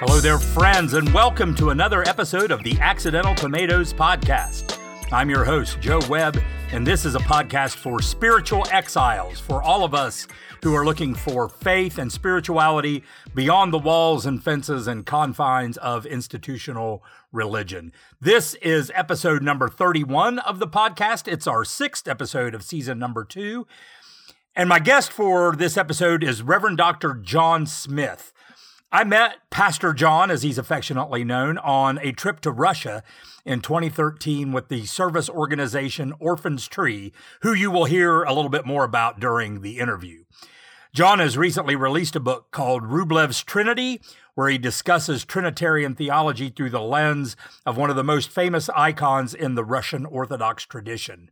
Hello 0.00 0.20
there, 0.20 0.38
friends, 0.38 0.94
and 0.94 1.12
welcome 1.12 1.56
to 1.56 1.70
another 1.70 2.08
episode 2.08 2.52
of 2.52 2.62
the 2.62 2.78
Accidental 2.78 3.34
Tomatoes 3.34 3.92
Podcast. 3.92 4.78
I'm 5.12 5.28
your 5.28 5.44
host, 5.44 5.80
Joe 5.80 5.98
Webb, 6.08 6.40
and 6.70 6.86
this 6.86 7.04
is 7.04 7.16
a 7.16 7.18
podcast 7.18 7.74
for 7.74 8.00
spiritual 8.00 8.64
exiles, 8.70 9.40
for 9.40 9.60
all 9.60 9.82
of 9.82 9.94
us 9.94 10.28
who 10.62 10.72
are 10.72 10.84
looking 10.84 11.16
for 11.16 11.48
faith 11.48 11.98
and 11.98 12.12
spirituality 12.12 13.02
beyond 13.34 13.72
the 13.72 13.78
walls 13.80 14.24
and 14.24 14.40
fences 14.40 14.86
and 14.86 15.04
confines 15.04 15.76
of 15.78 16.06
institutional 16.06 17.02
religion. 17.32 17.92
This 18.20 18.54
is 18.62 18.92
episode 18.94 19.42
number 19.42 19.68
31 19.68 20.38
of 20.38 20.60
the 20.60 20.68
podcast. 20.68 21.26
It's 21.26 21.48
our 21.48 21.64
sixth 21.64 22.06
episode 22.06 22.54
of 22.54 22.62
season 22.62 23.00
number 23.00 23.24
two. 23.24 23.66
And 24.54 24.68
my 24.68 24.78
guest 24.78 25.10
for 25.10 25.56
this 25.56 25.76
episode 25.76 26.22
is 26.22 26.40
Reverend 26.40 26.76
Dr. 26.76 27.14
John 27.14 27.66
Smith. 27.66 28.32
I 28.90 29.04
met 29.04 29.50
Pastor 29.50 29.92
John, 29.92 30.30
as 30.30 30.42
he's 30.42 30.56
affectionately 30.56 31.22
known, 31.22 31.58
on 31.58 31.98
a 31.98 32.10
trip 32.10 32.40
to 32.40 32.50
Russia 32.50 33.02
in 33.44 33.60
2013 33.60 34.50
with 34.50 34.68
the 34.68 34.86
service 34.86 35.28
organization 35.28 36.14
Orphans 36.18 36.66
Tree, 36.66 37.12
who 37.42 37.52
you 37.52 37.70
will 37.70 37.84
hear 37.84 38.22
a 38.22 38.32
little 38.32 38.48
bit 38.48 38.64
more 38.64 38.84
about 38.84 39.20
during 39.20 39.60
the 39.60 39.78
interview. 39.78 40.24
John 40.94 41.18
has 41.18 41.36
recently 41.36 41.76
released 41.76 42.16
a 42.16 42.20
book 42.20 42.50
called 42.50 42.82
Rublev's 42.84 43.44
Trinity, 43.44 44.00
where 44.34 44.48
he 44.48 44.56
discusses 44.56 45.26
Trinitarian 45.26 45.94
theology 45.94 46.48
through 46.48 46.70
the 46.70 46.80
lens 46.80 47.36
of 47.66 47.76
one 47.76 47.90
of 47.90 47.96
the 47.96 48.02
most 48.02 48.30
famous 48.30 48.70
icons 48.70 49.34
in 49.34 49.54
the 49.54 49.64
Russian 49.64 50.06
Orthodox 50.06 50.64
tradition. 50.64 51.28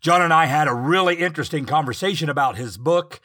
John 0.00 0.22
and 0.22 0.32
I 0.32 0.46
had 0.46 0.68
a 0.68 0.74
really 0.74 1.16
interesting 1.16 1.64
conversation 1.64 2.28
about 2.28 2.56
his 2.56 2.78
book, 2.78 3.20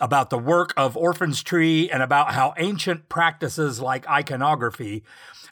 about 0.00 0.30
the 0.30 0.38
work 0.38 0.72
of 0.76 0.96
Orphans 0.96 1.42
Tree 1.42 1.90
and 1.90 2.02
about 2.02 2.32
how 2.32 2.54
ancient 2.56 3.08
practices 3.08 3.80
like 3.80 4.08
iconography 4.08 5.02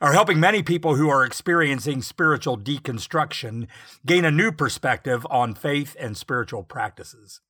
are 0.01 0.13
helping 0.13 0.39
many 0.39 0.63
people 0.63 0.97
who 0.97 1.09
are 1.09 1.25
experiencing 1.25 2.03
spiritual 2.03 2.59
deconstruction 2.59 3.67
gain 4.05 4.25
a 4.25 4.31
new 4.31 4.53
perspective 4.53 5.27
on 5.31 5.55
faith 5.55 5.97
and 5.99 6.17
spiritual 6.17 6.63
practices. 6.63 7.41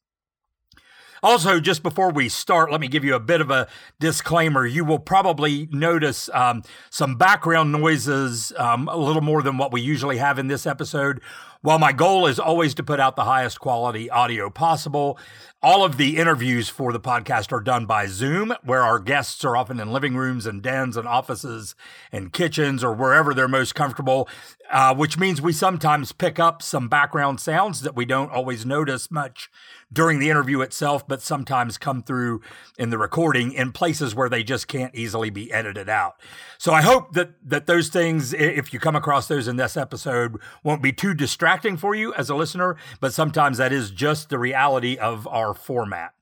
Also, 1.23 1.61
just 1.61 1.83
before 1.83 2.13
we 2.13 2.29
start, 2.29 2.71
let 2.71 2.81
me 2.81 2.89
give 2.89 3.03
you 3.03 3.15
a 3.15 3.21
bit 3.21 3.41
of 3.41 3.51
a 3.51 3.67
disclaimer. 3.99 4.67
You 4.67 4.85
will 4.85 4.99
probably 4.99 5.67
notice 5.73 6.29
um, 6.33 6.63
some 6.91 7.17
background 7.17 7.73
noises, 7.73 8.53
um, 8.57 8.87
a 8.89 8.97
little 8.97 9.23
more 9.23 9.43
than 9.43 9.57
what 9.57 9.73
we 9.73 9.81
usually 9.81 10.19
have 10.19 10.39
in 10.39 10.49
this 10.49 10.67
episode. 10.67 11.21
While 11.63 11.79
my 11.79 11.93
goal 11.93 12.27
is 12.27 12.39
always 12.39 12.75
to 12.75 12.83
put 12.83 13.01
out 13.01 13.17
the 13.17 13.25
highest 13.25 13.61
quality 13.61 14.11
audio 14.11 14.51
possible, 14.51 15.19
all 15.63 15.85
of 15.85 15.97
the 15.97 16.19
interviews 16.19 16.69
for 16.69 16.93
the 16.93 17.01
podcast 17.01 17.51
are 17.51 17.61
done 17.61 17.87
by 17.87 18.07
Zoom, 18.07 18.55
where 18.63 18.83
our 18.83 18.99
guests 18.99 19.45
are 19.45 19.57
often 19.57 19.81
in 19.81 19.91
living 19.91 20.15
rooms 20.15 20.47
and 20.47 20.63
dens 20.63 20.97
and 20.97 21.09
offices 21.09 21.75
and 22.13 22.33
kitchens 22.33 22.85
or 22.85 22.93
wherever 22.93 23.33
they're 23.33 23.49
most 23.49 23.75
comfortable, 23.75 24.29
uh, 24.71 24.95
which 24.95 25.19
means 25.19 25.41
we 25.41 25.53
sometimes 25.53 26.13
pick 26.13 26.39
up 26.39 26.63
some 26.63 26.89
background 26.89 27.41
sounds 27.41 27.81
that 27.81 27.97
we 27.97 28.05
don't 28.05 28.31
always 28.31 28.67
notice 28.67 29.11
much 29.11 29.51
during 29.93 30.19
the 30.19 30.29
interview 30.29 30.61
itself, 30.61 31.07
but 31.07 31.23
sometimes 31.23 31.79
come 31.79 32.03
through 32.03 32.41
in 32.79 32.91
the 32.91 32.99
recording 32.99 33.53
in 33.53 33.73
places 33.73 34.15
where 34.15 34.29
they 34.29 34.43
just 34.43 34.67
can't 34.69 34.95
easily 34.95 35.31
be 35.31 35.53
edited 35.53 35.89
out. 35.89 36.21
So 36.59 36.73
I 36.73 36.83
hope 36.83 37.13
that 37.13 37.31
that 37.45 37.67
those 37.67 37.89
things, 37.89 38.35
if 38.35 38.73
you 38.73 38.81
come 38.81 38.97
across 38.97 39.29
those 39.29 39.49
in 39.49 39.57
this 39.57 39.77
episode, 39.77 40.39
won't 40.65 40.83
be 40.83 40.93
too 40.93 41.15
distracting 41.15 41.77
for 41.77 41.95
you 41.95 42.13
as 42.15 42.29
a 42.29 42.35
listener, 42.35 42.77
but 43.01 43.15
sometimes 43.15 43.59
that 43.59 43.73
is 43.73 43.91
just 43.91 44.29
the 44.29 44.39
reality 44.39 44.97
of 44.97 45.27
our 45.29 45.55
format. 45.55 46.13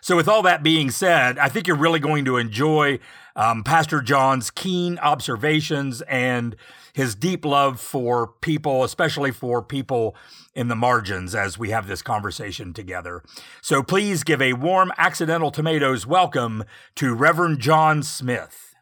So, 0.00 0.16
with 0.16 0.28
all 0.28 0.42
that 0.42 0.62
being 0.62 0.90
said, 0.90 1.38
I 1.38 1.48
think 1.48 1.66
you're 1.66 1.76
really 1.76 2.00
going 2.00 2.24
to 2.24 2.38
enjoy 2.38 3.00
um, 3.36 3.62
Pastor 3.64 4.00
John's 4.00 4.50
keen 4.50 4.98
observations 4.98 6.02
and 6.02 6.56
his 6.92 7.14
deep 7.14 7.44
love 7.44 7.80
for 7.80 8.28
people, 8.40 8.84
especially 8.84 9.30
for 9.30 9.62
people 9.62 10.16
in 10.54 10.68
the 10.68 10.76
margins, 10.76 11.34
as 11.34 11.58
we 11.58 11.70
have 11.70 11.86
this 11.86 12.02
conversation 12.02 12.72
together. 12.72 13.22
So, 13.62 13.82
please 13.82 14.24
give 14.24 14.42
a 14.42 14.54
warm 14.54 14.92
accidental 14.98 15.50
tomatoes 15.50 16.06
welcome 16.06 16.64
to 16.96 17.14
Reverend 17.14 17.60
John 17.60 18.02
Smith. 18.02 18.74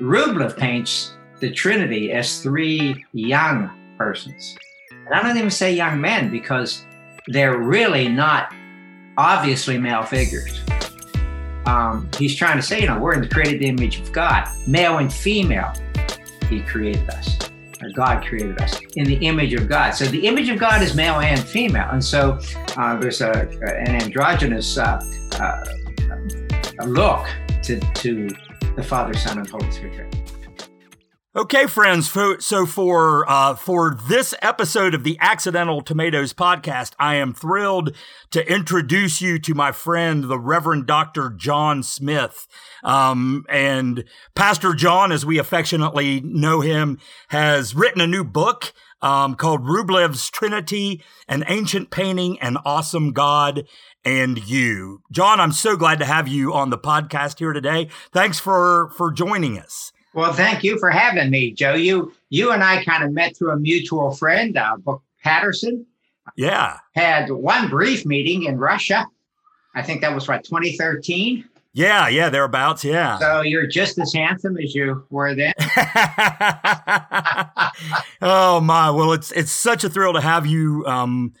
Rublev 0.00 0.56
paints 0.56 1.14
the 1.40 1.50
Trinity 1.50 2.10
as 2.12 2.42
three 2.42 3.04
young 3.12 3.70
persons. 3.96 4.56
And 4.90 5.14
I 5.14 5.22
don't 5.22 5.36
even 5.36 5.50
say 5.50 5.72
young 5.72 6.00
men 6.00 6.30
because 6.30 6.84
they're 7.28 7.58
really 7.58 8.08
not 8.08 8.52
obviously 9.16 9.78
male 9.78 10.02
figures. 10.02 10.60
Um, 11.66 12.08
he's 12.18 12.36
trying 12.36 12.56
to 12.56 12.62
say, 12.62 12.80
you 12.80 12.86
know, 12.86 12.98
we're 12.98 13.14
in 13.14 13.20
the 13.20 13.28
created 13.28 13.62
image 13.62 14.00
of 14.00 14.12
God, 14.12 14.48
male 14.66 14.98
and 14.98 15.12
female. 15.12 15.72
He 16.48 16.60
created 16.60 17.08
us, 17.10 17.38
or 17.82 17.90
God 17.90 18.24
created 18.24 18.60
us 18.60 18.78
in 18.96 19.04
the 19.04 19.16
image 19.16 19.54
of 19.54 19.68
God. 19.68 19.92
So 19.92 20.04
the 20.04 20.26
image 20.26 20.48
of 20.50 20.58
God 20.58 20.82
is 20.82 20.94
male 20.94 21.20
and 21.20 21.40
female, 21.40 21.88
and 21.90 22.04
so 22.04 22.38
uh, 22.76 22.96
there's 22.96 23.20
a, 23.20 23.48
an 23.62 24.02
androgynous 24.02 24.76
uh, 24.76 25.00
uh, 25.40 26.84
look 26.84 27.26
to, 27.62 27.80
to 27.80 28.28
the 28.76 28.82
Father, 28.82 29.14
Son, 29.14 29.38
and 29.38 29.48
Holy 29.48 29.70
Spirit. 29.70 30.13
Okay, 31.36 31.66
friends. 31.66 32.08
So 32.38 32.64
for 32.64 33.28
uh, 33.28 33.56
for 33.56 33.98
this 34.06 34.36
episode 34.40 34.94
of 34.94 35.02
the 35.02 35.18
Accidental 35.20 35.82
Tomatoes 35.82 36.32
podcast, 36.32 36.92
I 36.96 37.16
am 37.16 37.34
thrilled 37.34 37.96
to 38.30 38.48
introduce 38.48 39.20
you 39.20 39.40
to 39.40 39.52
my 39.52 39.72
friend, 39.72 40.22
the 40.22 40.38
Reverend 40.38 40.86
Doctor 40.86 41.30
John 41.30 41.82
Smith. 41.82 42.46
Um, 42.84 43.44
and 43.48 44.04
Pastor 44.36 44.74
John, 44.74 45.10
as 45.10 45.26
we 45.26 45.38
affectionately 45.38 46.20
know 46.20 46.60
him, 46.60 47.00
has 47.30 47.74
written 47.74 48.00
a 48.00 48.06
new 48.06 48.22
book 48.22 48.72
um, 49.02 49.34
called 49.34 49.66
Rublev's 49.66 50.30
Trinity: 50.30 51.02
An 51.26 51.42
Ancient 51.48 51.90
Painting, 51.90 52.38
An 52.38 52.58
Awesome 52.64 53.10
God, 53.10 53.66
and 54.04 54.38
You. 54.48 55.02
John, 55.10 55.40
I'm 55.40 55.50
so 55.50 55.76
glad 55.76 55.98
to 55.98 56.04
have 56.04 56.28
you 56.28 56.54
on 56.54 56.70
the 56.70 56.78
podcast 56.78 57.40
here 57.40 57.52
today. 57.52 57.88
Thanks 58.12 58.38
for 58.38 58.90
for 58.90 59.10
joining 59.10 59.58
us. 59.58 59.90
Well, 60.14 60.32
thank 60.32 60.62
you 60.62 60.78
for 60.78 60.90
having 60.90 61.30
me, 61.30 61.50
Joe. 61.52 61.74
You 61.74 62.12
you 62.30 62.52
and 62.52 62.62
I 62.62 62.84
kind 62.84 63.02
of 63.04 63.12
met 63.12 63.36
through 63.36 63.50
a 63.50 63.58
mutual 63.58 64.12
friend, 64.12 64.56
uh, 64.56 64.76
Brooke 64.76 65.02
Patterson. 65.22 65.86
Yeah. 66.36 66.78
Had 66.94 67.30
one 67.30 67.68
brief 67.68 68.06
meeting 68.06 68.44
in 68.44 68.58
Russia. 68.58 69.06
I 69.74 69.82
think 69.82 70.00
that 70.02 70.14
was 70.14 70.28
what 70.28 70.44
2013. 70.44 71.44
Yeah, 71.76 72.06
yeah, 72.06 72.30
thereabouts. 72.30 72.84
Yeah. 72.84 73.18
So 73.18 73.40
you're 73.40 73.66
just 73.66 73.98
as 73.98 74.14
handsome 74.14 74.56
as 74.58 74.72
you 74.76 75.04
were 75.10 75.34
then. 75.34 75.52
oh 78.22 78.60
my! 78.60 78.90
Well, 78.90 79.12
it's 79.12 79.32
it's 79.32 79.50
such 79.50 79.82
a 79.82 79.90
thrill 79.90 80.12
to 80.12 80.20
have 80.20 80.46
you 80.46 80.84
um, 80.86 81.32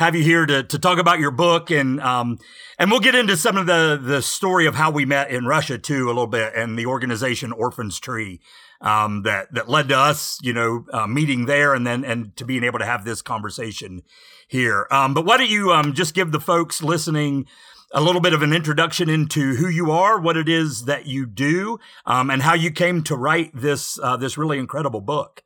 have 0.00 0.16
you 0.16 0.22
here 0.22 0.46
to, 0.46 0.62
to 0.62 0.78
talk 0.78 0.98
about 0.98 1.18
your 1.18 1.30
book 1.30 1.70
and 1.70 2.00
um, 2.00 2.38
and 2.78 2.90
we'll 2.90 3.00
get 3.00 3.14
into 3.14 3.36
some 3.36 3.58
of 3.58 3.66
the 3.66 4.00
the 4.02 4.22
story 4.22 4.64
of 4.64 4.74
how 4.74 4.90
we 4.90 5.04
met 5.04 5.30
in 5.30 5.44
Russia 5.44 5.76
too 5.76 6.06
a 6.06 6.08
little 6.08 6.26
bit 6.26 6.54
and 6.56 6.78
the 6.78 6.86
organization 6.86 7.52
Orphans 7.52 8.00
Tree 8.00 8.40
um, 8.80 9.24
that 9.24 9.52
that 9.52 9.68
led 9.68 9.90
to 9.90 9.98
us 9.98 10.38
you 10.40 10.54
know 10.54 10.86
uh, 10.90 11.06
meeting 11.06 11.44
there 11.44 11.74
and 11.74 11.86
then 11.86 12.02
and 12.02 12.34
to 12.38 12.46
being 12.46 12.64
able 12.64 12.78
to 12.78 12.86
have 12.86 13.04
this 13.04 13.20
conversation 13.20 14.00
here. 14.48 14.86
Um, 14.90 15.12
but 15.12 15.26
why 15.26 15.36
don't 15.36 15.50
you 15.50 15.70
um, 15.70 15.92
just 15.92 16.14
give 16.14 16.32
the 16.32 16.40
folks 16.40 16.82
listening 16.82 17.46
a 17.92 18.00
little 18.00 18.22
bit 18.22 18.32
of 18.32 18.40
an 18.40 18.54
introduction 18.54 19.10
into 19.10 19.56
who 19.56 19.68
you 19.68 19.90
are, 19.90 20.18
what 20.18 20.38
it 20.38 20.48
is 20.48 20.86
that 20.86 21.04
you 21.04 21.26
do, 21.26 21.78
um, 22.06 22.30
and 22.30 22.40
how 22.40 22.54
you 22.54 22.70
came 22.70 23.02
to 23.02 23.16
write 23.16 23.50
this 23.54 23.98
uh, 24.02 24.16
this 24.16 24.38
really 24.38 24.58
incredible 24.58 25.02
book. 25.02 25.42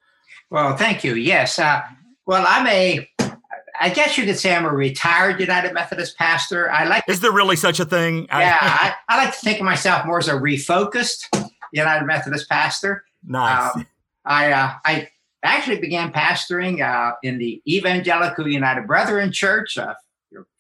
Well, 0.48 0.76
thank 0.76 1.02
you. 1.02 1.16
Yes. 1.16 1.58
Uh, 1.58 1.82
well, 2.26 2.44
I'm 2.48 2.66
a 2.68 3.08
I 3.84 3.90
guess 3.90 4.16
you 4.16 4.24
could 4.24 4.38
say 4.38 4.56
I'm 4.56 4.64
a 4.64 4.72
retired 4.72 5.38
United 5.38 5.74
Methodist 5.74 6.16
pastor. 6.16 6.70
I 6.70 6.84
like. 6.84 7.04
Is 7.06 7.20
there 7.20 7.32
really 7.32 7.54
such 7.54 7.80
a 7.80 7.84
thing? 7.84 8.26
Yeah, 8.30 8.56
I, 8.58 8.94
I, 9.10 9.22
like 9.22 9.34
to 9.34 9.40
think 9.40 9.58
of 9.58 9.66
myself 9.66 10.06
more 10.06 10.16
as 10.16 10.26
a 10.26 10.32
refocused 10.32 11.26
United 11.70 12.06
Methodist 12.06 12.48
pastor. 12.48 13.04
Nice. 13.26 13.76
Um, 13.76 13.86
I 14.24 14.52
uh, 14.52 14.72
I 14.86 15.08
actually 15.42 15.80
began 15.80 16.10
pastoring 16.14 16.80
uh, 16.80 17.16
in 17.22 17.36
the 17.36 17.60
Evangelical 17.68 18.48
United 18.48 18.86
Brethren 18.86 19.30
Church. 19.30 19.76
Uh, 19.76 19.92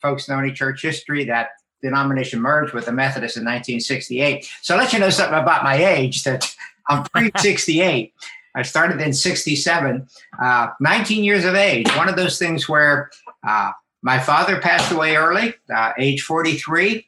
folks 0.02 0.28
know 0.28 0.38
any 0.38 0.52
church 0.52 0.82
history 0.82 1.24
that 1.24 1.48
denomination 1.82 2.42
merged 2.42 2.74
with 2.74 2.84
the 2.84 2.92
Methodist 2.92 3.38
in 3.38 3.44
1968. 3.44 4.46
So 4.60 4.74
I'll 4.74 4.80
let 4.80 4.92
you 4.92 4.98
know 4.98 5.08
something 5.08 5.38
about 5.38 5.64
my 5.64 5.82
age 5.82 6.24
that 6.24 6.54
I'm 6.90 7.04
pre 7.04 7.30
68. 7.38 8.12
I 8.54 8.62
started 8.62 9.00
in 9.00 9.12
67, 9.12 10.06
uh, 10.40 10.68
19 10.80 11.24
years 11.24 11.44
of 11.44 11.54
age. 11.54 11.88
One 11.96 12.08
of 12.08 12.16
those 12.16 12.38
things 12.38 12.68
where 12.68 13.10
uh, 13.46 13.72
my 14.02 14.18
father 14.18 14.60
passed 14.60 14.92
away 14.92 15.16
early, 15.16 15.54
uh, 15.74 15.92
age 15.98 16.22
43. 16.22 17.06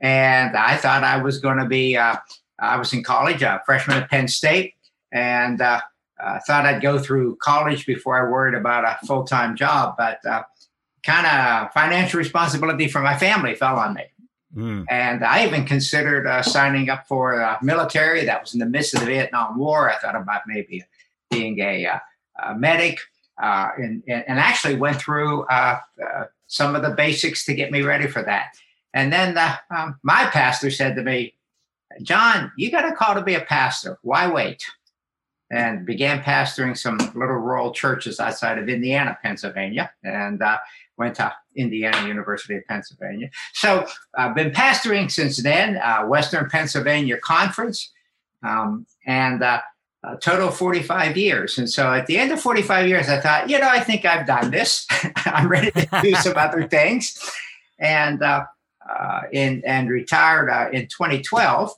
And 0.00 0.56
I 0.56 0.76
thought 0.76 1.02
I 1.02 1.20
was 1.20 1.38
going 1.38 1.58
to 1.58 1.66
be, 1.66 1.96
uh, 1.96 2.16
I 2.60 2.76
was 2.76 2.92
in 2.92 3.02
college, 3.02 3.42
a 3.42 3.62
freshman 3.64 3.96
at 3.96 4.10
Penn 4.10 4.28
State, 4.28 4.74
and 5.12 5.60
uh, 5.60 5.80
thought 6.46 6.66
I'd 6.66 6.82
go 6.82 6.98
through 6.98 7.36
college 7.36 7.86
before 7.86 8.18
I 8.18 8.30
worried 8.30 8.54
about 8.54 8.84
a 8.84 9.06
full 9.06 9.24
time 9.24 9.56
job. 9.56 9.94
But 9.96 10.24
uh, 10.26 10.42
kind 11.04 11.26
of 11.26 11.72
financial 11.72 12.18
responsibility 12.18 12.88
for 12.88 13.00
my 13.00 13.16
family 13.16 13.54
fell 13.54 13.76
on 13.76 13.94
me. 13.94 14.04
Mm. 14.54 14.84
And 14.88 15.24
I 15.24 15.46
even 15.46 15.64
considered 15.64 16.26
uh, 16.26 16.42
signing 16.42 16.88
up 16.88 17.06
for 17.08 17.42
uh, 17.42 17.58
military. 17.62 18.24
That 18.24 18.40
was 18.40 18.54
in 18.54 18.60
the 18.60 18.66
midst 18.66 18.94
of 18.94 19.00
the 19.00 19.06
Vietnam 19.06 19.58
War. 19.58 19.90
I 19.90 19.98
thought 19.98 20.14
about 20.14 20.42
maybe 20.46 20.84
being 21.30 21.58
a, 21.58 21.86
uh, 21.86 21.98
a 22.42 22.54
medic, 22.54 22.98
uh, 23.42 23.70
and, 23.76 24.02
and, 24.06 24.38
actually 24.38 24.76
went 24.76 24.96
through 24.96 25.42
uh, 25.46 25.80
uh, 26.00 26.24
some 26.46 26.76
of 26.76 26.82
the 26.82 26.90
basics 26.90 27.44
to 27.44 27.54
get 27.54 27.72
me 27.72 27.82
ready 27.82 28.06
for 28.06 28.22
that. 28.22 28.54
And 28.92 29.12
then 29.12 29.36
um, 29.70 29.98
my 30.04 30.26
pastor 30.26 30.70
said 30.70 30.94
to 30.94 31.02
me, 31.02 31.34
"John, 32.02 32.52
you 32.56 32.70
got 32.70 32.88
a 32.88 32.94
call 32.94 33.14
to 33.16 33.22
be 33.22 33.34
a 33.34 33.40
pastor. 33.40 33.98
Why 34.02 34.30
wait?" 34.30 34.64
And 35.50 35.84
began 35.84 36.22
pastoring 36.22 36.78
some 36.78 36.98
little 36.98 37.36
rural 37.36 37.72
churches 37.72 38.20
outside 38.20 38.58
of 38.58 38.68
Indiana, 38.68 39.18
Pennsylvania, 39.20 39.90
and 40.04 40.40
went 40.96 41.16
to 41.16 41.32
Indiana 41.56 42.06
University 42.06 42.56
of 42.56 42.64
Pennsylvania. 42.66 43.30
So 43.52 43.86
I've 44.16 44.34
been 44.34 44.50
pastoring 44.50 45.10
since 45.10 45.42
then, 45.42 45.76
uh, 45.78 46.04
Western 46.04 46.48
Pennsylvania 46.48 47.18
Conference, 47.18 47.90
um, 48.42 48.86
and 49.06 49.42
uh, 49.42 49.60
a 50.04 50.16
total 50.16 50.50
45 50.50 51.16
years. 51.16 51.58
And 51.58 51.68
so 51.68 51.92
at 51.92 52.06
the 52.06 52.18
end 52.18 52.32
of 52.32 52.40
45 52.40 52.88
years, 52.88 53.08
I 53.08 53.20
thought, 53.20 53.48
you 53.48 53.58
know, 53.58 53.68
I 53.68 53.80
think 53.80 54.04
I've 54.04 54.26
done 54.26 54.50
this. 54.50 54.86
I'm 55.16 55.48
ready 55.48 55.70
to 55.70 55.88
do 56.02 56.14
some 56.16 56.36
other 56.36 56.68
things. 56.68 57.18
And, 57.78 58.22
uh, 58.22 58.44
uh, 58.88 59.22
in, 59.32 59.62
and 59.64 59.88
retired 59.88 60.50
uh, 60.50 60.68
in 60.70 60.82
2012 60.88 61.72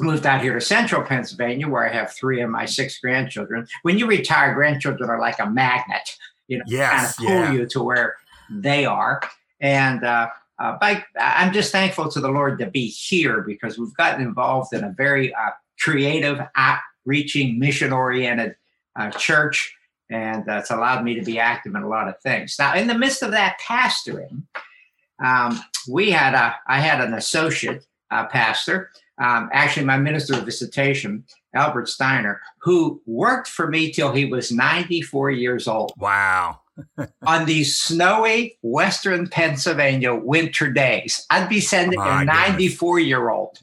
moved 0.00 0.26
out 0.26 0.42
here 0.42 0.52
to 0.52 0.60
central 0.60 1.02
Pennsylvania, 1.02 1.66
where 1.68 1.88
I 1.88 1.92
have 1.92 2.12
three 2.12 2.42
of 2.42 2.50
my 2.50 2.66
six 2.66 2.98
grandchildren. 2.98 3.66
When 3.82 3.98
you 3.98 4.06
retire, 4.06 4.52
grandchildren 4.54 5.08
are 5.08 5.18
like 5.18 5.38
a 5.38 5.48
magnet, 5.48 6.16
you 6.48 6.58
know, 6.58 6.64
yes, 6.66 6.90
kind 6.90 7.06
of 7.08 7.16
pull 7.16 7.26
yeah. 7.26 7.52
you 7.52 7.66
to 7.66 7.82
where 7.82 8.16
they 8.50 8.84
are. 8.84 9.22
And 9.60 10.04
uh, 10.04 10.28
uh, 10.58 10.78
by, 10.78 11.04
I'm 11.18 11.52
just 11.52 11.72
thankful 11.72 12.10
to 12.10 12.20
the 12.20 12.30
Lord 12.30 12.58
to 12.58 12.66
be 12.66 12.86
here 12.86 13.42
because 13.42 13.78
we've 13.78 13.94
gotten 13.94 14.22
involved 14.22 14.72
in 14.72 14.84
a 14.84 14.90
very 14.90 15.34
uh, 15.34 15.50
creative, 15.80 16.40
outreaching, 16.56 17.58
mission 17.58 17.92
oriented 17.92 18.56
uh, 18.96 19.10
church. 19.10 19.74
And 20.08 20.44
it's 20.46 20.70
allowed 20.70 21.04
me 21.04 21.14
to 21.14 21.22
be 21.22 21.38
active 21.38 21.74
in 21.74 21.82
a 21.82 21.88
lot 21.88 22.08
of 22.08 22.20
things. 22.20 22.56
Now, 22.58 22.74
in 22.74 22.86
the 22.86 22.96
midst 22.96 23.22
of 23.22 23.32
that 23.32 23.58
pastoring, 23.60 24.42
um, 25.22 25.60
we 25.88 26.10
had 26.10 26.34
a, 26.34 26.54
I 26.68 26.80
had 26.80 27.00
an 27.00 27.14
associate 27.14 27.84
uh, 28.10 28.26
pastor, 28.26 28.92
um, 29.18 29.48
actually 29.52 29.84
my 29.84 29.98
minister 29.98 30.34
of 30.34 30.44
visitation, 30.44 31.24
Albert 31.54 31.88
Steiner, 31.88 32.40
who 32.60 33.00
worked 33.06 33.48
for 33.48 33.66
me 33.66 33.90
till 33.90 34.12
he 34.12 34.26
was 34.26 34.52
94 34.52 35.30
years 35.30 35.66
old. 35.66 35.92
Wow 35.98 36.60
on 37.26 37.46
these 37.46 37.80
snowy 37.80 38.58
Western 38.62 39.28
Pennsylvania 39.28 40.14
winter 40.14 40.70
days. 40.70 41.26
I'd 41.30 41.48
be 41.48 41.60
sending 41.60 42.00
a 42.00 42.24
94 42.24 43.00
year 43.00 43.30
old 43.30 43.58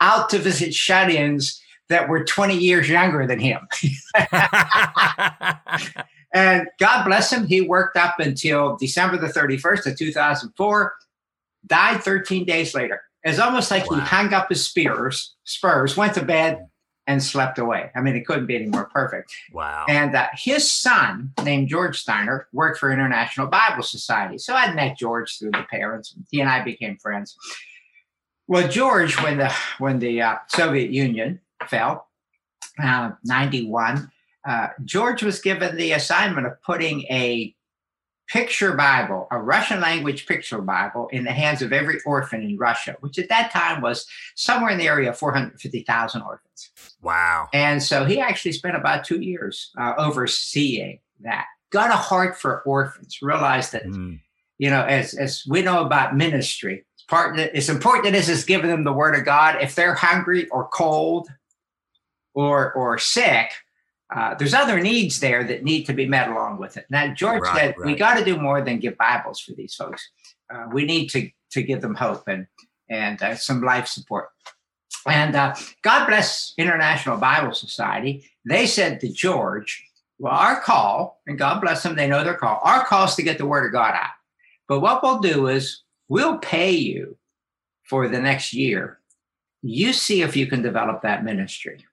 out 0.00 0.30
to 0.30 0.38
visit 0.38 0.74
shut 0.74 1.10
ins 1.10 1.60
that 1.88 2.08
were 2.08 2.24
20 2.24 2.56
years 2.56 2.88
younger 2.88 3.26
than 3.26 3.40
him. 3.40 3.60
and 6.34 6.66
God 6.78 7.04
bless 7.04 7.32
him, 7.32 7.46
he 7.46 7.62
worked 7.62 7.96
up 7.96 8.20
until 8.20 8.76
December 8.76 9.16
the 9.16 9.28
31st 9.28 9.86
of 9.92 9.98
2004, 9.98 10.94
died 11.66 12.02
13 12.02 12.44
days 12.44 12.74
later. 12.74 13.02
It's 13.24 13.38
almost 13.38 13.70
like 13.70 13.90
wow. 13.90 13.96
he 13.98 14.02
hung 14.02 14.32
up 14.32 14.48
his 14.48 14.64
spears, 14.64 15.34
spurs, 15.44 15.96
went 15.96 16.14
to 16.14 16.24
bed, 16.24 16.67
and 17.08 17.22
slept 17.22 17.58
away. 17.58 17.90
I 17.96 18.02
mean, 18.02 18.14
it 18.14 18.26
couldn't 18.26 18.46
be 18.46 18.54
any 18.54 18.66
more 18.66 18.84
perfect. 18.84 19.34
Wow. 19.52 19.86
And 19.88 20.14
uh, 20.14 20.28
his 20.34 20.70
son, 20.70 21.32
named 21.42 21.68
George 21.68 21.98
Steiner, 21.98 22.46
worked 22.52 22.78
for 22.78 22.92
International 22.92 23.46
Bible 23.46 23.82
Society. 23.82 24.36
So 24.36 24.54
I'd 24.54 24.76
met 24.76 24.98
George 24.98 25.38
through 25.38 25.52
the 25.52 25.64
parents. 25.70 26.14
He 26.30 26.40
and 26.40 26.50
I 26.50 26.62
became 26.62 26.98
friends. 26.98 27.34
Well, 28.46 28.68
George, 28.68 29.20
when 29.22 29.38
the 29.38 29.52
when 29.78 29.98
the 29.98 30.22
uh, 30.22 30.36
Soviet 30.48 30.90
Union 30.90 31.40
fell, 31.66 32.08
uh, 32.82 33.12
91, 33.24 34.10
uh, 34.46 34.68
George 34.84 35.22
was 35.22 35.40
given 35.40 35.76
the 35.76 35.92
assignment 35.92 36.46
of 36.46 36.62
putting 36.62 37.02
a 37.04 37.54
picture 38.28 38.74
Bible, 38.74 39.26
a 39.30 39.38
Russian 39.38 39.80
language 39.80 40.26
picture 40.26 40.60
Bible, 40.60 41.08
in 41.08 41.24
the 41.24 41.32
hands 41.32 41.62
of 41.62 41.72
every 41.72 41.98
orphan 42.04 42.42
in 42.42 42.58
Russia, 42.58 42.96
which 43.00 43.18
at 43.18 43.28
that 43.30 43.50
time 43.50 43.80
was 43.80 44.06
somewhere 44.34 44.70
in 44.70 44.78
the 44.78 44.86
area 44.86 45.10
of 45.10 45.18
450,000 45.18 46.22
orphans. 46.22 46.70
Wow. 47.02 47.48
And 47.52 47.82
so 47.82 48.04
he 48.04 48.20
actually 48.20 48.52
spent 48.52 48.76
about 48.76 49.04
two 49.04 49.20
years 49.20 49.70
uh, 49.78 49.94
overseeing 49.96 51.00
that. 51.20 51.46
Got 51.70 51.90
a 51.90 51.96
heart 51.96 52.38
for 52.38 52.62
orphans, 52.62 53.18
realized 53.22 53.72
that, 53.72 53.84
mm. 53.84 54.20
you 54.58 54.70
know, 54.70 54.82
as, 54.82 55.14
as 55.14 55.44
we 55.48 55.62
know 55.62 55.84
about 55.84 56.16
ministry, 56.16 56.84
it's, 56.94 57.04
part, 57.04 57.38
it's 57.38 57.68
important 57.68 58.04
that 58.04 58.12
this 58.12 58.28
is 58.28 58.44
giving 58.44 58.70
them 58.70 58.84
the 58.84 58.92
word 58.92 59.14
of 59.14 59.24
God. 59.24 59.56
If 59.62 59.74
they're 59.74 59.94
hungry 59.94 60.48
or 60.48 60.68
cold 60.68 61.28
or, 62.34 62.72
or 62.72 62.98
sick, 62.98 63.50
uh, 64.14 64.34
there's 64.34 64.54
other 64.54 64.80
needs 64.80 65.20
there 65.20 65.44
that 65.44 65.64
need 65.64 65.84
to 65.84 65.92
be 65.92 66.06
met 66.06 66.28
along 66.28 66.58
with 66.58 66.76
it. 66.76 66.86
Now, 66.88 67.12
George 67.12 67.42
right, 67.42 67.56
said 67.56 67.74
right. 67.76 67.86
we 67.86 67.94
got 67.94 68.18
to 68.18 68.24
do 68.24 68.38
more 68.38 68.62
than 68.62 68.78
give 68.78 68.96
Bibles 68.96 69.40
for 69.40 69.52
these 69.52 69.74
folks. 69.74 70.08
Uh, 70.52 70.66
we 70.72 70.84
need 70.84 71.08
to 71.08 71.30
to 71.50 71.62
give 71.62 71.82
them 71.82 71.94
hope 71.94 72.26
and 72.26 72.46
and 72.88 73.22
uh, 73.22 73.34
some 73.34 73.62
life 73.62 73.86
support. 73.86 74.30
And 75.06 75.36
uh, 75.36 75.54
God 75.82 76.06
bless 76.06 76.54
International 76.56 77.18
Bible 77.18 77.52
Society. 77.52 78.30
They 78.46 78.66
said 78.66 79.00
to 79.00 79.12
George, 79.12 79.84
"Well, 80.18 80.32
our 80.32 80.60
call, 80.60 81.20
and 81.26 81.38
God 81.38 81.60
bless 81.60 81.82
them, 81.82 81.94
they 81.94 82.08
know 82.08 82.24
their 82.24 82.34
call. 82.34 82.60
Our 82.62 82.84
call 82.86 83.04
is 83.04 83.14
to 83.16 83.22
get 83.22 83.36
the 83.36 83.46
Word 83.46 83.66
of 83.66 83.72
God 83.72 83.94
out. 83.94 84.10
But 84.68 84.80
what 84.80 85.02
we'll 85.02 85.20
do 85.20 85.48
is 85.48 85.82
we'll 86.08 86.38
pay 86.38 86.70
you 86.70 87.18
for 87.84 88.08
the 88.08 88.20
next 88.20 88.54
year. 88.54 89.00
You 89.62 89.92
see 89.92 90.22
if 90.22 90.34
you 90.34 90.46
can 90.46 90.62
develop 90.62 91.02
that 91.02 91.24
ministry." 91.24 91.84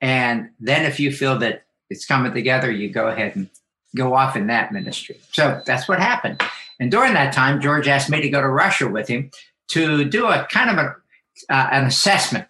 And 0.00 0.50
then 0.60 0.84
if 0.84 0.98
you 0.98 1.12
feel 1.12 1.38
that 1.38 1.64
it's 1.90 2.06
coming 2.06 2.32
together, 2.32 2.70
you 2.70 2.88
go 2.88 3.08
ahead 3.08 3.36
and 3.36 3.48
go 3.96 4.14
off 4.14 4.36
in 4.36 4.46
that 4.46 4.72
ministry. 4.72 5.20
So 5.32 5.60
that's 5.66 5.88
what 5.88 5.98
happened. 5.98 6.42
And 6.78 6.90
during 6.90 7.14
that 7.14 7.34
time, 7.34 7.60
George 7.60 7.88
asked 7.88 8.08
me 8.08 8.20
to 8.22 8.30
go 8.30 8.40
to 8.40 8.48
Russia 8.48 8.88
with 8.88 9.08
him 9.08 9.30
to 9.68 10.04
do 10.04 10.26
a 10.26 10.46
kind 10.50 10.70
of 10.70 10.78
a, 10.78 10.96
uh, 11.52 11.68
an 11.72 11.84
assessment. 11.84 12.46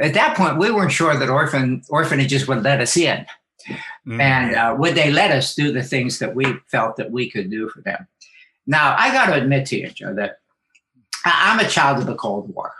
At 0.00 0.14
that 0.14 0.36
point, 0.36 0.58
we 0.58 0.70
weren't 0.70 0.92
sure 0.92 1.16
that 1.16 1.28
orphan 1.28 1.82
orphanages 1.90 2.48
would 2.48 2.62
let 2.62 2.80
us 2.80 2.96
in, 2.96 3.26
mm-hmm. 3.68 4.20
and 4.20 4.54
uh, 4.54 4.74
would 4.78 4.94
they 4.94 5.12
let 5.12 5.30
us 5.30 5.54
do 5.54 5.70
the 5.70 5.82
things 5.82 6.18
that 6.18 6.34
we 6.34 6.46
felt 6.68 6.96
that 6.96 7.10
we 7.10 7.30
could 7.30 7.50
do 7.50 7.68
for 7.68 7.82
them. 7.82 8.08
Now, 8.66 8.96
I 8.98 9.12
got 9.12 9.26
to 9.26 9.34
admit 9.34 9.66
to 9.66 9.76
you, 9.78 9.90
Joe, 9.90 10.14
that 10.14 10.38
I'm 11.24 11.60
a 11.60 11.68
child 11.68 11.98
of 11.98 12.06
the 12.06 12.14
Cold 12.14 12.54
War. 12.54 12.72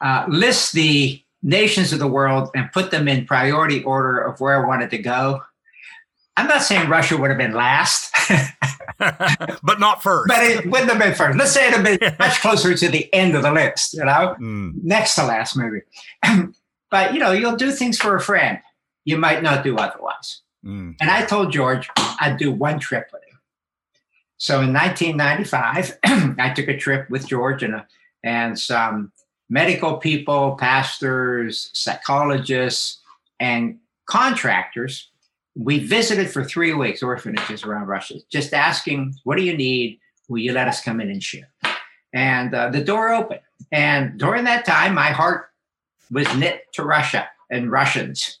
Uh, 0.00 0.24
list 0.28 0.72
the 0.72 1.22
nations 1.42 1.92
of 1.92 1.98
the 1.98 2.06
world 2.06 2.50
and 2.54 2.70
put 2.72 2.90
them 2.90 3.08
in 3.08 3.26
priority 3.26 3.82
order 3.84 4.20
of 4.20 4.40
where 4.40 4.62
I 4.62 4.66
wanted 4.66 4.90
to 4.90 4.98
go. 4.98 5.42
I'm 6.36 6.46
not 6.46 6.62
saying 6.62 6.88
Russia 6.88 7.16
would 7.16 7.28
have 7.28 7.38
been 7.38 7.52
last, 7.52 8.14
but 8.98 9.78
not 9.78 10.02
first. 10.02 10.28
But 10.28 10.42
it 10.42 10.66
wouldn't 10.66 10.90
have 10.90 10.98
been 10.98 11.14
first. 11.14 11.36
Let's 11.36 11.52
say 11.52 11.68
it 11.68 11.74
have 11.74 11.84
been 11.84 12.16
much 12.18 12.40
closer 12.40 12.74
to 12.74 12.88
the 12.88 13.12
end 13.12 13.34
of 13.34 13.42
the 13.42 13.52
list, 13.52 13.94
you 13.94 14.04
know, 14.04 14.34
mm. 14.40 14.72
next 14.82 15.16
to 15.16 15.26
last 15.26 15.56
maybe. 15.56 15.82
but 16.90 17.12
you 17.12 17.20
know, 17.20 17.32
you'll 17.32 17.56
do 17.56 17.70
things 17.70 17.98
for 17.98 18.16
a 18.16 18.20
friend 18.20 18.60
you 19.04 19.18
might 19.18 19.42
not 19.42 19.64
do 19.64 19.76
otherwise. 19.76 20.42
Mm. 20.64 20.96
And 21.00 21.10
I 21.10 21.24
told 21.24 21.52
George 21.52 21.88
I'd 21.96 22.36
do 22.38 22.52
one 22.52 22.78
trip 22.78 23.08
with 23.12 23.22
him. 23.24 23.38
So 24.38 24.60
in 24.60 24.72
1995, 24.72 25.98
I 26.38 26.50
took 26.50 26.68
a 26.68 26.76
trip 26.76 27.10
with 27.10 27.26
George 27.26 27.62
and, 27.62 27.82
and 28.24 28.58
some 28.58 29.12
medical 29.52 29.98
people, 29.98 30.56
pastors, 30.58 31.68
psychologists, 31.74 33.02
and 33.38 33.78
contractors. 34.06 35.10
We 35.54 35.78
visited 35.78 36.30
for 36.30 36.42
three 36.42 36.72
weeks 36.72 37.02
orphanages 37.02 37.62
around 37.62 37.86
Russia, 37.86 38.14
just 38.30 38.54
asking, 38.54 39.14
What 39.24 39.36
do 39.36 39.44
you 39.44 39.54
need? 39.54 40.00
Will 40.28 40.38
you 40.38 40.54
let 40.54 40.68
us 40.68 40.82
come 40.82 41.02
in 41.02 41.10
and 41.10 41.22
share? 41.22 41.52
And 42.14 42.54
uh, 42.54 42.70
the 42.70 42.82
door 42.82 43.12
opened. 43.12 43.40
And 43.70 44.18
during 44.18 44.44
that 44.44 44.64
time, 44.64 44.94
my 44.94 45.10
heart 45.10 45.50
was 46.10 46.26
knit 46.36 46.72
to 46.72 46.82
Russia 46.82 47.28
and 47.50 47.70
Russians. 47.70 48.38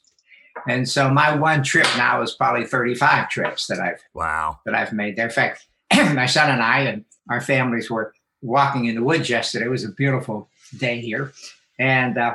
And 0.66 0.88
so 0.88 1.10
my 1.10 1.36
one 1.36 1.62
trip 1.62 1.86
now 1.98 2.22
is 2.22 2.32
probably 2.32 2.64
35 2.64 3.28
trips 3.28 3.66
that 3.66 3.80
I've 3.80 4.02
wow 4.14 4.60
that 4.64 4.74
I've 4.74 4.94
made 4.94 5.16
there. 5.16 5.26
In 5.26 5.32
fact, 5.32 5.66
my 5.94 6.26
son 6.26 6.50
and 6.50 6.62
I 6.62 6.80
and 6.80 7.04
our 7.28 7.40
families 7.42 7.90
were 7.90 8.14
walking 8.40 8.86
in 8.86 8.94
the 8.94 9.02
woods 9.02 9.28
yesterday. 9.28 9.66
It 9.66 9.70
was 9.70 9.84
a 9.84 9.92
beautiful 9.92 10.48
day 10.78 11.00
here, 11.00 11.32
and 11.78 12.18
uh, 12.18 12.34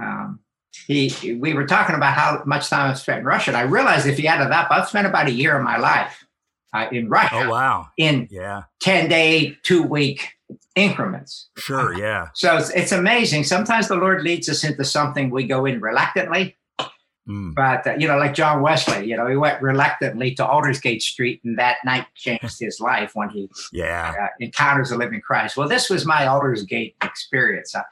um, 0.00 0.40
he 0.86 1.38
we 1.40 1.54
were 1.54 1.66
talking 1.66 1.94
about 1.94 2.14
how 2.14 2.42
much 2.46 2.68
time 2.68 2.90
I've 2.90 2.98
spent 2.98 3.20
in 3.20 3.24
Russia. 3.24 3.50
And 3.50 3.56
I 3.56 3.62
realized 3.62 4.06
if 4.06 4.18
you 4.18 4.26
add 4.26 4.44
it 4.44 4.52
up, 4.52 4.68
I've 4.70 4.88
spent 4.88 5.06
about 5.06 5.28
a 5.28 5.32
year 5.32 5.56
of 5.56 5.62
my 5.62 5.76
life 5.76 6.24
uh, 6.72 6.86
in 6.92 7.08
Russia. 7.08 7.44
Oh 7.46 7.50
wow! 7.50 7.88
In 7.96 8.28
yeah, 8.30 8.62
ten 8.80 9.08
day, 9.08 9.56
two 9.62 9.82
week 9.82 10.32
increments. 10.74 11.50
Sure, 11.56 11.96
yeah. 11.96 12.28
So 12.34 12.56
it's, 12.56 12.70
it's 12.70 12.92
amazing. 12.92 13.44
Sometimes 13.44 13.88
the 13.88 13.96
Lord 13.96 14.22
leads 14.22 14.48
us 14.48 14.64
into 14.64 14.84
something 14.84 15.30
we 15.30 15.46
go 15.46 15.66
in 15.66 15.80
reluctantly, 15.80 16.56
Mm. 17.30 17.54
But, 17.54 17.86
uh, 17.86 17.94
you 17.94 18.08
know, 18.08 18.18
like 18.18 18.34
John 18.34 18.60
Wesley, 18.60 19.06
you 19.06 19.16
know, 19.16 19.28
he 19.28 19.36
went 19.36 19.62
reluctantly 19.62 20.34
to 20.34 20.44
Aldersgate 20.44 21.00
Street 21.00 21.40
and 21.44 21.56
that 21.58 21.76
night 21.84 22.06
changed 22.16 22.58
his 22.58 22.80
life 22.80 23.12
when 23.14 23.28
he 23.30 23.48
yeah. 23.72 24.14
Uh, 24.20 24.26
encounters 24.40 24.90
the 24.90 24.96
living 24.96 25.20
Christ. 25.20 25.56
Well, 25.56 25.68
this 25.68 25.88
was 25.88 26.04
my 26.04 26.26
Aldersgate 26.26 26.96
experience. 27.02 27.74
Uh, 27.74 27.82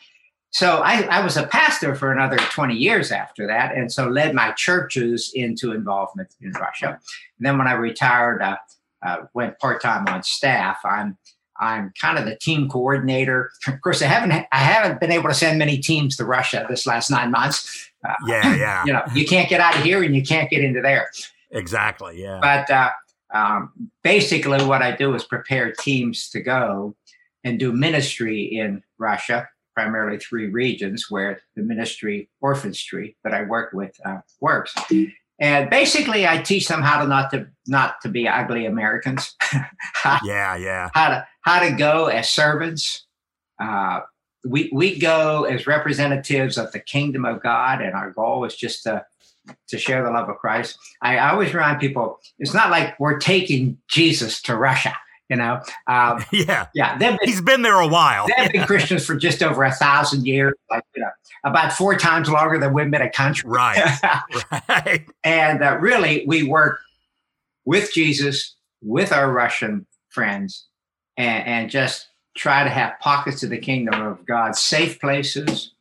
so 0.50 0.78
I, 0.78 1.02
I, 1.02 1.23
was 1.23 1.37
a 1.37 1.47
pastor 1.47 1.95
for 1.95 2.11
another 2.11 2.38
20 2.38 2.75
years 2.75 3.12
after 3.12 3.47
that, 3.47 3.75
and 3.75 3.92
so 3.92 4.09
led 4.09 4.35
my 4.35 4.52
churches 4.52 5.30
into 5.35 5.73
involvement 5.73 6.35
in 6.40 6.52
Russia. 6.52 6.99
And 7.38 7.47
then 7.47 7.59
when 7.59 7.66
I 7.66 7.73
retired, 7.73 8.40
uh, 8.40 8.57
uh, 9.02 9.18
went 9.35 9.59
part 9.59 9.83
time 9.83 10.07
on 10.09 10.23
staff. 10.23 10.78
I'm 10.85 11.16
I'm 11.61 11.92
kind 12.00 12.18
of 12.18 12.25
the 12.25 12.37
team 12.37 12.68
coordinator. 12.68 13.50
Of 13.66 13.80
course, 13.80 14.00
I 14.00 14.07
haven't 14.07 14.33
I 14.33 14.59
haven't 14.59 15.00
been 15.00 15.12
able 15.12 15.28
to 15.28 15.35
send 15.35 15.59
many 15.59 15.78
teams 15.78 16.16
to 16.16 16.25
Russia 16.25 16.66
this 16.68 16.87
last 16.87 17.11
nine 17.11 17.30
months. 17.30 17.88
Uh, 18.07 18.14
yeah, 18.26 18.55
yeah. 18.57 18.85
You 18.85 18.93
know, 18.93 19.02
you 19.14 19.26
can't 19.26 19.49
get 19.49 19.61
out 19.61 19.76
of 19.76 19.83
here 19.83 20.02
and 20.02 20.14
you 20.14 20.23
can't 20.23 20.50
get 20.50 20.62
into 20.62 20.81
there. 20.81 21.11
Exactly. 21.50 22.23
Yeah. 22.23 22.38
But 22.40 22.71
uh, 22.71 22.90
um, 23.33 23.90
basically, 24.02 24.64
what 24.64 24.83
I 24.83 24.95
do 24.95 25.14
is 25.14 25.25
prepare 25.25 25.73
teams 25.73 26.28
to 26.31 26.40
go 26.40 26.95
and 27.45 27.59
do 27.59 27.73
ministry 27.73 28.43
in 28.43 28.83
Russia, 28.99 29.49
primarily 29.75 30.19
three 30.19 30.49
regions 30.49 31.07
where 31.09 31.40
the 31.57 31.62
ministry 31.62 32.28
orphanage 32.40 32.90
that 33.25 33.35
I 33.35 33.43
work 33.43 33.73
with 33.73 33.95
uh, 34.05 34.19
works. 34.40 34.75
And 35.40 35.71
basically, 35.71 36.26
I 36.26 36.38
teach 36.38 36.67
them 36.67 36.83
how 36.83 37.00
to 37.00 37.07
not 37.07 37.31
to 37.31 37.47
not 37.67 38.00
to 38.02 38.09
be 38.09 38.26
ugly 38.26 38.67
Americans. 38.67 39.37
how, 39.40 40.19
yeah, 40.25 40.57
yeah. 40.57 40.90
How 40.95 41.09
to 41.11 41.26
how 41.43 41.61
to 41.61 41.76
go 41.76 42.07
as 42.07 42.28
servants. 42.28 43.07
Uh, 43.61 44.00
we 44.45 44.71
we 44.73 44.99
go 44.99 45.45
as 45.45 45.66
representatives 45.66 46.59
of 46.59 46.73
the 46.73 46.80
kingdom 46.80 47.25
of 47.25 47.42
God, 47.42 47.80
and 47.80 47.95
our 47.95 48.11
goal 48.11 48.45
is 48.45 48.54
just 48.54 48.83
to 48.85 49.04
to 49.68 49.78
share 49.78 50.04
the 50.04 50.11
love 50.11 50.28
of 50.28 50.37
Christ. 50.37 50.78
I, 51.02 51.18
I 51.18 51.30
always 51.30 51.52
remind 51.54 51.80
people 51.80 52.21
it's 52.38 52.54
not 52.54 52.71
like 52.71 52.99
we're 53.00 53.18
taking 53.18 53.78
Jesus 53.88 54.42
to 54.42 54.57
Russia. 54.57 54.95
You 55.28 55.37
know, 55.37 55.61
um, 55.87 56.25
yeah, 56.33 56.68
yeah. 56.75 56.97
Been, 56.97 57.18
He's 57.23 57.42
been 57.42 57.62
there 57.62 57.78
a 57.78 57.87
while. 57.87 58.26
They've 58.37 58.52
been 58.52 58.64
Christians 58.66 59.04
for 59.04 59.14
just 59.14 59.42
over 59.42 59.62
a 59.62 59.73
thousand 59.73 60.26
years, 60.26 60.54
like 60.71 60.85
you 60.95 61.02
know, 61.02 61.11
about 61.45 61.73
four 61.73 61.97
times 61.99 62.30
longer 62.30 62.59
than 62.59 62.73
we've 62.73 62.90
been 62.90 63.02
a 63.02 63.11
country. 63.11 63.50
Right, 63.50 63.99
right. 64.68 65.07
And 65.25 65.62
uh, 65.62 65.76
really, 65.80 66.25
we 66.26 66.45
work 66.45 66.80
with 67.66 67.92
Jesus, 67.92 68.54
with 68.80 69.12
our 69.12 69.30
Russian 69.30 69.87
friends, 70.09 70.66
and, 71.18 71.47
and, 71.47 71.71
just 71.71 72.07
try 72.38 72.64
to 72.64 72.71
have 72.71 72.99
pockets 73.00 73.42
of 73.42 73.50
the 73.50 73.59
kingdom 73.59 74.00
of 74.00 74.25
God, 74.25 74.57
safe 74.57 75.00
places, 75.00 75.73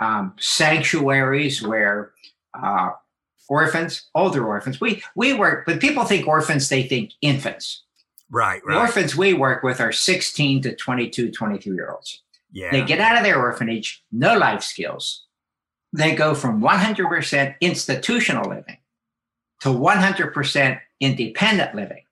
um, 0.00 0.34
sanctuaries 0.38 1.62
where 1.62 2.12
uh, 2.52 2.90
orphans, 3.48 4.08
older 4.14 4.46
orphans. 4.46 4.80
We 4.80 5.02
we 5.16 5.32
work, 5.32 5.66
but 5.66 5.80
people 5.80 6.04
think 6.04 6.28
orphans, 6.28 6.68
they 6.68 6.82
think 6.82 7.12
infants. 7.22 7.82
Right, 8.30 8.62
right. 8.64 8.74
The 8.74 8.80
orphans 8.80 9.16
we 9.16 9.32
work 9.32 9.62
with 9.62 9.80
are 9.80 9.92
16 9.92 10.62
to 10.62 10.74
22, 10.74 11.30
23 11.30 11.74
year 11.74 11.90
olds. 11.90 12.22
Yeah. 12.52 12.70
They 12.70 12.82
get 12.82 13.00
out 13.00 13.16
of 13.16 13.24
their 13.24 13.40
orphanage, 13.40 14.04
no 14.12 14.36
life 14.36 14.62
skills. 14.62 15.24
They 15.92 16.14
go 16.14 16.34
from 16.34 16.60
100% 16.60 17.54
institutional 17.60 18.48
living 18.48 18.78
to 19.60 19.68
100% 19.68 20.80
independent 21.00 21.74
living 21.74 22.04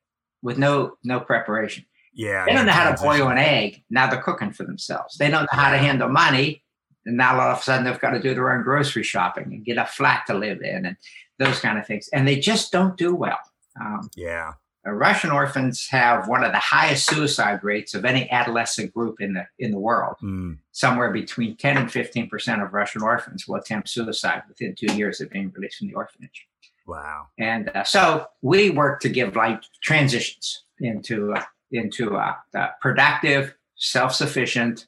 with 0.43 0.59
no 0.59 0.97
no 1.05 1.21
preparation. 1.21 1.85
Yeah. 2.15 2.45
They 2.45 2.53
don't 2.53 2.67
know 2.67 2.73
how 2.73 2.91
to 2.91 3.03
boil 3.03 3.29
an 3.29 3.39
egg. 3.39 3.85
Now 3.91 4.09
they're 4.09 4.23
cooking 4.23 4.53
for 4.53 4.65
themselves. 4.65 5.17
They 5.17 5.31
don't 5.31 5.43
know 5.43 5.59
how 5.59 5.71
to 5.71 5.79
handle 5.79 6.09
money. 6.09 6.63
And 7.07 7.17
now 7.17 7.41
all 7.41 7.53
of 7.53 7.59
a 7.59 7.63
sudden 7.63 7.85
they've 7.85 8.01
got 8.01 8.11
to 8.11 8.21
do 8.21 8.35
their 8.35 8.53
own 8.53 8.63
grocery 8.63 9.03
shopping 9.03 9.45
and 9.45 9.65
get 9.65 9.79
a 9.79 9.87
flat 9.87 10.25
to 10.27 10.35
live 10.35 10.63
in 10.63 10.87
and 10.87 10.97
those 11.39 11.59
kind 11.61 11.79
of 11.79 11.87
things. 11.87 12.09
And 12.13 12.29
they 12.29 12.39
just 12.39 12.71
don't 12.71 12.97
do 12.97 13.15
well. 13.15 13.39
Um, 13.81 14.11
yeah. 14.17 14.53
Russian 14.85 15.31
orphans 15.31 15.87
have 15.91 16.27
one 16.27 16.43
of 16.43 16.51
the 16.51 16.59
highest 16.59 17.09
suicide 17.09 17.63
rates 17.63 17.95
of 17.95 18.05
any 18.05 18.29
adolescent 18.31 18.93
group 18.93 19.21
in 19.21 19.35
the 19.35 19.47
in 19.59 19.71
the 19.71 19.79
world. 19.79 20.17
Mm. 20.23 20.59
Somewhere 20.73 21.13
between 21.13 21.57
10 21.57 21.77
and 21.77 21.93
15 21.93 22.29
percent 22.29 22.63
of 22.63 22.73
Russian 22.73 23.03
orphans 23.03 23.47
will 23.47 23.57
attempt 23.57 23.89
suicide 23.89 24.43
within 24.49 24.75
two 24.75 24.93
years 24.97 25.21
of 25.21 25.31
being 25.31 25.53
released 25.55 25.79
from 25.79 25.89
the 25.89 25.95
orphanage. 25.95 26.49
Wow! 26.85 27.29
And 27.39 27.69
uh, 27.69 27.85
so 27.85 28.27
we 28.41 28.71
work 28.71 29.01
to 29.03 29.09
give 29.09 29.37
like 29.37 29.63
transitions 29.85 30.65
into 30.81 31.33
uh, 31.33 31.45
into 31.73 32.17
a, 32.17 32.37
a 32.55 32.71
productive, 32.81 33.55
self 33.77 34.15
sufficient 34.15 34.87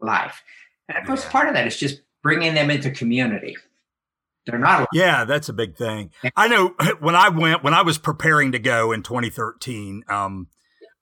life. 0.00 0.42
And 0.88 0.98
of 0.98 1.06
course, 1.06 1.24
yeah. 1.24 1.30
part 1.30 1.48
of 1.48 1.54
that 1.54 1.66
is 1.66 1.76
just 1.76 2.02
bringing 2.22 2.54
them 2.54 2.70
into 2.70 2.90
community. 2.90 3.56
They're 4.46 4.58
not. 4.58 4.88
Yeah, 4.92 5.24
that's 5.24 5.48
a 5.48 5.54
big 5.54 5.76
thing. 5.76 6.10
I 6.36 6.48
know 6.48 6.74
when 7.00 7.14
I 7.14 7.28
went, 7.30 7.64
when 7.64 7.74
I 7.74 7.82
was 7.82 7.98
preparing 7.98 8.52
to 8.52 8.58
go 8.58 8.92
in 8.92 9.02
2013, 9.02 10.04
um, 10.08 10.48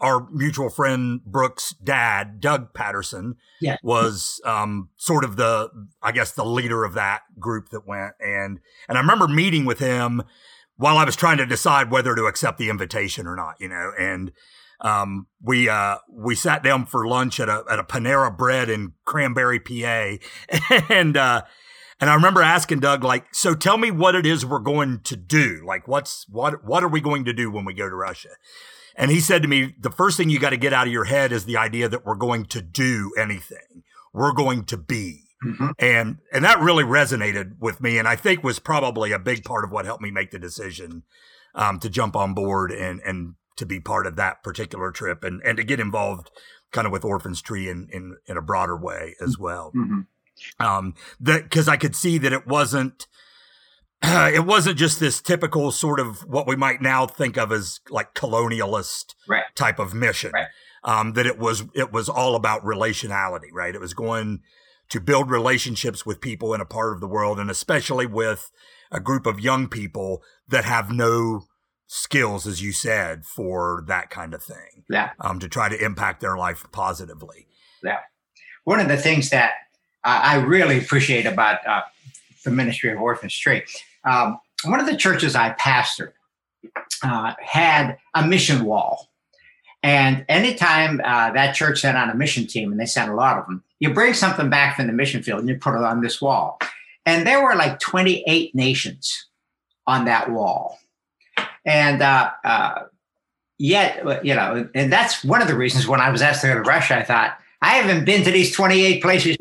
our 0.00 0.28
mutual 0.30 0.68
friend 0.68 1.20
Brooke's 1.24 1.74
dad, 1.82 2.40
Doug 2.40 2.74
Patterson, 2.74 3.36
yeah. 3.60 3.76
was 3.82 4.40
um, 4.44 4.90
sort 4.96 5.24
of 5.24 5.36
the, 5.36 5.70
I 6.02 6.10
guess, 6.10 6.32
the 6.32 6.44
leader 6.44 6.84
of 6.84 6.94
that 6.94 7.22
group 7.38 7.68
that 7.70 7.86
went. 7.86 8.14
And 8.20 8.60
and 8.88 8.98
I 8.98 9.00
remember 9.00 9.28
meeting 9.28 9.64
with 9.64 9.78
him 9.78 10.22
while 10.76 10.98
I 10.98 11.04
was 11.04 11.16
trying 11.16 11.38
to 11.38 11.46
decide 11.46 11.90
whether 11.90 12.14
to 12.14 12.26
accept 12.26 12.58
the 12.58 12.68
invitation 12.68 13.26
or 13.26 13.36
not. 13.36 13.54
You 13.60 13.68
know, 13.68 13.92
and 13.98 14.32
um, 14.82 15.28
we 15.40 15.68
uh, 15.68 15.96
we 16.10 16.34
sat 16.34 16.62
down 16.62 16.86
for 16.86 17.06
lunch 17.06 17.40
at 17.40 17.48
a 17.48 17.64
at 17.70 17.78
a 17.78 17.84
Panera 17.84 18.36
Bread 18.36 18.68
in 18.68 18.92
Cranberry, 19.04 19.60
PA, 19.60 20.16
and 20.88 21.16
uh, 21.16 21.42
and 22.00 22.10
I 22.10 22.14
remember 22.14 22.42
asking 22.42 22.80
Doug, 22.80 23.04
like, 23.04 23.32
so 23.32 23.54
tell 23.54 23.78
me 23.78 23.92
what 23.92 24.16
it 24.16 24.26
is 24.26 24.44
we're 24.44 24.58
going 24.58 25.00
to 25.04 25.16
do. 25.16 25.62
Like, 25.64 25.86
what's 25.86 26.26
what 26.28 26.64
what 26.64 26.82
are 26.82 26.88
we 26.88 27.00
going 27.00 27.24
to 27.26 27.32
do 27.32 27.50
when 27.50 27.64
we 27.64 27.74
go 27.74 27.88
to 27.88 27.94
Russia? 27.94 28.30
And 28.96 29.10
he 29.10 29.20
said 29.20 29.42
to 29.42 29.48
me, 29.48 29.74
the 29.78 29.90
first 29.90 30.16
thing 30.16 30.28
you 30.28 30.38
got 30.38 30.50
to 30.50 30.56
get 30.56 30.72
out 30.72 30.86
of 30.86 30.92
your 30.92 31.04
head 31.04 31.32
is 31.32 31.44
the 31.44 31.56
idea 31.56 31.88
that 31.88 32.04
we're 32.04 32.16
going 32.16 32.44
to 32.46 32.60
do 32.60 33.12
anything. 33.16 33.84
We're 34.12 34.32
going 34.34 34.64
to 34.64 34.76
be. 34.76 35.22
Mm-hmm. 35.44 35.68
And 35.78 36.18
and 36.32 36.44
that 36.44 36.60
really 36.60 36.84
resonated 36.84 37.58
with 37.60 37.80
me, 37.80 37.98
and 37.98 38.08
I 38.08 38.16
think 38.16 38.42
was 38.42 38.58
probably 38.58 39.12
a 39.12 39.18
big 39.18 39.44
part 39.44 39.64
of 39.64 39.70
what 39.70 39.84
helped 39.84 40.02
me 40.02 40.10
make 40.10 40.32
the 40.32 40.38
decision 40.40 41.04
um, 41.54 41.78
to 41.80 41.88
jump 41.88 42.16
on 42.16 42.34
board 42.34 42.72
and 42.72 43.00
and 43.00 43.34
to 43.56 43.66
be 43.66 43.80
part 43.80 44.06
of 44.06 44.16
that 44.16 44.42
particular 44.42 44.90
trip 44.90 45.24
and 45.24 45.40
and 45.42 45.56
to 45.56 45.64
get 45.64 45.80
involved 45.80 46.30
kind 46.72 46.86
of 46.86 46.92
with 46.92 47.04
Orphans 47.04 47.40
Tree 47.40 47.68
in 47.68 47.88
in, 47.92 48.16
in 48.26 48.36
a 48.36 48.42
broader 48.42 48.76
way 48.76 49.14
as 49.20 49.38
well. 49.38 49.72
Mm-hmm. 49.76 50.00
Um, 50.58 50.94
that 51.20 51.44
because 51.44 51.68
I 51.68 51.76
could 51.76 51.94
see 51.94 52.18
that 52.18 52.32
it 52.32 52.46
wasn't. 52.46 53.06
Uh, 54.02 54.30
it 54.34 54.44
wasn't 54.44 54.76
just 54.76 54.98
this 54.98 55.20
typical 55.20 55.70
sort 55.70 56.00
of 56.00 56.20
what 56.26 56.46
we 56.48 56.56
might 56.56 56.82
now 56.82 57.06
think 57.06 57.36
of 57.36 57.52
as 57.52 57.80
like 57.88 58.14
colonialist 58.14 59.14
right. 59.28 59.44
type 59.54 59.78
of 59.78 59.94
mission. 59.94 60.32
Right. 60.34 60.48
Um, 60.82 61.12
that 61.12 61.26
it 61.26 61.38
was 61.38 61.62
it 61.74 61.92
was 61.92 62.08
all 62.08 62.34
about 62.34 62.64
relationality, 62.64 63.52
right? 63.52 63.74
It 63.74 63.80
was 63.80 63.94
going 63.94 64.40
to 64.88 65.00
build 65.00 65.30
relationships 65.30 66.04
with 66.04 66.20
people 66.20 66.52
in 66.52 66.60
a 66.60 66.66
part 66.66 66.92
of 66.92 67.00
the 67.00 67.06
world, 67.06 67.38
and 67.38 67.50
especially 67.50 68.06
with 68.06 68.50
a 68.90 68.98
group 68.98 69.24
of 69.24 69.40
young 69.40 69.68
people 69.68 70.22
that 70.48 70.64
have 70.64 70.90
no 70.90 71.44
skills, 71.86 72.46
as 72.46 72.62
you 72.62 72.72
said, 72.72 73.24
for 73.24 73.84
that 73.86 74.10
kind 74.10 74.34
of 74.34 74.42
thing. 74.42 74.84
Yeah. 74.88 75.10
Um, 75.20 75.38
to 75.40 75.48
try 75.48 75.68
to 75.68 75.84
impact 75.84 76.20
their 76.20 76.36
life 76.36 76.64
positively. 76.72 77.46
Yeah. 77.82 77.98
One 78.64 78.80
of 78.80 78.88
the 78.88 78.96
things 78.96 79.30
that 79.30 79.52
I 80.04 80.36
really 80.36 80.78
appreciate 80.78 81.26
about 81.26 81.66
uh, 81.66 81.82
the 82.44 82.50
Ministry 82.50 82.92
of 82.92 83.00
Orphans 83.00 83.36
Tree. 83.36 83.62
Um, 84.04 84.40
one 84.64 84.80
of 84.80 84.86
the 84.86 84.96
churches 84.96 85.36
I 85.36 85.50
pastored 85.52 86.12
uh, 87.02 87.34
had 87.40 87.98
a 88.14 88.26
mission 88.26 88.64
wall. 88.64 89.08
And 89.82 90.24
anytime 90.28 91.00
uh, 91.04 91.32
that 91.32 91.54
church 91.54 91.80
sent 91.80 91.96
on 91.96 92.10
a 92.10 92.14
mission 92.14 92.46
team, 92.46 92.70
and 92.70 92.80
they 92.80 92.86
sent 92.86 93.10
a 93.10 93.14
lot 93.14 93.38
of 93.38 93.46
them, 93.46 93.64
you 93.80 93.92
bring 93.92 94.14
something 94.14 94.48
back 94.48 94.76
from 94.76 94.86
the 94.86 94.92
mission 94.92 95.22
field 95.22 95.40
and 95.40 95.48
you 95.48 95.56
put 95.56 95.74
it 95.74 95.82
on 95.82 96.02
this 96.02 96.20
wall. 96.20 96.58
And 97.04 97.26
there 97.26 97.42
were 97.42 97.56
like 97.56 97.80
28 97.80 98.54
nations 98.54 99.26
on 99.86 100.04
that 100.04 100.30
wall. 100.30 100.78
And 101.64 102.02
uh, 102.02 102.30
uh, 102.44 102.82
yet, 103.58 104.24
you 104.24 104.34
know, 104.34 104.68
and 104.74 104.92
that's 104.92 105.24
one 105.24 105.42
of 105.42 105.48
the 105.48 105.56
reasons 105.56 105.86
when 105.86 106.00
I 106.00 106.10
was 106.10 106.22
asked 106.22 106.42
to 106.42 106.48
go 106.48 106.54
to 106.54 106.60
Russia, 106.60 106.98
I 106.98 107.02
thought, 107.02 107.38
I 107.60 107.74
haven't 107.74 108.04
been 108.04 108.24
to 108.24 108.30
these 108.30 108.52
28 108.52 109.00
places 109.00 109.36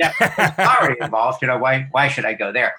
already 0.59 0.97
involved. 1.01 1.41
You 1.41 1.47
know, 1.47 1.57
why, 1.57 1.87
why 1.91 2.07
should 2.07 2.25
I 2.25 2.33
go 2.33 2.51
there? 2.51 2.75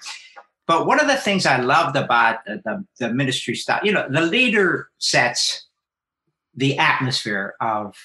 But 0.67 0.87
one 0.87 0.99
of 1.01 1.07
the 1.07 1.17
things 1.17 1.45
I 1.45 1.57
loved 1.57 1.97
about 1.97 2.45
the, 2.45 2.61
the, 2.63 2.85
the 2.99 3.13
ministry 3.13 3.55
style, 3.55 3.81
you 3.83 3.91
know, 3.91 4.07
the 4.09 4.21
leader 4.21 4.89
sets 4.99 5.67
the 6.55 6.77
atmosphere 6.77 7.55
of 7.59 7.95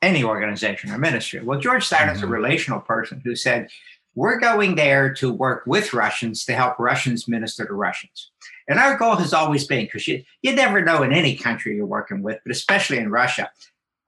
any 0.00 0.24
organization 0.24 0.90
or 0.90 0.98
ministry. 0.98 1.40
Well, 1.40 1.60
George 1.60 1.84
Steiner's 1.84 2.18
mm-hmm. 2.18 2.28
a 2.28 2.30
relational 2.30 2.80
person 2.80 3.20
who 3.22 3.36
said, 3.36 3.68
we're 4.14 4.40
going 4.40 4.74
there 4.74 5.12
to 5.14 5.32
work 5.32 5.64
with 5.66 5.92
Russians 5.92 6.44
to 6.46 6.54
help 6.54 6.78
Russians 6.78 7.28
minister 7.28 7.66
to 7.66 7.72
Russians. 7.72 8.30
And 8.68 8.78
our 8.78 8.96
goal 8.96 9.16
has 9.16 9.32
always 9.32 9.66
been, 9.66 9.86
because 9.86 10.06
you, 10.06 10.22
you 10.42 10.54
never 10.54 10.84
know 10.84 11.02
in 11.02 11.12
any 11.12 11.34
country 11.34 11.74
you're 11.74 11.86
working 11.86 12.22
with, 12.22 12.38
but 12.44 12.54
especially 12.54 12.98
in 12.98 13.10
Russia, 13.10 13.50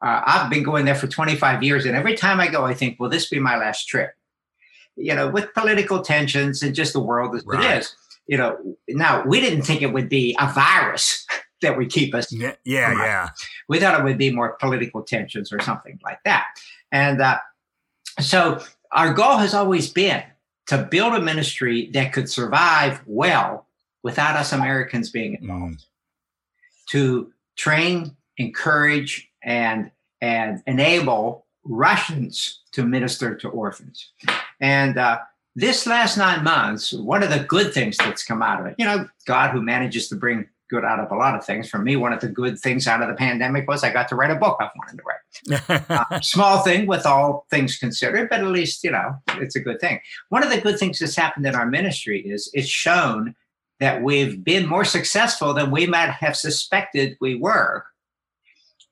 uh, 0.03 0.23
I've 0.25 0.51
been 0.51 0.63
going 0.63 0.85
there 0.85 0.95
for 0.95 1.07
25 1.07 1.63
years, 1.63 1.87
and 1.87 1.97
every 1.97 2.15
time 2.15 2.41
I 2.41 2.49
go, 2.49 2.65
I 2.65 2.75
think, 2.75 3.01
will 3.01 3.09
this 3.09 3.29
be 3.29 3.39
my 3.39 3.57
last 3.57 3.87
trip? 3.87 4.15
You 4.97 5.15
know, 5.15 5.29
with 5.29 5.53
political 5.55 6.03
tensions 6.03 6.63
and 6.63 6.75
just 6.75 6.93
the 6.93 7.01
world 7.01 7.35
as 7.35 7.45
right. 7.47 7.77
it 7.77 7.79
is, 7.81 7.95
you 8.27 8.37
know, 8.37 8.77
now 8.89 9.25
we 9.25 9.41
didn't 9.41 9.63
think 9.63 9.83
it 9.83 9.93
would 9.93 10.09
be 10.09 10.37
a 10.39 10.53
virus 10.53 11.27
that 11.63 11.77
would 11.77 11.91
keep 11.91 12.15
us. 12.15 12.31
Yeah, 12.33 12.53
yeah, 12.65 12.93
yeah. 12.93 13.29
We 13.69 13.79
thought 13.81 13.99
it 13.99 14.05
would 14.05 14.19
be 14.19 14.33
more 14.33 14.57
political 14.61 15.03
tensions 15.03 15.53
or 15.53 15.61
something 15.61 15.99
like 16.05 16.19
that. 16.25 16.47
And 16.93 17.21
uh, 17.21 17.39
so 18.19 18.63
our 18.93 19.13
goal 19.13 19.37
has 19.37 19.55
always 19.55 19.91
been 19.91 20.23
to 20.67 20.79
build 20.91 21.15
a 21.15 21.21
ministry 21.21 21.91
that 21.93 22.13
could 22.13 22.29
survive 22.31 23.01
well 23.07 23.67
without 24.03 24.37
us 24.37 24.53
Americans 24.53 25.11
being 25.11 25.35
involved. 25.35 25.75
Mm. 25.75 25.85
To 26.91 27.33
train, 27.57 28.17
encourage, 28.37 29.31
and 29.43 29.91
and 30.21 30.63
enable 30.67 31.47
Russians 31.65 32.61
to 32.73 32.85
minister 32.85 33.35
to 33.37 33.49
orphans. 33.49 34.13
And 34.61 34.99
uh, 34.99 35.21
this 35.55 35.87
last 35.87 36.17
nine 36.17 36.45
months, 36.45 36.93
one 36.93 37.23
of 37.23 37.31
the 37.31 37.41
good 37.41 37.73
things 37.73 37.97
that's 37.97 38.25
come 38.25 38.43
out 38.43 38.61
of 38.61 38.67
it, 38.67 38.75
you 38.79 38.85
know, 38.85 39.09
God 39.27 39.51
who 39.51 39.63
manages 39.63 40.09
to 40.09 40.17
bring 40.17 40.47
good 40.71 40.85
out 40.85 41.01
of 41.01 41.11
a 41.11 41.17
lot 41.17 41.35
of 41.35 41.45
things. 41.45 41.69
For 41.69 41.79
me, 41.79 41.97
one 41.97 42.13
of 42.13 42.21
the 42.21 42.29
good 42.29 42.59
things 42.59 42.87
out 42.87 43.03
of 43.03 43.09
the 43.09 43.15
pandemic 43.15 43.69
was 43.69 43.83
I 43.83 43.93
got 43.93 44.09
to 44.09 44.15
write 44.15 44.31
a 44.31 44.37
book 44.37 44.57
I've 44.61 44.71
wanted 44.77 44.99
to 44.99 45.03
write. 45.05 45.91
uh, 45.91 46.21
small 46.21 46.63
thing 46.63 46.87
with 46.87 47.05
all 47.05 47.47
things 47.51 47.77
considered, 47.77 48.31
but 48.31 48.41
at 48.41 48.47
least, 48.47 48.85
you 48.85 48.93
know, 48.93 49.17
it's 49.35 49.57
a 49.57 49.61
good 49.61 49.81
thing. 49.81 50.01
One 50.29 50.45
of 50.45 50.51
the 50.51 50.61
good 50.61 50.79
things 50.79 51.01
that's 51.01 51.17
happened 51.17 51.47
in 51.47 51.57
our 51.57 51.67
ministry 51.67 52.21
is 52.21 52.51
it's 52.55 52.69
shown 52.69 53.35
that 53.81 54.03
we've 54.03 54.45
been 54.45 54.67
more 54.67 54.85
successful 54.85 55.55
than 55.55 55.71
we 55.71 55.87
might 55.87 56.11
have 56.11 56.37
suspected 56.37 57.17
we 57.21 57.35
were 57.35 57.85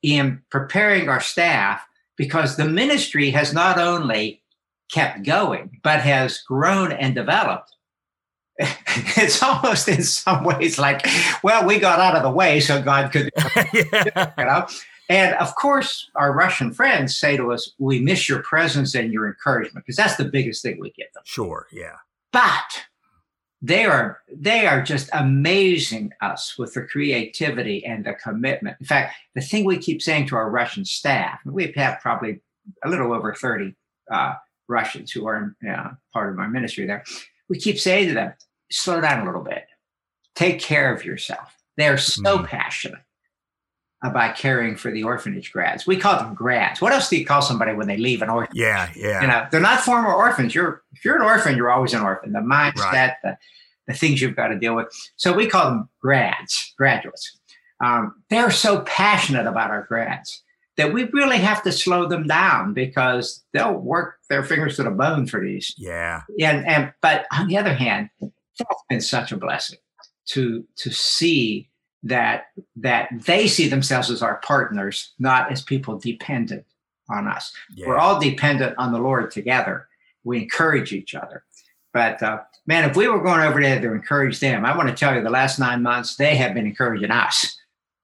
in 0.02 0.42
preparing 0.50 1.08
our 1.08 1.20
staff 1.20 1.86
because 2.16 2.56
the 2.56 2.64
ministry 2.64 3.30
has 3.30 3.52
not 3.52 3.78
only 3.78 4.42
kept 4.90 5.24
going, 5.24 5.80
but 5.82 6.00
has 6.00 6.38
grown 6.38 6.92
and 6.92 7.14
developed. 7.14 7.74
it's 8.58 9.42
almost 9.42 9.86
in 9.88 10.02
some 10.02 10.42
ways 10.42 10.78
like, 10.78 11.06
well, 11.44 11.64
we 11.64 11.78
got 11.78 12.00
out 12.00 12.16
of 12.16 12.22
the 12.22 12.30
way 12.30 12.58
so 12.58 12.82
God 12.82 13.12
could, 13.12 13.30
yeah. 13.72 14.32
you 14.38 14.44
know. 14.44 14.66
And 15.10 15.34
of 15.36 15.54
course, 15.54 16.10
our 16.16 16.32
Russian 16.32 16.72
friends 16.72 17.16
say 17.16 17.36
to 17.36 17.52
us, 17.52 17.72
"We 17.78 18.00
miss 18.00 18.28
your 18.28 18.42
presence 18.42 18.94
and 18.94 19.12
your 19.12 19.26
encouragement," 19.26 19.86
because 19.86 19.96
that's 19.96 20.16
the 20.16 20.24
biggest 20.24 20.62
thing 20.62 20.78
we 20.80 20.90
give 20.90 21.06
them. 21.14 21.22
Sure, 21.24 21.66
yeah. 21.72 21.96
But 22.30 22.87
they 23.60 23.84
are 23.84 24.20
they 24.32 24.66
are 24.66 24.82
just 24.82 25.10
amazing 25.12 26.12
us 26.20 26.56
with 26.58 26.74
the 26.74 26.82
creativity 26.82 27.84
and 27.84 28.04
the 28.04 28.14
commitment. 28.14 28.76
In 28.80 28.86
fact, 28.86 29.14
the 29.34 29.40
thing 29.40 29.64
we 29.64 29.78
keep 29.78 30.00
saying 30.00 30.28
to 30.28 30.36
our 30.36 30.50
Russian 30.50 30.84
staff, 30.84 31.40
we 31.44 31.72
have 31.76 32.00
probably 32.00 32.40
a 32.84 32.88
little 32.88 33.12
over 33.12 33.34
thirty 33.34 33.74
uh, 34.10 34.34
Russians 34.68 35.10
who 35.10 35.26
are 35.26 35.56
uh, 35.68 35.90
part 36.12 36.32
of 36.32 36.38
our 36.38 36.48
ministry 36.48 36.86
there. 36.86 37.04
We 37.48 37.58
keep 37.58 37.78
saying 37.78 38.08
to 38.08 38.14
them, 38.14 38.34
slow 38.70 39.00
down 39.00 39.22
a 39.22 39.24
little 39.24 39.42
bit, 39.42 39.66
take 40.34 40.60
care 40.60 40.94
of 40.94 41.04
yourself. 41.04 41.56
They 41.76 41.88
are 41.88 41.98
so 41.98 42.38
mm. 42.38 42.46
passionate 42.46 43.00
about 44.02 44.36
caring 44.36 44.76
for 44.76 44.90
the 44.90 45.02
orphanage 45.02 45.52
grads. 45.52 45.86
We 45.86 45.96
call 45.96 46.18
them 46.18 46.34
grads. 46.34 46.80
What 46.80 46.92
else 46.92 47.08
do 47.08 47.16
you 47.16 47.26
call 47.26 47.42
somebody 47.42 47.72
when 47.72 47.88
they 47.88 47.96
leave 47.96 48.22
an 48.22 48.30
orphanage? 48.30 48.56
Yeah, 48.56 48.90
yeah. 48.94 49.20
You 49.20 49.26
know, 49.26 49.46
they're 49.50 49.60
not 49.60 49.80
former 49.80 50.12
orphans. 50.12 50.54
You're 50.54 50.82
if 50.92 51.04
you're 51.04 51.16
an 51.16 51.22
orphan, 51.22 51.56
you're 51.56 51.70
always 51.70 51.94
an 51.94 52.02
orphan. 52.02 52.32
The 52.32 52.40
mindset, 52.40 52.92
right. 52.92 53.14
the, 53.22 53.38
the 53.88 53.94
things 53.94 54.20
you've 54.20 54.36
got 54.36 54.48
to 54.48 54.58
deal 54.58 54.76
with. 54.76 54.86
So 55.16 55.32
we 55.32 55.48
call 55.48 55.70
them 55.70 55.88
grads, 56.00 56.74
graduates. 56.76 57.38
Um, 57.84 58.22
they're 58.30 58.50
so 58.50 58.80
passionate 58.82 59.46
about 59.46 59.70
our 59.70 59.84
grads 59.84 60.42
that 60.76 60.92
we 60.92 61.04
really 61.12 61.38
have 61.38 61.62
to 61.64 61.72
slow 61.72 62.06
them 62.06 62.26
down 62.26 62.72
because 62.72 63.44
they'll 63.52 63.74
work 63.74 64.18
their 64.30 64.44
fingers 64.44 64.76
to 64.76 64.84
the 64.84 64.90
bone 64.90 65.26
for 65.26 65.40
these. 65.40 65.74
Yeah. 65.76 66.22
And 66.40 66.64
and 66.66 66.92
but 67.02 67.26
on 67.32 67.48
the 67.48 67.58
other 67.58 67.74
hand, 67.74 68.10
that's 68.20 68.82
been 68.88 69.00
such 69.00 69.32
a 69.32 69.36
blessing 69.36 69.78
to 70.28 70.64
to 70.76 70.90
see 70.90 71.67
that 72.02 72.46
that 72.76 73.08
they 73.12 73.48
see 73.48 73.68
themselves 73.68 74.10
as 74.10 74.22
our 74.22 74.36
partners, 74.44 75.12
not 75.18 75.50
as 75.50 75.62
people 75.62 75.98
dependent 75.98 76.64
on 77.10 77.26
us. 77.26 77.52
Yeah. 77.74 77.88
We're 77.88 77.98
all 77.98 78.20
dependent 78.20 78.76
on 78.78 78.92
the 78.92 78.98
Lord 78.98 79.30
together. 79.30 79.88
We 80.24 80.42
encourage 80.42 80.92
each 80.92 81.14
other. 81.14 81.44
But 81.92 82.22
uh, 82.22 82.40
man, 82.66 82.88
if 82.88 82.96
we 82.96 83.08
were 83.08 83.22
going 83.22 83.40
over 83.40 83.60
there 83.60 83.80
to 83.80 83.92
encourage 83.92 84.40
them, 84.40 84.64
I 84.64 84.76
want 84.76 84.88
to 84.88 84.94
tell 84.94 85.14
you, 85.14 85.22
the 85.22 85.30
last 85.30 85.58
nine 85.58 85.82
months 85.82 86.16
they 86.16 86.36
have 86.36 86.54
been 86.54 86.66
encouraging 86.66 87.10
us. 87.10 87.56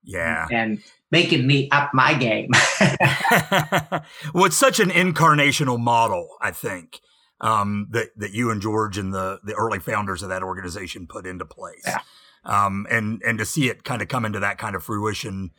Yeah. 0.02 0.46
And 0.50 0.82
making 1.10 1.46
me 1.46 1.68
up 1.70 1.92
my 1.94 2.14
game. 2.14 2.50
well, 4.34 4.46
it's 4.46 4.56
such 4.56 4.80
an 4.80 4.90
incarnational 4.90 5.78
model, 5.78 6.28
I 6.40 6.50
think, 6.50 7.00
um, 7.40 7.88
that 7.90 8.08
that 8.16 8.32
you 8.32 8.50
and 8.50 8.60
George 8.60 8.98
and 8.98 9.14
the 9.14 9.38
the 9.44 9.54
early 9.54 9.78
founders 9.78 10.22
of 10.22 10.30
that 10.30 10.42
organization 10.42 11.06
put 11.06 11.26
into 11.26 11.44
place. 11.44 11.82
Yeah. 11.86 12.00
Um, 12.44 12.86
and 12.90 13.22
and 13.26 13.38
to 13.38 13.46
see 13.46 13.68
it 13.68 13.84
kind 13.84 14.02
of 14.02 14.08
come 14.08 14.24
into 14.24 14.40
that 14.40 14.58
kind 14.58 14.76
of 14.76 14.84
fruition 14.84 15.50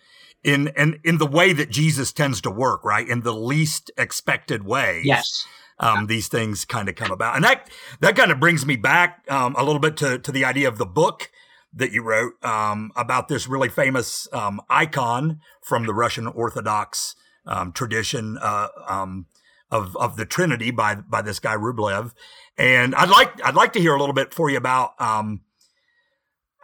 in 0.43 0.67
in, 0.77 0.99
in 1.03 1.17
the 1.17 1.25
way 1.25 1.51
that 1.51 1.69
Jesus 1.69 2.13
tends 2.13 2.39
to 2.41 2.51
work, 2.51 2.85
right? 2.85 3.07
In 3.07 3.21
the 3.21 3.33
least 3.33 3.91
expected 3.97 4.63
way. 4.63 5.01
Yes. 5.03 5.45
Um, 5.77 6.07
these 6.07 6.29
things 6.29 6.63
kind 6.63 6.87
of 6.87 6.95
come 6.95 7.11
about, 7.11 7.35
and 7.35 7.43
that 7.43 7.69
that 7.99 8.15
kind 8.15 8.31
of 8.31 8.39
brings 8.39 8.65
me 8.65 8.77
back 8.77 9.25
um, 9.29 9.55
a 9.57 9.63
little 9.63 9.81
bit 9.81 9.97
to 9.97 10.19
to 10.19 10.31
the 10.31 10.45
idea 10.45 10.69
of 10.69 10.77
the 10.77 10.85
book 10.85 11.29
that 11.73 11.91
you 11.91 12.01
wrote 12.01 12.41
um, 12.45 12.91
about 12.95 13.27
this 13.27 13.45
really 13.45 13.67
famous 13.67 14.29
um, 14.31 14.61
icon 14.69 15.41
from 15.61 15.85
the 15.85 15.93
Russian 15.93 16.27
Orthodox 16.27 17.15
um, 17.45 17.73
tradition 17.73 18.37
uh, 18.41 18.69
um, 18.87 19.25
of 19.69 19.97
of 19.97 20.15
the 20.15 20.25
Trinity 20.25 20.71
by 20.71 20.95
by 20.95 21.21
this 21.21 21.39
guy 21.39 21.55
Rublev, 21.55 22.13
and 22.57 22.95
I'd 22.95 23.09
like 23.09 23.45
I'd 23.45 23.55
like 23.55 23.73
to 23.73 23.81
hear 23.81 23.95
a 23.95 23.99
little 23.99 24.15
bit 24.15 24.33
for 24.33 24.49
you 24.49 24.57
about. 24.57 24.93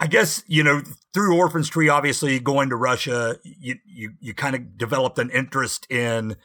I 0.02 0.08
guess 0.08 0.44
you 0.48 0.64
know 0.64 0.82
through 1.14 1.38
Orphan's 1.38 1.70
Tree, 1.70 1.88
obviously 1.88 2.40
going 2.40 2.70
to 2.70 2.76
Russia, 2.76 3.38
you 3.44 3.76
you 3.86 4.14
you 4.20 4.34
kind 4.34 4.56
of 4.56 4.76
developed 4.76 5.20
an 5.20 5.30
interest 5.30 5.90
in 5.92 6.36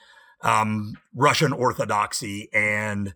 um, 0.42 0.98
Russian 1.14 1.54
Orthodoxy, 1.54 2.50
and 2.52 3.14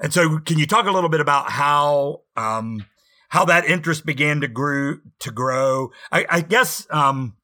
and 0.00 0.12
so 0.12 0.38
can 0.38 0.58
you 0.58 0.66
talk 0.66 0.86
a 0.86 0.90
little 0.90 1.10
bit 1.10 1.20
about 1.20 1.50
how 1.50 2.22
um, 2.34 2.86
how 3.28 3.44
that 3.44 3.66
interest 3.66 4.06
began 4.06 4.40
to 4.40 4.48
grow 4.48 4.94
to 5.18 5.30
grow. 5.30 5.90
I, 6.10 6.24
I 6.30 6.40
guess 6.40 6.86
um, 6.88 7.36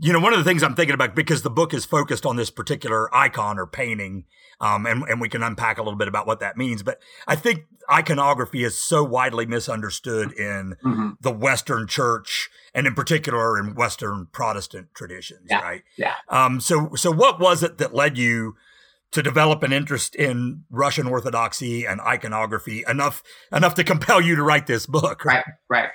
you 0.00 0.12
know 0.12 0.20
one 0.20 0.32
of 0.32 0.38
the 0.38 0.44
things 0.44 0.62
I'm 0.62 0.74
thinking 0.74 0.94
about 0.94 1.14
because 1.14 1.42
the 1.42 1.50
book 1.50 1.74
is 1.74 1.84
focused 1.84 2.24
on 2.24 2.36
this 2.36 2.50
particular 2.50 3.14
icon 3.14 3.58
or 3.58 3.66
painting, 3.66 4.24
um, 4.60 4.86
and 4.86 5.02
and 5.04 5.20
we 5.20 5.28
can 5.28 5.42
unpack 5.42 5.78
a 5.78 5.82
little 5.82 5.98
bit 5.98 6.08
about 6.08 6.26
what 6.26 6.40
that 6.40 6.56
means. 6.56 6.82
But 6.82 7.00
I 7.26 7.34
think 7.34 7.64
iconography 7.90 8.62
is 8.62 8.78
so 8.78 9.02
widely 9.02 9.46
misunderstood 9.46 10.32
in 10.32 10.76
mm-hmm. 10.84 11.10
the 11.20 11.32
Western 11.32 11.86
Church 11.86 12.48
and 12.74 12.86
in 12.86 12.94
particular 12.94 13.58
in 13.58 13.74
Western 13.74 14.28
Protestant 14.30 14.88
traditions, 14.94 15.48
yeah. 15.50 15.60
right? 15.60 15.82
Yeah. 15.96 16.14
Um, 16.28 16.60
so 16.60 16.94
so 16.94 17.10
what 17.10 17.40
was 17.40 17.62
it 17.62 17.78
that 17.78 17.94
led 17.94 18.16
you? 18.16 18.56
To 19.12 19.22
develop 19.22 19.62
an 19.62 19.72
interest 19.72 20.14
in 20.14 20.64
Russian 20.70 21.06
Orthodoxy 21.06 21.86
and 21.86 22.00
iconography 22.00 22.84
enough 22.86 23.22
enough 23.52 23.74
to 23.76 23.84
compel 23.84 24.20
you 24.20 24.36
to 24.36 24.42
write 24.42 24.66
this 24.66 24.86
book. 24.86 25.24
Right, 25.24 25.44
right. 25.68 25.88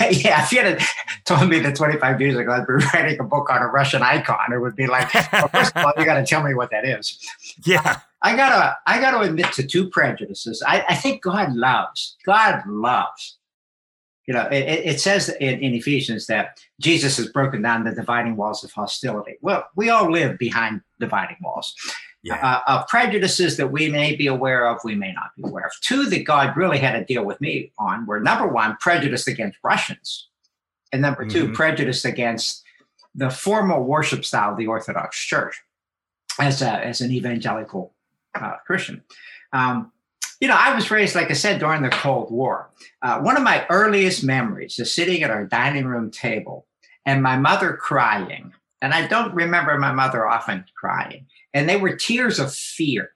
right. 0.00 0.12
yeah, 0.24 0.44
if 0.44 0.52
you 0.52 0.60
had 0.60 0.82
told 1.24 1.48
me 1.48 1.60
that 1.60 1.76
25 1.76 2.20
years 2.20 2.36
ago 2.36 2.52
I'd 2.52 2.66
be 2.66 2.72
writing 2.94 3.20
a 3.20 3.24
book 3.24 3.50
on 3.50 3.62
a 3.62 3.66
Russian 3.66 4.02
icon, 4.02 4.52
it 4.52 4.58
would 4.58 4.76
be 4.76 4.86
like, 4.86 5.12
well, 5.32 5.48
first 5.48 5.76
of 5.76 5.84
all, 5.84 5.92
you 5.96 6.04
got 6.04 6.18
to 6.18 6.26
tell 6.26 6.42
me 6.42 6.54
what 6.54 6.70
that 6.70 6.84
is. 6.84 7.18
Yeah. 7.64 8.00
I 8.22 8.36
gotta, 8.36 8.76
I 8.86 9.00
gotta 9.00 9.20
admit 9.20 9.52
to 9.54 9.66
two 9.66 9.88
prejudices. 9.90 10.62
I, 10.66 10.84
I 10.88 10.94
think 10.94 11.22
God 11.22 11.54
loves, 11.54 12.16
God 12.24 12.62
loves. 12.66 13.38
You 14.26 14.34
know, 14.34 14.46
it, 14.46 14.62
it 14.62 15.00
says 15.00 15.28
in, 15.40 15.58
in 15.60 15.74
Ephesians 15.74 16.26
that 16.28 16.60
Jesus 16.80 17.16
has 17.16 17.28
broken 17.28 17.62
down 17.62 17.82
the 17.82 17.92
dividing 17.92 18.36
walls 18.36 18.62
of 18.62 18.70
hostility. 18.70 19.36
Well, 19.40 19.66
we 19.74 19.90
all 19.90 20.10
live 20.10 20.38
behind 20.38 20.82
dividing 21.00 21.38
walls 21.42 21.74
yeah. 22.22 22.36
uh, 22.66 22.78
of 22.78 22.88
prejudices 22.88 23.56
that 23.56 23.68
we 23.68 23.88
may 23.88 24.14
be 24.14 24.26
aware 24.26 24.68
of, 24.68 24.78
we 24.84 24.94
may 24.94 25.12
not 25.12 25.34
be 25.36 25.42
aware 25.44 25.66
of. 25.66 25.72
Two 25.80 26.04
that 26.06 26.24
God 26.24 26.56
really 26.56 26.78
had 26.78 26.92
to 26.92 27.04
deal 27.04 27.24
with 27.24 27.40
me 27.40 27.72
on 27.78 28.06
were 28.06 28.20
number 28.20 28.46
one, 28.46 28.76
prejudice 28.80 29.26
against 29.26 29.58
Russians, 29.62 30.28
and 30.92 31.02
number 31.02 31.26
2 31.26 31.44
mm-hmm. 31.44 31.52
prejudice 31.54 32.04
against 32.04 32.62
the 33.14 33.30
formal 33.30 33.82
worship 33.82 34.24
style 34.24 34.52
of 34.52 34.56
the 34.56 34.66
Orthodox 34.66 35.18
Church 35.18 35.60
as, 36.38 36.62
a, 36.62 36.70
as 36.70 37.00
an 37.00 37.10
evangelical 37.10 37.92
uh, 38.34 38.56
Christian. 38.66 39.02
Um, 39.52 39.92
you 40.40 40.48
know, 40.48 40.56
I 40.58 40.74
was 40.74 40.90
raised, 40.90 41.14
like 41.14 41.30
I 41.30 41.34
said, 41.34 41.60
during 41.60 41.82
the 41.82 41.90
Cold 41.90 42.32
War. 42.32 42.70
Uh, 43.00 43.20
one 43.20 43.36
of 43.36 43.42
my 43.42 43.64
earliest 43.70 44.24
memories 44.24 44.78
is 44.78 44.92
sitting 44.92 45.22
at 45.22 45.30
our 45.30 45.44
dining 45.44 45.84
room 45.84 46.10
table 46.10 46.66
and 47.06 47.22
my 47.22 47.36
mother 47.36 47.74
crying. 47.74 48.52
And 48.80 48.92
I 48.92 49.06
don't 49.06 49.32
remember 49.34 49.78
my 49.78 49.92
mother 49.92 50.26
often 50.26 50.64
crying. 50.74 51.26
And 51.54 51.68
they 51.68 51.76
were 51.76 51.96
tears 51.96 52.38
of 52.38 52.54
fear 52.54 53.10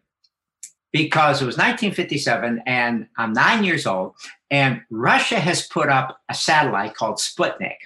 because 0.92 1.42
it 1.42 1.46
was 1.46 1.56
1957 1.56 2.62
and 2.66 3.06
I'm 3.18 3.32
nine 3.32 3.64
years 3.64 3.86
old. 3.86 4.14
And 4.50 4.82
Russia 4.90 5.38
has 5.38 5.66
put 5.66 5.88
up 5.88 6.20
a 6.28 6.34
satellite 6.34 6.94
called 6.94 7.16
Sputnik, 7.16 7.76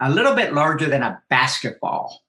a 0.00 0.10
little 0.10 0.34
bit 0.34 0.54
larger 0.54 0.86
than 0.86 1.02
a 1.02 1.22
basketball. 1.28 2.22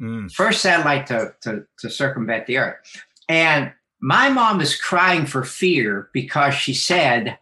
Mm. 0.00 0.30
First 0.32 0.60
satellite 0.60 1.06
to, 1.06 1.34
to, 1.42 1.64
to 1.78 1.90
circumvent 1.90 2.46
the 2.46 2.58
Earth. 2.58 3.04
And 3.28 3.72
my 4.00 4.28
mom 4.28 4.60
is 4.60 4.80
crying 4.80 5.26
for 5.26 5.42
fear 5.42 6.10
because 6.12 6.54
she 6.54 6.74
said, 6.74 7.38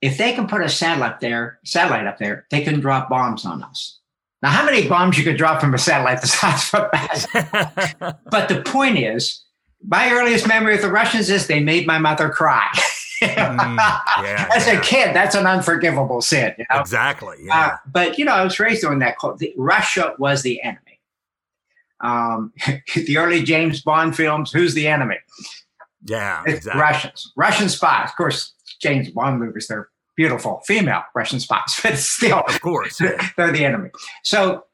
if 0.00 0.18
they 0.18 0.32
can 0.32 0.48
put 0.48 0.62
a 0.62 0.68
satellite 0.68 1.20
there, 1.20 1.60
satellite 1.64 2.06
up 2.06 2.18
there, 2.18 2.46
they 2.50 2.62
can 2.62 2.80
drop 2.80 3.08
bombs 3.08 3.44
on 3.44 3.62
us. 3.62 4.00
Now, 4.42 4.50
how 4.50 4.64
many 4.64 4.88
bombs 4.88 5.16
you 5.16 5.24
could 5.24 5.36
drop 5.36 5.60
from 5.60 5.72
a 5.72 5.78
satellite 5.78 6.20
the 6.20 6.26
size 6.26 6.74
of 6.74 6.90
a 6.92 8.18
But 8.30 8.48
the 8.48 8.62
point 8.62 8.98
is, 8.98 9.44
my 9.86 10.10
earliest 10.10 10.48
memory 10.48 10.74
of 10.74 10.82
the 10.82 10.90
Russians 10.90 11.30
is 11.30 11.46
they 11.46 11.60
made 11.60 11.86
my 11.86 11.98
mother 11.98 12.28
cry. 12.28 12.68
mm, 13.22 13.76
yeah, 14.22 14.48
As 14.54 14.66
yeah. 14.66 14.78
a 14.78 14.80
kid, 14.80 15.14
that's 15.14 15.36
an 15.36 15.46
unforgivable 15.46 16.20
sin. 16.20 16.54
You 16.58 16.64
know? 16.70 16.80
Exactly. 16.80 17.36
Yeah. 17.40 17.56
Uh, 17.56 17.76
but 17.92 18.18
you 18.18 18.24
know, 18.24 18.32
I 18.32 18.42
was 18.42 18.58
raised 18.58 18.84
on 18.84 18.98
that. 18.98 19.16
The, 19.38 19.54
Russia 19.56 20.14
was 20.18 20.42
the 20.42 20.60
enemy. 20.62 21.00
Um, 22.00 22.52
the 22.96 23.16
early 23.16 23.44
James 23.44 23.80
Bond 23.80 24.16
films, 24.16 24.50
who's 24.50 24.74
the 24.74 24.88
enemy? 24.88 25.18
Yeah, 26.04 26.42
exactly. 26.46 26.80
Russians, 26.80 27.32
Russian 27.36 27.68
spies. 27.68 28.10
Of 28.10 28.16
course, 28.16 28.54
James 28.80 29.08
Bond 29.10 29.38
movies, 29.38 29.68
they're 29.68 29.88
beautiful 30.16 30.60
female 30.66 31.02
Russian 31.14 31.40
spies, 31.40 31.78
but 31.82 31.96
still, 31.98 32.40
of 32.40 32.60
course, 32.60 32.98
they're 32.98 33.52
the 33.52 33.64
enemy. 33.64 33.90
So 34.22 34.64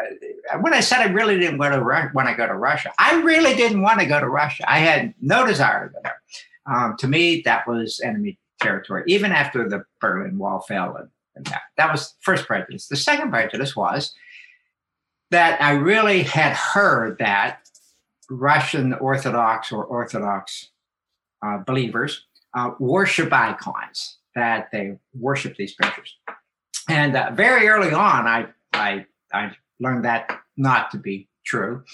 uh, 0.00 0.58
when 0.58 0.74
I 0.74 0.80
said 0.80 1.00
I 1.00 1.12
really 1.12 1.38
didn't 1.38 1.58
want 1.58 1.74
to 1.74 2.10
want 2.14 2.28
to 2.28 2.34
go 2.34 2.46
to 2.46 2.54
Russia, 2.54 2.92
I 2.98 3.20
really 3.22 3.54
didn't 3.54 3.82
want 3.82 4.00
to 4.00 4.06
go 4.06 4.20
to 4.20 4.28
Russia. 4.28 4.70
I 4.70 4.78
had 4.78 5.14
no 5.20 5.46
desire 5.46 5.88
to 5.88 5.92
go 5.94 6.00
there. 6.02 6.20
Um, 6.66 6.96
to 6.98 7.08
me, 7.08 7.40
that 7.42 7.66
was 7.66 8.00
enemy 8.04 8.38
territory, 8.60 9.04
even 9.06 9.32
after 9.32 9.68
the 9.68 9.84
Berlin 10.00 10.38
Wall 10.38 10.60
fell. 10.60 10.96
And, 10.96 11.08
and 11.34 11.46
that. 11.46 11.62
that 11.76 11.90
was 11.90 12.14
first 12.20 12.46
prejudice. 12.46 12.88
The 12.88 12.96
second 12.96 13.30
prejudice 13.30 13.74
was 13.74 14.14
that 15.30 15.60
I 15.60 15.72
really 15.72 16.22
had 16.22 16.52
heard 16.54 17.18
that 17.18 17.68
Russian 18.30 18.94
Orthodox 18.94 19.72
or 19.72 19.84
Orthodox 19.84 20.70
uh, 21.42 21.58
believers 21.58 22.26
uh, 22.54 22.72
worship 22.78 23.32
icons, 23.32 24.17
that 24.38 24.70
they 24.72 24.98
worship 25.14 25.56
these 25.56 25.74
pictures. 25.74 26.16
And 26.88 27.16
uh, 27.16 27.30
very 27.34 27.68
early 27.68 27.92
on, 27.92 28.26
I, 28.26 28.46
I, 28.72 29.06
I 29.32 29.52
learned 29.80 30.04
that 30.04 30.40
not 30.56 30.90
to 30.92 30.98
be 30.98 31.28
true. 31.44 31.84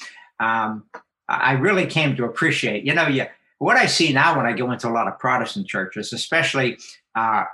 Um, 0.40 0.84
I 1.28 1.52
really 1.52 1.86
came 1.86 2.16
to 2.16 2.24
appreciate, 2.24 2.84
you 2.84 2.94
know, 2.94 3.06
you, 3.08 3.26
what 3.58 3.76
I 3.76 3.86
see 3.86 4.12
now 4.12 4.36
when 4.36 4.46
I 4.46 4.52
go 4.52 4.70
into 4.70 4.88
a 4.88 4.90
lot 4.90 5.08
of 5.08 5.18
Protestant 5.18 5.66
churches, 5.66 6.12
especially, 6.12 6.78
uh, 7.14 7.44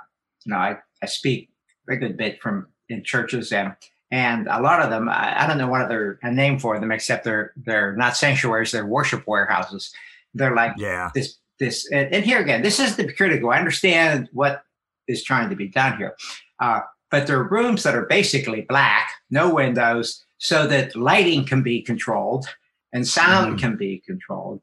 you 0.45 0.51
know, 0.51 0.57
I, 0.57 0.77
I 1.01 1.05
speak 1.05 1.49
a 1.89 1.95
good 1.95 2.17
bit 2.17 2.41
from 2.41 2.67
in 2.89 3.03
churches 3.03 3.51
and 3.51 3.75
and 4.13 4.47
a 4.47 4.61
lot 4.61 4.81
of 4.81 4.89
them, 4.89 5.07
I, 5.07 5.43
I 5.43 5.47
don't 5.47 5.57
know 5.57 5.69
what 5.69 5.81
other 5.81 6.19
a 6.21 6.29
name 6.29 6.59
for 6.59 6.77
them 6.79 6.91
except 6.91 7.23
they're 7.23 7.53
they're 7.55 7.95
not 7.95 8.17
sanctuaries, 8.17 8.71
they're 8.71 8.85
worship 8.85 9.25
warehouses. 9.25 9.93
They're 10.33 10.55
like 10.55 10.73
yeah. 10.77 11.11
this 11.15 11.37
this 11.59 11.89
and, 11.91 12.13
and 12.13 12.25
here 12.25 12.39
again, 12.39 12.61
this 12.61 12.79
is 12.79 12.97
the 12.97 13.11
critical. 13.13 13.51
I 13.51 13.57
understand 13.57 14.27
what 14.33 14.63
is 15.07 15.23
trying 15.23 15.49
to 15.49 15.55
be 15.55 15.67
done 15.67 15.97
here, 15.97 16.15
uh, 16.59 16.81
but 17.09 17.27
there 17.27 17.39
are 17.39 17.47
rooms 17.47 17.83
that 17.83 17.95
are 17.95 18.05
basically 18.05 18.61
black, 18.61 19.09
no 19.29 19.53
windows, 19.53 20.23
so 20.37 20.65
that 20.67 20.95
lighting 20.95 21.45
can 21.45 21.61
be 21.61 21.81
controlled 21.81 22.47
and 22.93 23.07
sound 23.07 23.55
mm. 23.55 23.59
can 23.59 23.75
be 23.77 24.01
controlled. 24.05 24.61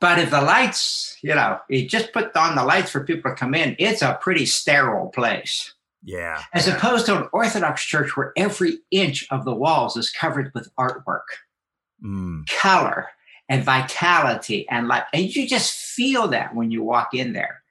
But 0.00 0.18
if 0.18 0.30
the 0.30 0.40
lights, 0.40 1.18
you 1.22 1.34
know, 1.34 1.58
you 1.68 1.88
just 1.88 2.12
put 2.12 2.34
on 2.36 2.54
the 2.54 2.64
lights 2.64 2.90
for 2.90 3.04
people 3.04 3.30
to 3.30 3.36
come 3.36 3.54
in, 3.54 3.74
it's 3.78 4.02
a 4.02 4.18
pretty 4.20 4.46
sterile 4.46 5.08
place. 5.08 5.74
Yeah. 6.04 6.42
As 6.54 6.68
opposed 6.68 7.06
to 7.06 7.18
an 7.18 7.28
Orthodox 7.32 7.84
church 7.84 8.16
where 8.16 8.32
every 8.36 8.78
inch 8.92 9.26
of 9.30 9.44
the 9.44 9.54
walls 9.54 9.96
is 9.96 10.10
covered 10.10 10.52
with 10.54 10.74
artwork, 10.76 11.26
mm. 12.02 12.46
color, 12.48 13.08
and 13.48 13.64
vitality 13.64 14.68
and 14.70 14.86
life. 14.86 15.04
And 15.12 15.34
you 15.34 15.48
just 15.48 15.74
feel 15.74 16.28
that 16.28 16.54
when 16.54 16.70
you 16.70 16.84
walk 16.84 17.14
in 17.14 17.32
there, 17.32 17.62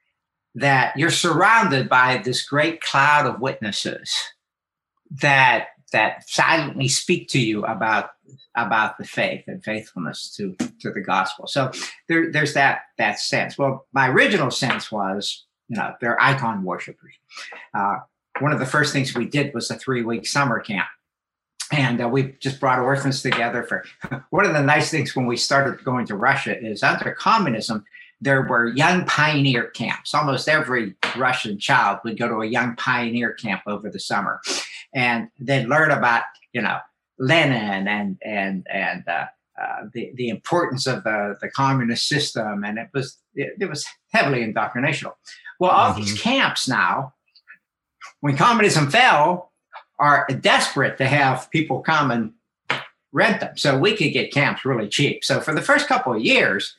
that 0.56 0.98
you're 0.98 1.12
surrounded 1.12 1.88
by 1.88 2.18
this 2.18 2.44
great 2.44 2.82
cloud 2.82 3.26
of 3.26 3.40
witnesses 3.42 4.14
that 5.22 5.68
that 5.94 6.28
silently 6.30 6.88
speak 6.88 7.30
to 7.30 7.40
you 7.40 7.64
about 7.66 8.10
about 8.56 8.98
the 8.98 9.06
faith 9.06 9.44
and 9.48 9.64
faithfulness 9.64 10.34
to 10.36 10.56
to 10.82 10.92
the 10.92 11.02
gospel. 11.02 11.48
So 11.48 11.72
there, 12.10 12.32
there's 12.32 12.54
that 12.54 12.82
that 12.98 13.20
sense. 13.20 13.58
Well, 13.58 13.86
my 13.94 14.10
original 14.10 14.52
sense 14.52 14.92
was, 14.92 15.46
you 15.70 15.78
know, 15.78 15.94
they're 16.02 16.22
icon 16.22 16.64
worshippers. 16.64 17.14
Uh, 17.74 17.98
one 18.40 18.52
of 18.52 18.60
the 18.60 18.66
first 18.66 18.94
things 18.94 19.16
we 19.16 19.26
did 19.26 19.54
was 19.54 19.70
a 19.72 19.76
three 19.76 20.04
week 20.04 20.28
summer 20.28 20.60
camp. 20.60 20.88
And 21.72 22.02
uh, 22.02 22.08
we 22.08 22.36
just 22.40 22.62
brought 22.62 22.80
orphans 22.80 23.22
together 23.22 23.64
for 23.64 23.84
one 24.30 24.46
of 24.46 24.54
the 24.54 24.62
nice 24.62 24.90
things 24.90 25.16
when 25.16 25.26
we 25.26 25.36
started 25.36 25.84
going 25.84 26.06
to 26.08 26.16
Russia 26.16 26.58
is 26.58 26.82
under 26.82 27.12
communism, 27.12 27.84
there 28.20 28.42
were 28.42 28.70
young 28.70 29.06
pioneer 29.06 29.68
camps. 29.70 30.14
Almost 30.14 30.50
every 30.50 30.96
Russian 31.16 31.60
child 31.60 32.00
would 32.04 32.18
go 32.18 32.28
to 32.28 32.42
a 32.42 32.46
young 32.48 32.76
pioneer 32.76 33.34
camp 33.34 33.62
over 33.68 33.90
the 33.90 34.00
summer 34.00 34.42
and 34.94 35.30
they'd 35.40 35.68
learn 35.68 35.92
about, 35.92 36.24
you 36.54 36.62
know, 36.62 36.80
Lenin 37.20 37.88
and, 37.88 38.18
and, 38.24 38.68
and, 38.72 39.04
uh, 39.08 39.26
uh, 39.60 39.86
the, 39.92 40.12
the 40.16 40.30
importance 40.30 40.86
of 40.86 41.04
the, 41.04 41.36
the 41.42 41.50
communist 41.50 42.08
system. 42.08 42.64
And 42.64 42.78
it 42.78 42.90
was, 42.94 43.18
it, 43.34 43.56
it 43.60 43.70
was 43.70 43.86
heavily 44.12 44.46
indoctrinational. 44.46 45.14
Well, 45.60 45.72
all 45.72 45.92
mm-hmm. 45.92 46.02
these 46.02 46.22
camps 46.22 46.68
now 46.68 47.14
when 48.22 48.38
communism 48.38 48.90
fell, 48.90 49.52
are 50.00 50.28
desperate 50.42 50.98
to 50.98 51.08
have 51.08 51.50
people 51.52 51.82
come 51.82 52.12
and 52.12 52.34
rent 53.12 53.40
them. 53.40 53.58
So 53.58 53.78
we 53.78 53.96
could 53.96 54.14
get 54.14 54.32
camps 54.32 54.66
really 54.66 54.88
cheap. 54.88 55.24
So 55.24 55.40
for 55.40 55.54
the 55.54 55.62
first 55.62 55.88
couple 55.88 56.14
of 56.14 56.22
years, 56.22 56.76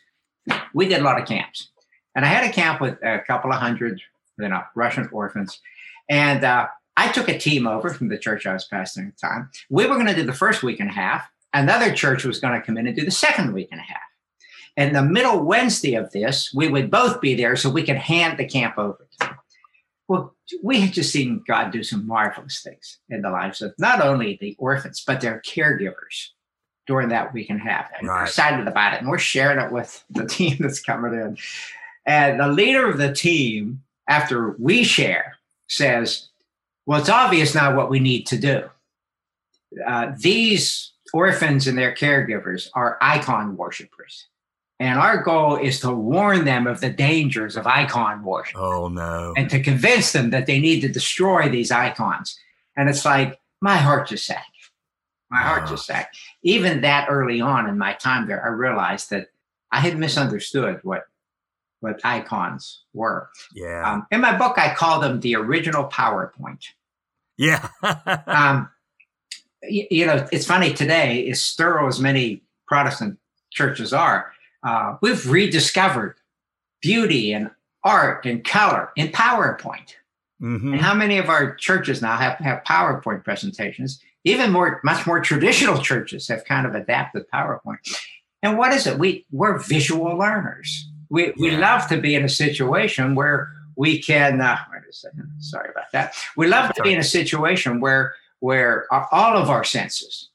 we 0.74 0.88
did 0.88 1.00
a 1.00 1.04
lot 1.04 1.20
of 1.20 1.26
camps. 1.26 1.70
And 2.14 2.24
I 2.24 2.28
had 2.28 2.48
a 2.48 2.52
camp 2.52 2.80
with 2.80 3.02
a 3.02 3.20
couple 3.26 3.52
of 3.52 3.58
hundred, 3.58 4.00
you 4.38 4.48
know, 4.48 4.62
Russian 4.74 5.08
orphans. 5.12 5.61
And 6.08 6.44
uh, 6.44 6.68
I 6.96 7.12
took 7.12 7.28
a 7.28 7.38
team 7.38 7.66
over 7.66 7.90
from 7.90 8.08
the 8.08 8.18
church 8.18 8.46
I 8.46 8.52
was 8.52 8.66
pastoring 8.70 9.08
at 9.08 9.16
the 9.16 9.26
time. 9.26 9.50
We 9.70 9.87
were 9.87 9.94
going 9.94 10.06
to 10.06 10.14
do 10.14 10.24
the 10.24 10.32
first 10.32 10.62
week 10.62 10.80
and 10.80 10.90
a 10.90 10.92
half. 10.92 11.28
Another 11.54 11.92
church 11.92 12.24
was 12.24 12.40
going 12.40 12.58
to 12.58 12.66
come 12.66 12.76
in 12.76 12.87
and 12.87 12.96
do 12.96 13.04
the 13.04 13.11
second 13.11 13.52
week 13.52 13.68
and 13.70 13.80
a 13.80 13.84
half. 13.84 14.00
And 14.76 14.94
the 14.94 15.02
middle 15.02 15.44
Wednesday 15.44 15.94
of 15.94 16.11
this, 16.12 16.52
we 16.54 16.68
would 16.68 16.90
both 16.90 17.20
be 17.20 17.34
there 17.34 17.56
so 17.56 17.68
we 17.68 17.82
could 17.82 17.96
hand 17.96 18.38
the 18.38 18.46
camp 18.46 18.78
over. 18.78 19.08
Well, 20.06 20.34
we 20.62 20.80
had 20.80 20.92
just 20.92 21.12
seen 21.12 21.44
God 21.46 21.70
do 21.70 21.82
some 21.82 22.06
marvelous 22.06 22.62
things 22.62 22.98
in 23.11 23.22
the 23.22 23.30
lives 23.30 23.61
of 23.61 23.74
not 23.78 24.00
only 24.00 24.38
the 24.40 24.56
orphans, 24.58 25.02
but 25.06 25.20
their 25.20 25.42
caregivers 25.44 26.30
during 26.88 27.11
that 27.11 27.33
week 27.33 27.51
and 27.51 27.61
a 27.61 27.62
half. 27.62 27.90
And 27.96 28.09
right. 28.09 28.16
we're 28.16 28.24
excited 28.24 28.66
about 28.66 28.94
it. 28.94 29.01
And 29.01 29.09
we're 29.09 29.18
sharing 29.18 29.64
it 29.64 29.70
with 29.70 30.03
the 30.11 30.27
team 30.27 30.57
that's 30.59 30.81
coming 30.81 31.12
in. 31.12 31.38
And 32.05 32.40
the 32.40 32.48
leader 32.48 32.88
of 32.88 32.98
the 32.98 33.12
team, 33.12 33.83
after 34.09 34.57
we 34.59 34.83
share, 34.83 35.37
says, 35.68 36.29
Well, 36.87 36.98
it's 36.98 37.11
obvious 37.11 37.55
now 37.55 37.77
what 37.77 37.90
we 37.90 38.01
need 38.01 38.27
to 38.29 38.38
do. 38.38 38.64
Uh, 39.87 40.12
these 40.18 40.92
orphans 41.12 41.66
and 41.66 41.77
their 41.77 41.94
caregivers 41.94 42.70
are 42.74 42.96
icon 43.01 43.57
worshippers. 43.57 44.27
And 44.81 44.98
our 44.98 45.22
goal 45.22 45.57
is 45.57 45.81
to 45.81 45.92
warn 45.92 46.44
them 46.44 46.66
of 46.66 46.81
the 46.81 46.88
dangers 46.88 47.57
of 47.57 47.66
icon 47.66 48.22
worship. 48.22 48.57
Oh, 48.59 48.88
no. 48.88 49.35
And 49.37 49.51
to 49.51 49.61
convince 49.61 50.12
them 50.12 50.31
that 50.31 50.46
they 50.46 50.61
need 50.61 50.81
to 50.81 50.88
destroy 50.88 51.48
these 51.48 51.70
icons. 51.70 52.38
And 52.77 52.88
it's 52.88 53.05
like, 53.05 53.40
my 53.61 53.77
heart 53.77 54.09
just 54.09 54.24
sank. 54.24 54.44
My 55.30 55.38
heart 55.38 55.68
just 55.68 55.86
sank. 55.86 56.06
Even 56.42 56.80
that 56.80 57.08
early 57.10 57.40
on 57.40 57.68
in 57.68 57.76
my 57.76 57.92
time 57.94 58.26
there, 58.26 58.44
I 58.44 58.48
realized 58.48 59.10
that 59.10 59.28
I 59.70 59.80
had 59.80 59.98
misunderstood 59.98 60.80
what 60.82 61.04
what 61.80 62.00
icons 62.04 62.82
were. 62.92 63.28
Yeah. 63.54 63.92
Um, 63.92 64.06
in 64.10 64.20
my 64.20 64.36
book, 64.36 64.58
I 64.58 64.74
call 64.74 65.00
them 65.00 65.20
the 65.20 65.36
original 65.36 65.84
PowerPoint. 65.84 66.64
Yeah. 67.36 67.68
um, 68.26 68.68
you, 69.62 69.86
you, 69.90 70.06
know, 70.06 70.26
it's 70.32 70.46
funny 70.46 70.72
today, 70.72 71.30
as 71.30 71.52
thorough 71.52 71.86
as 71.86 72.00
many 72.00 72.42
Protestant 72.66 73.18
churches 73.50 73.92
are, 73.92 74.32
uh, 74.64 74.96
we've 75.00 75.30
rediscovered 75.30 76.16
beauty 76.82 77.32
and 77.32 77.50
art 77.84 78.26
and 78.26 78.44
color 78.44 78.90
in 78.96 79.08
PowerPoint. 79.08 79.94
Mm-hmm. 80.42 80.74
And 80.74 80.80
how 80.80 80.94
many 80.94 81.18
of 81.18 81.28
our 81.28 81.54
churches 81.54 82.02
now 82.02 82.16
have, 82.16 82.38
have 82.38 82.64
PowerPoint 82.64 83.24
presentations? 83.24 84.00
Even 84.28 84.52
more, 84.52 84.80
much 84.84 85.06
more 85.06 85.20
traditional 85.20 85.78
churches 85.78 86.28
have 86.28 86.44
kind 86.44 86.66
of 86.66 86.74
adapted 86.74 87.24
PowerPoint. 87.32 87.78
And 88.42 88.58
what 88.58 88.72
is 88.72 88.86
it? 88.86 88.98
We 88.98 89.26
we're 89.32 89.58
visual 89.58 90.16
learners. 90.16 90.88
We 91.08 91.32
we 91.38 91.50
love 91.50 91.88
to 91.88 92.00
be 92.00 92.14
in 92.14 92.24
a 92.24 92.28
situation 92.28 93.14
where 93.14 93.48
we 93.76 94.00
can. 94.00 94.40
Uh, 94.40 94.58
wait 94.70 94.82
a 94.88 94.92
second. 94.92 95.30
Sorry 95.38 95.70
about 95.70 95.90
that. 95.92 96.14
We 96.36 96.46
love 96.46 96.72
to 96.74 96.82
be 96.82 96.92
in 96.92 96.98
a 96.98 97.04
situation 97.04 97.80
where 97.80 98.14
where 98.40 98.86
all 98.92 99.36
of 99.36 99.50
our 99.50 99.64
senses 99.64 100.28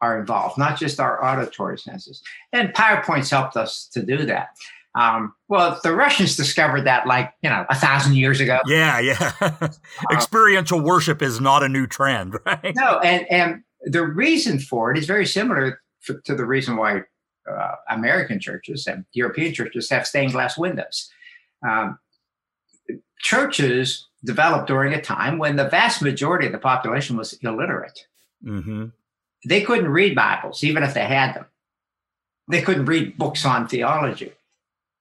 are 0.00 0.18
involved, 0.18 0.58
not 0.58 0.78
just 0.78 1.00
our 1.00 1.24
auditory 1.24 1.78
senses. 1.78 2.22
And 2.52 2.72
PowerPoint's 2.74 3.30
helped 3.30 3.56
us 3.56 3.88
to 3.92 4.02
do 4.02 4.24
that. 4.26 4.50
Um, 4.96 5.34
well, 5.48 5.78
the 5.82 5.94
Russians 5.94 6.36
discovered 6.36 6.86
that 6.86 7.06
like, 7.06 7.30
you 7.42 7.50
know, 7.50 7.66
a 7.68 7.74
thousand 7.74 8.16
years 8.16 8.40
ago. 8.40 8.60
Yeah, 8.66 8.98
yeah. 8.98 9.68
Experiential 10.12 10.80
worship 10.80 11.20
is 11.20 11.38
not 11.38 11.62
a 11.62 11.68
new 11.68 11.86
trend, 11.86 12.36
right? 12.46 12.74
No, 12.74 12.98
and, 13.00 13.30
and 13.30 13.62
the 13.82 14.02
reason 14.02 14.58
for 14.58 14.90
it 14.90 14.98
is 14.98 15.06
very 15.06 15.26
similar 15.26 15.80
to 16.24 16.34
the 16.34 16.46
reason 16.46 16.76
why 16.76 17.02
uh, 17.50 17.74
American 17.90 18.40
churches 18.40 18.86
and 18.86 19.04
European 19.12 19.52
churches 19.52 19.90
have 19.90 20.06
stained 20.06 20.32
glass 20.32 20.56
windows. 20.56 21.10
Um, 21.66 21.98
churches 23.20 24.06
developed 24.24 24.66
during 24.66 24.94
a 24.94 25.00
time 25.00 25.38
when 25.38 25.56
the 25.56 25.68
vast 25.68 26.00
majority 26.00 26.46
of 26.46 26.52
the 26.52 26.58
population 26.58 27.16
was 27.16 27.34
illiterate. 27.42 28.06
Mm-hmm. 28.44 28.86
They 29.46 29.60
couldn't 29.60 29.88
read 29.88 30.14
Bibles, 30.14 30.64
even 30.64 30.82
if 30.82 30.94
they 30.94 31.04
had 31.04 31.34
them. 31.34 31.46
They 32.48 32.62
couldn't 32.62 32.86
read 32.86 33.18
books 33.18 33.44
on 33.44 33.68
theology. 33.68 34.32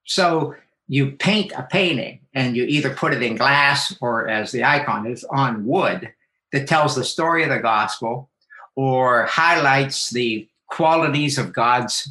So 0.06 0.56
you 0.88 1.12
paint 1.12 1.52
a 1.52 1.63
painting 1.63 2.20
and 2.34 2.56
you 2.56 2.63
either 2.63 2.94
put 2.94 3.13
it 3.13 3.24
in 3.24 3.36
glass 3.36 3.96
or, 4.02 4.28
as 4.28 4.52
the 4.52 4.63
icon 4.63 5.08
is, 5.08 5.24
on 5.26 5.65
wood 5.65 6.13
that 6.52 6.68
tells 6.68 6.96
the 6.96 7.04
story 7.04 7.44
of 7.44 7.50
the 7.50 7.60
gospel 7.60 8.30
or 8.76 9.26
highlights 9.26 10.12
the 10.12 10.48
qualities 10.68 11.38
of 11.38 11.54
God's 11.54 12.10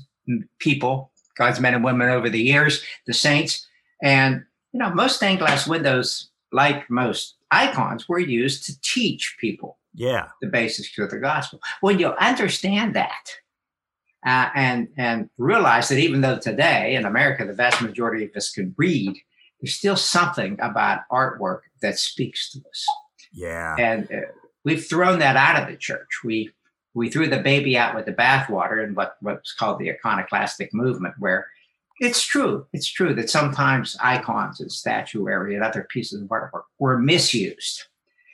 people, 0.58 1.10
God's 1.36 1.60
men 1.60 1.74
and 1.74 1.84
women 1.84 2.08
over 2.08 2.28
the 2.28 2.40
years, 2.40 2.82
the 3.06 3.14
saints. 3.14 3.66
And, 4.02 4.44
you 4.72 4.80
know, 4.80 4.90
most 4.90 5.16
stained 5.16 5.38
glass 5.38 5.66
windows, 5.66 6.30
like 6.52 6.88
most 6.90 7.36
icons, 7.50 8.08
were 8.08 8.18
used 8.18 8.64
to 8.66 8.80
teach 8.80 9.36
people 9.40 9.78
yeah. 9.94 10.28
the 10.40 10.48
basics 10.48 10.98
of 10.98 11.10
the 11.10 11.18
gospel. 11.18 11.60
When 11.80 11.98
you 11.98 12.08
understand 12.14 12.94
that, 12.94 13.30
uh, 14.24 14.48
and 14.54 14.88
and 14.96 15.28
realize 15.36 15.88
that 15.88 15.98
even 15.98 16.20
though 16.20 16.38
today 16.38 16.94
in 16.94 17.04
America 17.04 17.44
the 17.44 17.52
vast 17.52 17.82
majority 17.82 18.24
of 18.24 18.30
us 18.36 18.50
can 18.50 18.74
read, 18.78 19.14
there's 19.60 19.74
still 19.74 19.96
something 19.96 20.58
about 20.60 21.00
artwork 21.10 21.60
that 21.82 21.98
speaks 21.98 22.50
to 22.52 22.58
us. 22.70 22.86
Yeah, 23.32 23.76
and 23.78 24.10
uh, 24.10 24.20
we've 24.64 24.84
thrown 24.84 25.18
that 25.18 25.36
out 25.36 25.62
of 25.62 25.68
the 25.68 25.76
church. 25.76 26.20
We 26.24 26.50
we 26.94 27.10
threw 27.10 27.28
the 27.28 27.40
baby 27.40 27.76
out 27.76 27.94
with 27.94 28.06
the 28.06 28.12
bathwater 28.12 28.82
in 28.82 28.94
what 28.94 29.16
what's 29.20 29.52
called 29.52 29.78
the 29.78 29.90
iconoclastic 29.90 30.72
movement, 30.72 31.14
where 31.18 31.46
it's 32.00 32.22
true. 32.22 32.66
It's 32.72 32.88
true 32.88 33.14
that 33.14 33.30
sometimes 33.30 33.96
icons 34.02 34.60
and 34.60 34.72
statuary 34.72 35.54
and 35.54 35.62
other 35.62 35.86
pieces 35.90 36.22
of 36.22 36.28
artwork 36.28 36.64
were 36.78 36.98
misused. 36.98 37.84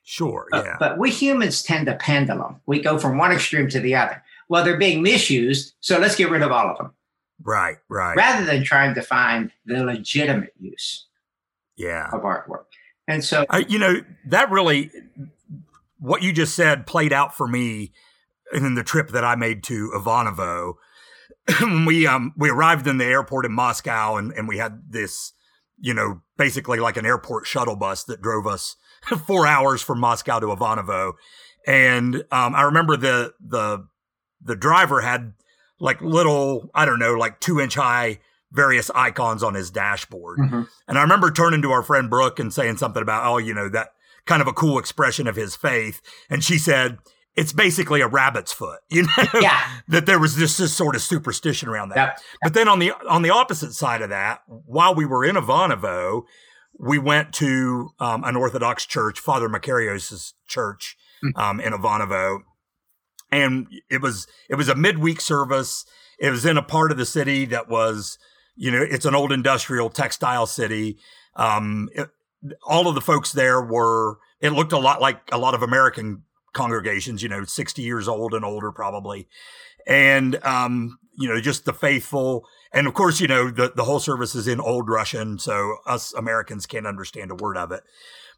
Sure, 0.04 0.46
yeah. 0.52 0.76
but 0.78 0.98
we 0.98 1.10
humans 1.10 1.62
tend 1.62 1.86
to 1.86 1.94
pendulum. 1.94 2.60
We 2.66 2.80
go 2.80 2.98
from 2.98 3.18
one 3.18 3.32
extreme 3.32 3.68
to 3.68 3.80
the 3.80 3.94
other 3.94 4.22
well, 4.50 4.64
they're 4.64 4.76
being 4.76 5.00
misused, 5.00 5.74
so 5.78 5.98
let's 5.98 6.16
get 6.16 6.28
rid 6.28 6.42
of 6.42 6.50
all 6.50 6.68
of 6.68 6.76
them. 6.76 6.92
Right, 7.40 7.76
right. 7.88 8.16
Rather 8.16 8.44
than 8.44 8.64
trying 8.64 8.96
to 8.96 9.00
find 9.00 9.52
the 9.64 9.84
legitimate 9.84 10.52
use 10.58 11.06
yeah. 11.76 12.08
of 12.12 12.22
artwork. 12.22 12.64
And 13.06 13.24
so, 13.24 13.46
you 13.68 13.78
know, 13.78 14.02
that 14.26 14.50
really, 14.50 14.90
what 15.98 16.22
you 16.22 16.32
just 16.32 16.56
said 16.56 16.84
played 16.84 17.12
out 17.12 17.34
for 17.34 17.46
me 17.46 17.92
in 18.52 18.74
the 18.74 18.82
trip 18.82 19.10
that 19.10 19.24
I 19.24 19.36
made 19.36 19.62
to 19.64 19.92
Ivanovo. 19.96 20.74
we 21.86 22.06
um 22.06 22.34
we 22.36 22.50
arrived 22.50 22.86
in 22.86 22.98
the 22.98 23.04
airport 23.04 23.46
in 23.46 23.52
Moscow 23.52 24.16
and, 24.16 24.32
and 24.32 24.48
we 24.48 24.58
had 24.58 24.82
this, 24.88 25.32
you 25.78 25.94
know, 25.94 26.22
basically 26.36 26.80
like 26.80 26.96
an 26.96 27.06
airport 27.06 27.46
shuttle 27.46 27.76
bus 27.76 28.04
that 28.04 28.20
drove 28.20 28.46
us 28.46 28.76
four 29.26 29.46
hours 29.46 29.80
from 29.80 30.00
Moscow 30.00 30.40
to 30.40 30.46
Ivanovo. 30.46 31.12
And 31.66 32.16
um, 32.30 32.54
I 32.54 32.62
remember 32.62 32.96
the 32.96 33.32
the 33.40 33.86
the 34.42 34.56
driver 34.56 35.00
had 35.00 35.34
like 35.78 36.00
little, 36.00 36.70
I 36.74 36.84
don't 36.84 36.98
know, 36.98 37.14
like 37.14 37.40
two 37.40 37.60
inch 37.60 37.74
high 37.74 38.20
various 38.52 38.90
icons 38.94 39.42
on 39.42 39.54
his 39.54 39.70
dashboard. 39.70 40.38
Mm-hmm. 40.38 40.62
And 40.88 40.98
I 40.98 41.02
remember 41.02 41.30
turning 41.30 41.62
to 41.62 41.70
our 41.70 41.82
friend 41.82 42.10
Brooke 42.10 42.38
and 42.38 42.52
saying 42.52 42.78
something 42.78 43.02
about, 43.02 43.24
oh, 43.24 43.38
you 43.38 43.54
know, 43.54 43.68
that 43.68 43.90
kind 44.26 44.42
of 44.42 44.48
a 44.48 44.52
cool 44.52 44.78
expression 44.78 45.26
of 45.26 45.36
his 45.36 45.56
faith. 45.56 46.02
And 46.28 46.42
she 46.42 46.58
said, 46.58 46.98
it's 47.36 47.52
basically 47.52 48.00
a 48.00 48.08
rabbit's 48.08 48.52
foot, 48.52 48.80
you 48.90 49.02
know, 49.02 49.40
yeah. 49.40 49.60
that 49.88 50.06
there 50.06 50.18
was 50.18 50.34
just 50.34 50.58
this 50.58 50.76
sort 50.76 50.96
of 50.96 51.02
superstition 51.02 51.68
around 51.68 51.90
that. 51.90 51.96
Yep. 51.96 52.18
But 52.42 52.54
then 52.54 52.68
on 52.68 52.80
the, 52.80 52.92
on 53.08 53.22
the 53.22 53.30
opposite 53.30 53.72
side 53.72 54.02
of 54.02 54.10
that, 54.10 54.42
while 54.46 54.94
we 54.94 55.06
were 55.06 55.24
in 55.24 55.36
Ivanovo, 55.36 56.24
we 56.78 56.98
went 56.98 57.32
to 57.34 57.90
um, 58.00 58.24
an 58.24 58.36
Orthodox 58.36 58.84
church, 58.84 59.20
Father 59.20 59.48
Makarios' 59.48 60.32
church 60.48 60.96
mm. 61.22 61.36
um, 61.40 61.60
in 61.60 61.72
Ivanovo 61.72 62.40
and 63.32 63.66
it 63.88 64.00
was 64.00 64.26
it 64.48 64.56
was 64.56 64.68
a 64.68 64.74
midweek 64.74 65.20
service. 65.20 65.84
It 66.18 66.30
was 66.30 66.44
in 66.44 66.56
a 66.56 66.62
part 66.62 66.92
of 66.92 66.98
the 66.98 67.06
city 67.06 67.46
that 67.46 67.68
was, 67.68 68.18
you 68.56 68.70
know, 68.70 68.82
it's 68.82 69.06
an 69.06 69.14
old 69.14 69.32
industrial 69.32 69.88
textile 69.88 70.46
city. 70.46 70.98
Um, 71.36 71.88
it, 71.94 72.10
all 72.62 72.88
of 72.88 72.94
the 72.94 73.00
folks 73.00 73.32
there 73.32 73.60
were. 73.60 74.18
It 74.40 74.50
looked 74.50 74.72
a 74.72 74.78
lot 74.78 75.00
like 75.00 75.20
a 75.32 75.38
lot 75.38 75.54
of 75.54 75.62
American 75.62 76.22
congregations, 76.52 77.22
you 77.22 77.28
know, 77.28 77.44
sixty 77.44 77.82
years 77.82 78.08
old 78.08 78.34
and 78.34 78.44
older 78.44 78.72
probably, 78.72 79.28
and 79.86 80.42
um, 80.44 80.98
you 81.18 81.28
know, 81.28 81.40
just 81.40 81.64
the 81.64 81.72
faithful. 81.72 82.46
And 82.72 82.86
of 82.86 82.94
course, 82.94 83.20
you 83.20 83.28
know, 83.28 83.50
the 83.50 83.72
the 83.74 83.84
whole 83.84 84.00
service 84.00 84.34
is 84.34 84.48
in 84.48 84.60
Old 84.60 84.88
Russian, 84.88 85.38
so 85.38 85.76
us 85.86 86.14
Americans 86.14 86.66
can't 86.66 86.86
understand 86.86 87.30
a 87.30 87.34
word 87.34 87.56
of 87.56 87.72
it. 87.72 87.82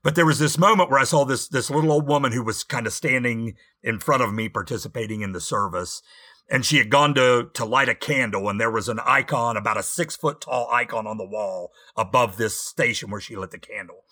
But 0.02 0.16
there 0.16 0.26
was 0.26 0.38
this 0.38 0.58
moment 0.58 0.90
where 0.90 0.98
I 0.98 1.04
saw 1.04 1.24
this 1.24 1.48
this 1.48 1.70
little 1.70 1.92
old 1.92 2.08
woman 2.08 2.32
who 2.32 2.42
was 2.42 2.64
kind 2.64 2.86
of 2.86 2.92
standing 2.92 3.54
in 3.82 4.00
front 4.00 4.22
of 4.22 4.32
me 4.32 4.48
participating 4.48 5.22
in 5.22 5.32
the 5.32 5.40
service. 5.40 6.02
And 6.50 6.66
she 6.66 6.78
had 6.78 6.90
gone 6.90 7.14
to 7.14 7.50
to 7.54 7.64
light 7.64 7.88
a 7.88 7.94
candle, 7.94 8.48
and 8.48 8.60
there 8.60 8.70
was 8.70 8.88
an 8.88 8.98
icon, 9.04 9.56
about 9.56 9.78
a 9.78 9.82
six 9.82 10.16
foot 10.16 10.40
tall 10.40 10.68
icon 10.72 11.06
on 11.06 11.18
the 11.18 11.26
wall 11.26 11.70
above 11.96 12.36
this 12.36 12.60
station 12.60 13.10
where 13.10 13.20
she 13.20 13.36
lit 13.36 13.52
the 13.52 13.58
candle. 13.58 14.04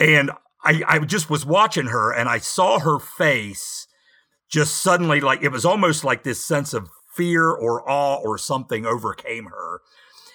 And 0.00 0.30
I, 0.64 0.82
I 0.88 0.98
just 1.00 1.28
was 1.28 1.44
watching 1.44 1.86
her 1.86 2.12
and 2.12 2.28
I 2.28 2.38
saw 2.38 2.78
her 2.78 2.98
face 2.98 3.86
just 4.48 4.82
suddenly 4.82 5.20
like 5.20 5.42
it 5.42 5.52
was 5.52 5.64
almost 5.64 6.04
like 6.04 6.22
this 6.22 6.42
sense 6.42 6.72
of 6.72 6.88
fear 7.14 7.50
or 7.50 7.88
awe 7.88 8.16
or 8.16 8.38
something 8.38 8.86
overcame 8.86 9.46
her. 9.46 9.80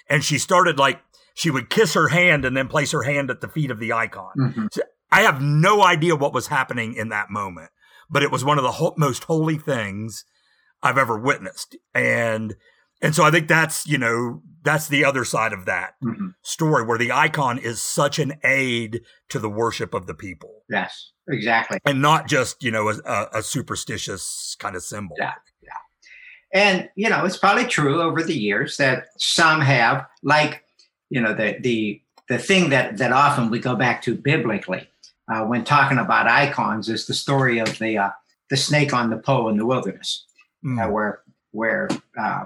And 0.08 0.24
she 0.24 0.38
started 0.38 0.78
like 0.78 1.00
she 1.34 1.50
would 1.50 1.70
kiss 1.70 1.94
her 1.94 2.08
hand 2.08 2.44
and 2.44 2.56
then 2.56 2.68
place 2.68 2.92
her 2.92 3.02
hand 3.02 3.30
at 3.30 3.40
the 3.40 3.48
feet 3.48 3.70
of 3.70 3.80
the 3.80 3.92
icon. 3.92 4.32
Mm-hmm. 4.38 4.66
So 4.72 4.82
I 5.10 5.22
have 5.22 5.40
no 5.40 5.82
idea 5.82 6.16
what 6.16 6.34
was 6.34 6.48
happening 6.48 6.94
in 6.94 7.08
that 7.08 7.30
moment, 7.30 7.70
but 8.08 8.22
it 8.22 8.30
was 8.30 8.44
one 8.44 8.58
of 8.58 8.64
the 8.64 8.72
ho- 8.72 8.94
most 8.96 9.24
holy 9.24 9.58
things 9.58 10.24
I've 10.82 10.98
ever 10.98 11.18
witnessed. 11.18 11.76
And 11.94 12.54
and 13.02 13.14
so 13.14 13.24
I 13.24 13.30
think 13.30 13.48
that's, 13.48 13.86
you 13.86 13.96
know, 13.96 14.42
that's 14.62 14.88
the 14.88 15.06
other 15.06 15.24
side 15.24 15.54
of 15.54 15.64
that 15.64 15.94
mm-hmm. 16.04 16.28
story 16.42 16.84
where 16.84 16.98
the 16.98 17.12
icon 17.12 17.58
is 17.58 17.80
such 17.80 18.18
an 18.18 18.34
aid 18.44 19.00
to 19.30 19.38
the 19.38 19.48
worship 19.48 19.94
of 19.94 20.06
the 20.06 20.14
people. 20.14 20.64
Yes, 20.68 21.12
exactly. 21.26 21.78
And 21.86 22.02
not 22.02 22.28
just, 22.28 22.62
you 22.62 22.70
know, 22.70 22.90
a, 22.90 23.28
a 23.32 23.42
superstitious 23.42 24.54
kind 24.58 24.76
of 24.76 24.82
symbol. 24.82 25.16
Yeah. 25.18 25.32
Yeah. 25.62 26.60
And, 26.60 26.88
you 26.94 27.08
know, 27.08 27.24
it's 27.24 27.38
probably 27.38 27.64
true 27.64 28.02
over 28.02 28.22
the 28.22 28.36
years 28.36 28.76
that 28.76 29.04
some 29.16 29.62
have, 29.62 30.06
like 30.22 30.64
you 31.10 31.20
know 31.20 31.34
the 31.34 31.58
the 31.60 32.00
the 32.28 32.38
thing 32.38 32.70
that 32.70 32.96
that 32.98 33.12
often 33.12 33.50
we 33.50 33.58
go 33.58 33.74
back 33.74 34.00
to 34.02 34.14
biblically 34.14 34.88
uh, 35.30 35.44
when 35.44 35.64
talking 35.64 35.98
about 35.98 36.26
icons 36.26 36.88
is 36.88 37.06
the 37.06 37.14
story 37.14 37.58
of 37.58 37.78
the 37.78 37.98
uh, 37.98 38.10
the 38.48 38.56
snake 38.56 38.92
on 38.92 39.10
the 39.10 39.16
pole 39.16 39.48
in 39.48 39.56
the 39.56 39.66
wilderness, 39.66 40.24
mm. 40.64 40.84
uh, 40.84 40.90
where 40.90 41.20
where 41.52 41.88
uh, 42.18 42.44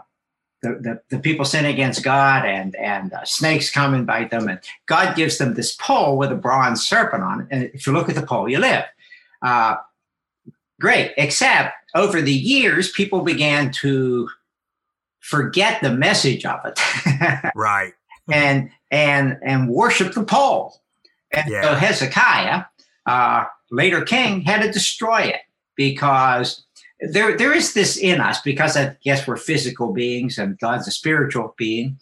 the, 0.63 0.75
the, 0.81 1.01
the 1.11 1.19
people 1.19 1.45
sin 1.45 1.65
against 1.65 2.03
God 2.03 2.45
and 2.45 2.77
and 2.77 3.13
uh, 3.13 3.25
snakes 3.25 3.71
come 3.71 3.95
and 3.95 4.07
bite 4.07 4.31
them, 4.31 4.49
and 4.49 4.61
God 4.87 5.17
gives 5.17 5.39
them 5.39 5.55
this 5.55 5.75
pole 5.77 6.19
with 6.19 6.31
a 6.31 6.37
bronze 6.37 6.87
serpent 6.87 7.23
on 7.23 7.43
it, 7.43 7.47
and 7.51 7.71
if 7.75 7.87
you 7.87 7.93
look 7.93 8.09
at 8.09 8.15
the 8.15 8.27
pole, 8.27 8.49
you 8.49 8.59
live. 8.59 8.85
Uh, 9.41 9.77
great, 10.81 11.13
except 11.17 11.75
over 11.95 12.21
the 12.21 12.33
years, 12.33 12.91
people 12.91 13.23
began 13.23 13.71
to 13.73 14.29
forget 15.21 15.81
the 15.83 15.91
message 15.91 16.45
of 16.45 16.61
it. 16.65 16.79
right. 17.55 17.95
And 18.33 18.71
and 18.91 19.39
and 19.43 19.69
worship 19.69 20.15
the 20.15 20.25
pole. 20.25 20.81
And 21.33 21.51
yeah. 21.51 21.63
so 21.63 21.75
Hezekiah, 21.75 22.65
uh, 23.07 23.45
later 23.71 24.03
king, 24.03 24.43
had 24.43 24.63
to 24.63 24.73
destroy 24.73 25.23
it 25.23 25.41
because 25.77 26.65
there 27.01 27.37
there 27.37 27.53
is 27.53 27.75
this 27.75 27.97
in 27.97 28.21
us 28.21 28.41
because 28.41 28.77
I 28.77 28.97
guess 29.03 29.27
we're 29.27 29.37
physical 29.37 29.93
beings 29.93 30.39
and 30.39 30.59
God's 30.59 30.89
a 30.89 30.93
spiritual 30.93 31.55
being 31.59 31.99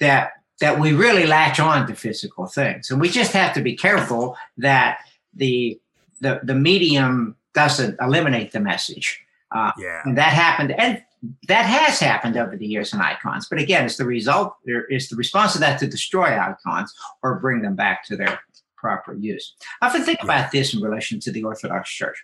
that 0.00 0.32
that 0.60 0.78
we 0.78 0.92
really 0.92 1.26
latch 1.26 1.58
on 1.58 1.86
to 1.88 1.94
physical 1.94 2.46
things, 2.46 2.90
and 2.90 3.00
we 3.00 3.08
just 3.08 3.32
have 3.32 3.54
to 3.54 3.60
be 3.60 3.74
careful 3.74 4.36
that 4.58 4.98
the 5.34 5.80
the 6.20 6.40
the 6.42 6.54
medium 6.54 7.36
doesn't 7.54 7.96
eliminate 8.00 8.52
the 8.52 8.60
message. 8.60 9.20
Uh, 9.50 9.70
yeah. 9.78 10.02
And 10.04 10.18
that 10.18 10.32
happened, 10.32 10.72
and 10.72 11.02
that 11.48 11.64
has 11.64 11.98
happened 12.00 12.36
over 12.36 12.56
the 12.56 12.66
years 12.66 12.92
in 12.92 13.00
icons. 13.00 13.48
But 13.48 13.60
again, 13.60 13.84
it's 13.84 13.96
the 13.96 14.04
result, 14.04 14.56
it's 14.64 15.08
the 15.08 15.16
response 15.16 15.52
to 15.54 15.58
that 15.60 15.78
to 15.80 15.86
destroy 15.86 16.38
icons 16.38 16.94
or 17.22 17.38
bring 17.40 17.62
them 17.62 17.76
back 17.76 18.04
to 18.06 18.16
their 18.16 18.40
proper 18.76 19.14
use. 19.14 19.54
I 19.80 19.86
often 19.86 20.02
think 20.02 20.22
about 20.22 20.50
this 20.52 20.74
in 20.74 20.80
relation 20.80 21.20
to 21.20 21.32
the 21.32 21.44
Orthodox 21.44 21.90
Church. 21.90 22.22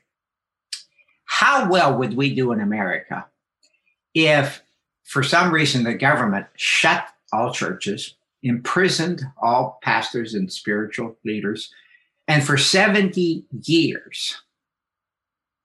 How 1.25 1.71
well 1.71 1.97
would 1.97 2.15
we 2.15 2.35
do 2.35 2.53
in 2.53 2.61
America 2.61 3.27
if, 4.15 4.63
for 5.05 5.23
some 5.23 5.53
reason, 5.53 5.85
the 5.85 5.95
government 5.95 6.47
shut 6.57 7.07
all 7.33 7.53
churches, 7.53 8.17
imprisoned 8.43 9.23
all 9.41 9.79
pastors 9.83 10.35
and 10.35 10.53
spiritual 10.53 11.17
leaders, 11.25 11.73
and 12.29 12.45
for 12.45 12.57
70 12.57 13.45
years, 13.63 14.43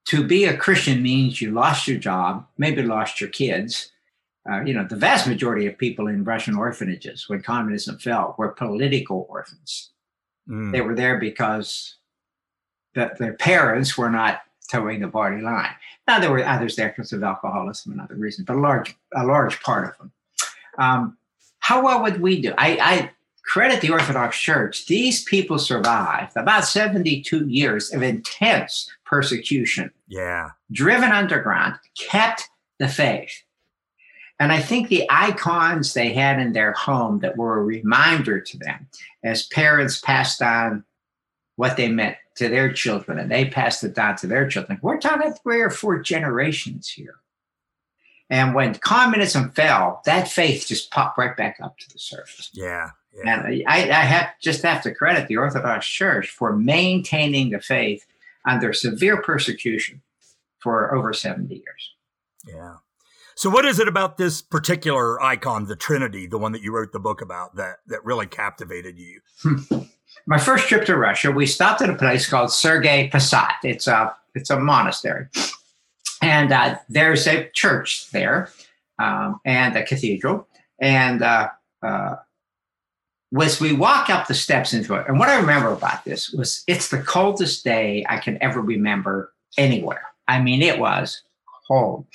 to 0.06 0.24
be 0.24 0.46
a 0.46 0.58
Christian 0.58 1.02
means 1.02 1.41
you 1.41 1.52
lost 1.52 1.88
your 1.88 1.98
job, 1.98 2.46
maybe 2.58 2.84
lost 2.84 3.20
your 3.20 3.30
kids. 3.30 3.91
Uh, 4.50 4.62
you 4.62 4.74
know, 4.74 4.86
the 4.88 4.96
vast 4.96 5.28
majority 5.28 5.65
of 5.65 5.78
people 5.78 6.08
in 6.08 6.24
Russian 6.24 6.56
orphanages 6.56 7.28
when 7.28 7.41
communism 7.41 7.98
fell 7.98 8.36
were 8.38 8.50
political 8.50 9.26
orphans. 9.30 9.91
Mm. 10.48 10.72
They 10.72 10.82
were 10.82 10.96
there 10.96 11.20
because 11.20 11.96
that 12.94 13.18
their 13.18 13.34
parents 13.34 13.98
were 13.98 14.12
not 14.12 14.41
toeing 14.72 15.02
the 15.02 15.08
party 15.08 15.41
line. 15.41 15.72
Now 16.08 16.20
there 16.20 16.32
were 16.32 16.46
others 16.46 16.76
there 16.76 16.89
because 16.89 17.12
of 17.12 17.24
alcoholism 17.24 17.91
and 17.91 18.02
other 18.02 18.15
reasons, 18.15 18.46
but 18.46 18.56
a 18.56 18.60
large 18.60 18.96
a 19.15 19.26
large 19.26 19.62
part 19.62 19.89
of 19.89 19.98
them. 19.98 20.12
Um, 20.78 21.18
how 21.60 21.84
well 21.84 22.04
would 22.04 22.22
we 22.22 22.41
do? 22.41 22.54
I, 22.58 22.78
I 22.80 23.12
credit 23.46 23.82
the 23.82 23.92
Orthodox 23.92 24.38
Church. 24.40 24.86
These 24.88 25.24
people 25.24 25.60
survived 25.60 26.34
about 26.36 26.66
72 26.66 27.48
years 27.48 27.94
of 27.94 28.02
intense 28.02 28.90
persecution. 29.06 29.92
Yeah. 30.08 30.50
Driven 30.72 31.12
underground, 31.12 31.76
kept 31.98 32.50
the 32.80 32.88
faith. 32.88 33.44
And 34.40 34.52
I 34.52 34.60
think 34.60 34.90
the 34.90 35.06
icons 35.10 35.94
they 35.94 36.12
had 36.12 36.40
in 36.40 36.52
their 36.54 36.74
home 36.74 37.20
that 37.20 37.38
were 37.38 37.58
a 37.58 37.64
reminder 37.64 38.42
to 38.42 38.58
them 38.58 38.88
as 39.24 39.48
parents 39.48 40.02
passed 40.02 40.42
on 40.42 40.84
what 41.56 41.78
they 41.78 41.88
meant 41.88 42.18
to 42.36 42.50
their 42.50 42.74
children 42.74 43.18
and 43.18 43.32
they 43.32 43.46
passed 43.46 43.84
it 43.84 43.96
down 43.96 44.18
to 44.18 44.28
their 44.28 44.48
children. 44.48 44.78
We're 44.82 45.00
talking 45.00 45.34
three 45.34 45.62
or 45.62 45.70
four 45.70 46.02
generations 46.02 46.90
here. 46.90 47.16
And 48.30 48.56
when 48.56 48.76
communism 48.76 49.52
fell, 49.52 50.02
that 50.06 50.28
faith 50.28 50.66
just 50.68 50.92
popped 50.92 51.18
right 51.18 51.38
back 51.38 51.60
up 51.62 51.78
to 51.78 51.90
the 51.94 52.00
surface. 52.00 52.50
Yeah. 52.54 52.90
Yeah. 53.15 53.45
And 53.45 53.63
I, 53.67 53.89
I 53.89 54.04
have 54.04 54.30
just 54.41 54.62
have 54.63 54.82
to 54.84 54.93
credit 54.93 55.28
the 55.28 55.38
Orthodox 55.38 55.88
Church 55.88 56.30
for 56.30 56.56
maintaining 56.56 57.51
the 57.51 57.60
faith 57.60 58.06
under 58.47 58.73
severe 58.73 59.21
persecution 59.21 60.01
for 60.60 60.93
over 60.95 61.13
70 61.13 61.54
years. 61.54 61.93
Yeah. 62.45 62.75
So 63.36 63.49
what 63.49 63.65
is 63.65 63.80
it 63.80 63.88
about 63.88 64.17
this 64.17 64.41
particular 64.41 65.21
icon, 65.21 65.65
the 65.65 65.75
Trinity, 65.75 66.25
the 66.25 66.38
one 66.38 66.54
that 66.54 66.62
you 66.62 66.73
wrote 66.73 66.93
the 66.93 66.99
book 66.99 67.21
about 67.21 67.56
that 67.58 67.78
that 67.88 68.04
really 68.06 68.28
captivated 68.28 68.97
you? 68.97 69.19
My 70.28 70.38
first 70.38 70.67
trip 70.67 70.86
to 70.86 70.95
Russia, 70.95 71.32
we 71.32 71.45
stopped 71.45 71.82
at 71.82 71.89
a 71.89 71.95
place 71.95 72.28
called 72.28 72.51
Sergei 72.51 73.10
Passat. 73.10 73.54
It's 73.63 73.88
a 73.88 74.15
it's 74.34 74.49
a 74.49 74.60
monastery. 74.60 75.28
And 76.21 76.51
uh, 76.51 76.78
there's 76.89 77.28
a 77.28 77.49
church 77.54 78.10
there 78.12 78.49
um, 78.99 79.39
and 79.45 79.75
a 79.75 79.84
cathedral. 79.84 80.47
And 80.80 81.21
uh, 81.21 81.49
uh, 81.84 82.15
as 83.41 83.60
we 83.60 83.74
walk 83.74 84.10
up 84.10 84.28
the 84.28 84.34
steps 84.34 84.74
into 84.74 84.95
it, 84.95 85.06
and 85.08 85.19
what 85.19 85.30
I 85.30 85.38
remember 85.38 85.71
about 85.71 86.04
this 86.06 86.32
was 86.32 86.63
it's 86.67 86.89
the 86.89 87.02
coldest 87.02 87.63
day 87.63 88.06
I 88.08 88.17
can 88.17 88.41
ever 88.41 88.62
remember 88.62 89.34
anywhere. 89.58 90.04
I 90.28 90.41
mean, 90.41 90.62
it 90.62 90.80
was 90.80 91.21
cold. 91.67 92.06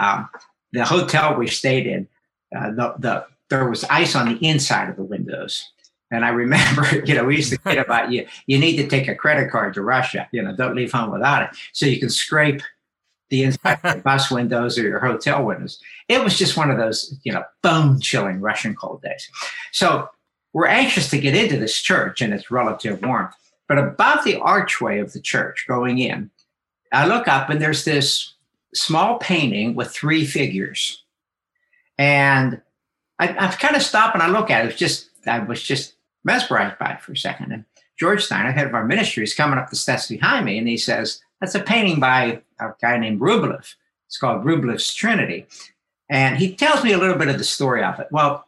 Um, 0.00 0.28
the 0.72 0.84
hotel 0.84 1.36
we 1.36 1.46
stayed 1.46 1.86
in, 1.86 2.08
uh, 2.56 2.70
the, 2.70 2.94
the 2.98 3.26
there 3.50 3.68
was 3.68 3.84
ice 3.84 4.14
on 4.14 4.28
the 4.28 4.46
inside 4.46 4.90
of 4.90 4.96
the 4.96 5.04
windows. 5.04 5.70
And 6.10 6.24
I 6.24 6.30
remember, 6.30 6.86
you 7.04 7.14
know, 7.14 7.24
we 7.24 7.36
used 7.36 7.50
to 7.52 7.58
kid 7.58 7.78
about 7.78 8.12
you. 8.12 8.26
You 8.46 8.58
need 8.58 8.76
to 8.76 8.86
take 8.86 9.08
a 9.08 9.14
credit 9.14 9.50
card 9.50 9.74
to 9.74 9.82
Russia. 9.82 10.28
You 10.32 10.42
know, 10.42 10.54
don't 10.54 10.76
leave 10.76 10.92
home 10.92 11.10
without 11.10 11.42
it, 11.42 11.50
so 11.72 11.86
you 11.86 11.98
can 11.98 12.10
scrape 12.10 12.62
the 13.30 13.42
inside 13.42 13.80
the 13.82 14.00
bus 14.04 14.30
windows 14.30 14.78
or 14.78 14.82
your 14.82 15.00
hotel 15.00 15.44
windows. 15.44 15.80
It 16.08 16.22
was 16.22 16.38
just 16.38 16.56
one 16.56 16.70
of 16.70 16.78
those, 16.78 17.18
you 17.24 17.32
know, 17.32 17.44
bone 17.62 18.00
chilling 18.00 18.40
Russian 18.40 18.74
cold 18.74 19.02
days. 19.02 19.28
So 19.72 20.08
we're 20.58 20.66
anxious 20.66 21.08
to 21.08 21.20
get 21.20 21.36
into 21.36 21.56
this 21.56 21.80
church 21.80 22.20
and 22.20 22.34
its 22.34 22.50
relative 22.50 23.00
warmth. 23.00 23.32
But 23.68 23.78
above 23.78 24.24
the 24.24 24.40
archway 24.40 24.98
of 24.98 25.12
the 25.12 25.20
church 25.20 25.66
going 25.68 26.00
in, 26.00 26.32
I 26.92 27.06
look 27.06 27.28
up 27.28 27.48
and 27.48 27.62
there's 27.62 27.84
this 27.84 28.34
small 28.74 29.20
painting 29.20 29.76
with 29.76 29.92
three 29.92 30.26
figures. 30.26 31.04
And 31.96 32.60
I, 33.20 33.36
I've 33.38 33.60
kind 33.60 33.76
of 33.76 33.82
stopped 33.82 34.16
and 34.16 34.22
I 34.22 34.30
look 34.30 34.50
at 34.50 34.64
it. 34.64 34.72
It 34.72 34.76
just, 34.76 35.10
I 35.28 35.38
was 35.38 35.62
just 35.62 35.94
mesmerized 36.24 36.76
by 36.80 36.94
it 36.94 37.02
for 37.02 37.12
a 37.12 37.16
second. 37.16 37.52
And 37.52 37.64
George 37.96 38.24
Steiner, 38.24 38.50
head 38.50 38.66
of 38.66 38.74
our 38.74 38.84
ministry, 38.84 39.22
is 39.22 39.34
coming 39.34 39.60
up 39.60 39.70
the 39.70 39.76
steps 39.76 40.08
behind 40.08 40.44
me 40.44 40.58
and 40.58 40.66
he 40.66 40.76
says, 40.76 41.20
That's 41.40 41.54
a 41.54 41.60
painting 41.60 42.00
by 42.00 42.42
a 42.58 42.70
guy 42.82 42.98
named 42.98 43.20
Rublev. 43.20 43.76
It's 44.08 44.18
called 44.18 44.44
Rublev's 44.44 44.92
Trinity. 44.92 45.46
And 46.10 46.36
he 46.36 46.56
tells 46.56 46.82
me 46.82 46.94
a 46.94 46.98
little 46.98 47.16
bit 47.16 47.28
of 47.28 47.38
the 47.38 47.44
story 47.44 47.84
of 47.84 48.00
it. 48.00 48.08
Well, 48.10 48.44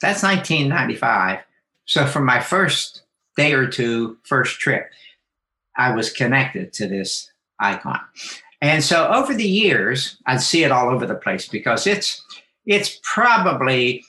that's 0.00 0.22
1995. 0.22 1.40
So 1.84 2.06
for 2.06 2.20
my 2.20 2.40
first 2.40 3.02
day 3.36 3.52
or 3.52 3.66
two, 3.66 4.18
first 4.24 4.60
trip, 4.60 4.90
I 5.76 5.94
was 5.94 6.12
connected 6.12 6.72
to 6.74 6.86
this 6.86 7.30
icon. 7.58 8.00
And 8.62 8.84
so 8.84 9.08
over 9.08 9.34
the 9.34 9.48
years, 9.48 10.18
I'd 10.26 10.42
see 10.42 10.64
it 10.64 10.72
all 10.72 10.88
over 10.88 11.06
the 11.06 11.14
place 11.14 11.48
because 11.48 11.86
it's 11.86 12.22
it's 12.66 13.00
probably, 13.02 14.04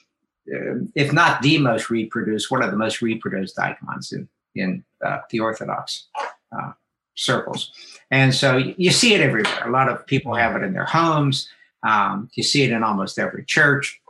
uh, 0.53 0.83
if 0.95 1.13
not 1.13 1.41
the 1.41 1.57
most 1.57 1.89
reproduced, 1.89 2.51
one 2.51 2.61
of 2.61 2.69
the 2.69 2.77
most 2.77 3.01
reproduced 3.01 3.57
icons 3.57 4.11
in 4.11 4.27
in 4.55 4.83
uh, 5.05 5.19
the 5.29 5.39
Orthodox 5.39 6.07
uh, 6.51 6.73
circles. 7.15 7.71
And 8.09 8.35
so 8.35 8.57
you 8.57 8.91
see 8.91 9.13
it 9.13 9.21
everywhere. 9.21 9.65
A 9.65 9.71
lot 9.71 9.87
of 9.87 10.05
people 10.05 10.35
have 10.35 10.55
it 10.55 10.63
in 10.63 10.73
their 10.73 10.85
homes. 10.85 11.47
Um, 11.83 12.29
you 12.33 12.43
see 12.43 12.63
it 12.63 12.71
in 12.71 12.83
almost 12.83 13.17
every 13.17 13.45
church. 13.45 14.01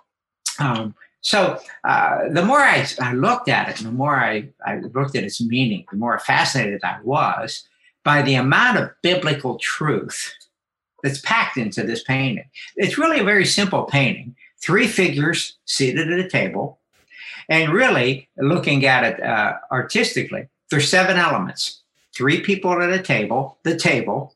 Um, 0.59 0.95
so 1.21 1.59
uh, 1.83 2.29
the 2.29 2.43
more 2.43 2.59
I, 2.59 2.85
I, 2.99 3.13
looked 3.13 3.47
at 3.47 3.69
it, 3.69 3.83
the 3.83 3.91
more 3.91 4.15
I, 4.15 4.49
I 4.65 4.79
looked 4.79 5.15
at 5.15 5.23
its 5.23 5.39
meaning, 5.39 5.85
the 5.91 5.97
more 5.97 6.17
fascinated 6.19 6.83
I 6.83 6.99
was 7.03 7.67
by 8.03 8.21
the 8.21 8.35
amount 8.35 8.79
of 8.79 8.89
biblical 9.03 9.57
truth 9.59 10.33
that's 11.03 11.21
packed 11.21 11.57
into 11.57 11.83
this 11.83 12.03
painting. 12.03 12.45
It's 12.75 12.97
really 12.97 13.19
a 13.19 13.23
very 13.23 13.45
simple 13.45 13.83
painting 13.83 14.35
three 14.61 14.87
figures 14.87 15.57
seated 15.65 16.11
at 16.11 16.19
a 16.19 16.29
table. 16.29 16.79
And 17.49 17.73
really, 17.73 18.29
looking 18.37 18.85
at 18.85 19.03
it 19.03 19.21
uh, 19.21 19.55
artistically, 19.71 20.47
there's 20.69 20.89
seven 20.89 21.17
elements 21.17 21.79
three 22.13 22.41
people 22.41 22.81
at 22.81 22.91
a 22.91 23.01
table, 23.01 23.57
the 23.63 23.77
table, 23.77 24.35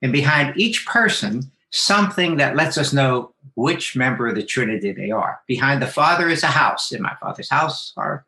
and 0.00 0.12
behind 0.12 0.56
each 0.56 0.86
person, 0.86 1.50
something 1.70 2.36
that 2.36 2.56
lets 2.56 2.78
us 2.78 2.92
know 2.92 3.32
which 3.54 3.96
member 3.96 4.28
of 4.28 4.34
the 4.34 4.42
Trinity 4.42 4.92
they 4.92 5.10
are. 5.10 5.40
Behind 5.46 5.82
the 5.82 5.86
Father 5.86 6.28
is 6.28 6.42
a 6.42 6.48
house. 6.48 6.92
In 6.92 7.02
my 7.02 7.14
Father's 7.20 7.50
house 7.50 7.92
are 7.96 8.26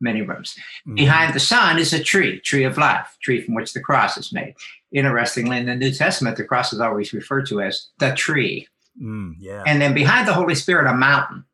many 0.00 0.22
rooms. 0.22 0.54
Mm-hmm. 0.86 0.94
Behind 0.94 1.34
the 1.34 1.40
Son 1.40 1.78
is 1.78 1.92
a 1.92 2.02
tree, 2.02 2.40
tree 2.40 2.64
of 2.64 2.78
life, 2.78 3.16
tree 3.22 3.40
from 3.40 3.54
which 3.54 3.72
the 3.72 3.80
cross 3.80 4.16
is 4.16 4.32
made. 4.32 4.54
Interestingly, 4.92 5.58
in 5.58 5.66
the 5.66 5.74
New 5.74 5.92
Testament, 5.92 6.36
the 6.36 6.44
cross 6.44 6.72
is 6.72 6.80
always 6.80 7.12
referred 7.12 7.46
to 7.46 7.60
as 7.60 7.88
the 7.98 8.12
tree. 8.14 8.68
Mm, 9.00 9.34
yeah. 9.38 9.62
And 9.66 9.80
then 9.80 9.94
behind 9.94 10.28
the 10.28 10.34
Holy 10.34 10.54
Spirit, 10.54 10.88
a 10.88 10.94
mountain, 10.94 11.44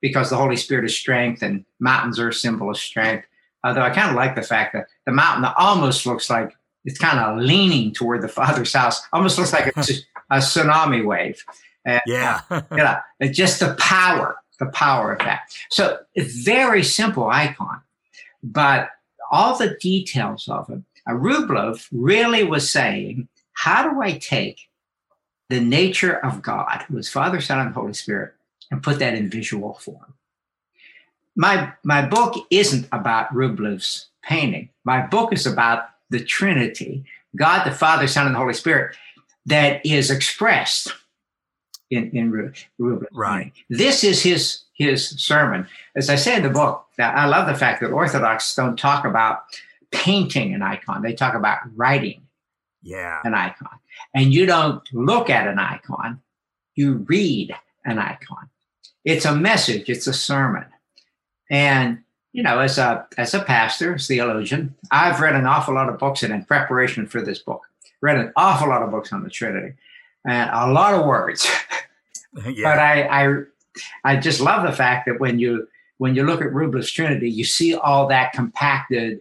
because 0.00 0.28
the 0.28 0.36
Holy 0.36 0.56
Spirit 0.56 0.84
is 0.84 0.96
strength 0.96 1.42
and 1.42 1.64
mountains 1.80 2.18
are 2.18 2.28
a 2.28 2.34
symbol 2.34 2.70
of 2.70 2.76
strength. 2.76 3.26
Although 3.64 3.80
I 3.80 3.90
kind 3.90 4.10
of 4.10 4.16
like 4.16 4.34
the 4.34 4.42
fact 4.42 4.74
that 4.74 4.88
the 5.06 5.12
mountain 5.12 5.50
almost 5.56 6.04
looks 6.04 6.28
like 6.28 6.54
it's 6.84 6.98
kind 6.98 7.18
of 7.18 7.38
leaning 7.38 7.92
toward 7.92 8.20
the 8.20 8.28
Father's 8.28 8.74
house, 8.74 9.00
almost 9.12 9.38
looks 9.38 9.52
like 9.52 9.74
a, 9.74 9.84
a 10.30 10.38
tsunami 10.38 11.04
wave. 11.04 11.44
And, 11.84 12.02
yeah. 12.06 12.40
yeah. 12.74 13.00
It's 13.20 13.36
just 13.36 13.60
the 13.60 13.76
power, 13.78 14.36
the 14.58 14.66
power 14.66 15.12
of 15.12 15.18
that. 15.20 15.42
So 15.70 15.98
it's 16.14 16.34
very 16.34 16.82
simple 16.82 17.28
icon, 17.28 17.80
but 18.42 18.90
all 19.30 19.56
the 19.56 19.76
details 19.80 20.48
of 20.48 20.70
it. 20.70 20.82
Uh, 21.06 21.12
Rublev 21.12 21.86
really 21.92 22.44
was 22.44 22.70
saying, 22.70 23.28
how 23.52 23.88
do 23.88 24.00
I 24.00 24.12
take 24.12 24.68
the 25.50 25.60
nature 25.60 26.16
of 26.24 26.40
God, 26.40 26.84
who 26.88 26.96
is 26.96 27.08
Father, 27.08 27.40
Son, 27.40 27.58
and 27.58 27.74
Holy 27.74 27.92
Spirit, 27.92 28.32
and 28.70 28.82
put 28.82 28.98
that 29.00 29.14
in 29.14 29.28
visual 29.28 29.74
form? 29.74 30.14
My, 31.36 31.72
my 31.82 32.06
book 32.06 32.46
isn't 32.50 32.88
about 32.92 33.34
Rublev's 33.34 34.06
painting. 34.22 34.70
My 34.84 35.06
book 35.06 35.32
is 35.32 35.46
about 35.46 35.88
the 36.08 36.24
Trinity, 36.24 37.04
God, 37.36 37.64
the 37.64 37.72
Father, 37.72 38.06
Son, 38.06 38.26
and 38.26 38.34
the 38.34 38.38
Holy 38.38 38.54
Spirit, 38.54 38.96
that 39.46 39.84
is 39.84 40.10
expressed 40.10 40.92
in, 41.90 42.10
in 42.10 42.54
Rublev. 42.80 43.06
Right. 43.12 43.52
This 43.68 44.04
is 44.04 44.22
his 44.22 44.62
his 44.74 45.10
sermon. 45.10 45.66
As 45.94 46.10
I 46.10 46.16
say 46.16 46.36
in 46.36 46.42
the 46.42 46.50
book, 46.50 46.86
I 46.98 47.26
love 47.26 47.46
the 47.46 47.54
fact 47.54 47.80
that 47.80 47.90
Orthodox 47.90 48.54
don't 48.54 48.78
talk 48.78 49.04
about 49.04 49.42
painting 49.92 50.54
an 50.54 50.62
icon; 50.62 51.02
they 51.02 51.14
talk 51.14 51.34
about 51.34 51.58
writing. 51.74 52.22
Yeah. 52.82 53.20
An 53.24 53.34
icon, 53.34 53.78
and 54.14 54.34
you 54.34 54.44
don't 54.46 54.82
look 54.92 55.30
at 55.30 55.46
an 55.46 55.58
icon; 55.58 56.20
you 56.74 57.04
read 57.08 57.54
an 57.84 57.98
icon. 57.98 58.50
It's 59.04 59.24
a 59.24 59.34
message. 59.34 59.88
It's 59.88 60.06
a 60.06 60.12
sermon, 60.12 60.66
and 61.50 62.00
you 62.32 62.42
know, 62.42 62.58
as 62.58 62.78
a 62.78 63.06
as 63.16 63.32
a 63.32 63.42
pastor, 63.42 63.94
as 63.94 64.06
theologian, 64.06 64.74
I've 64.90 65.20
read 65.20 65.36
an 65.36 65.46
awful 65.46 65.74
lot 65.74 65.88
of 65.88 65.98
books, 65.98 66.22
and 66.22 66.32
in 66.32 66.44
preparation 66.44 67.06
for 67.06 67.22
this 67.22 67.38
book, 67.38 67.62
read 68.04 68.18
an 68.18 68.32
awful 68.36 68.68
lot 68.68 68.82
of 68.82 68.90
books 68.90 69.12
on 69.12 69.24
the 69.24 69.30
Trinity, 69.30 69.74
and 70.26 70.50
a 70.52 70.70
lot 70.70 70.94
of 70.94 71.06
words. 71.06 71.50
yeah. 72.46 72.62
But 72.62 72.78
I, 72.78 73.26
I 73.26 73.42
I 74.04 74.16
just 74.16 74.40
love 74.40 74.64
the 74.64 74.76
fact 74.76 75.06
that 75.06 75.20
when 75.20 75.38
you 75.38 75.68
when 75.98 76.14
you 76.14 76.24
look 76.24 76.40
at 76.40 76.48
Rublev's 76.48 76.90
Trinity, 76.90 77.30
you 77.30 77.44
see 77.44 77.74
all 77.74 78.08
that 78.08 78.32
compacted 78.32 79.20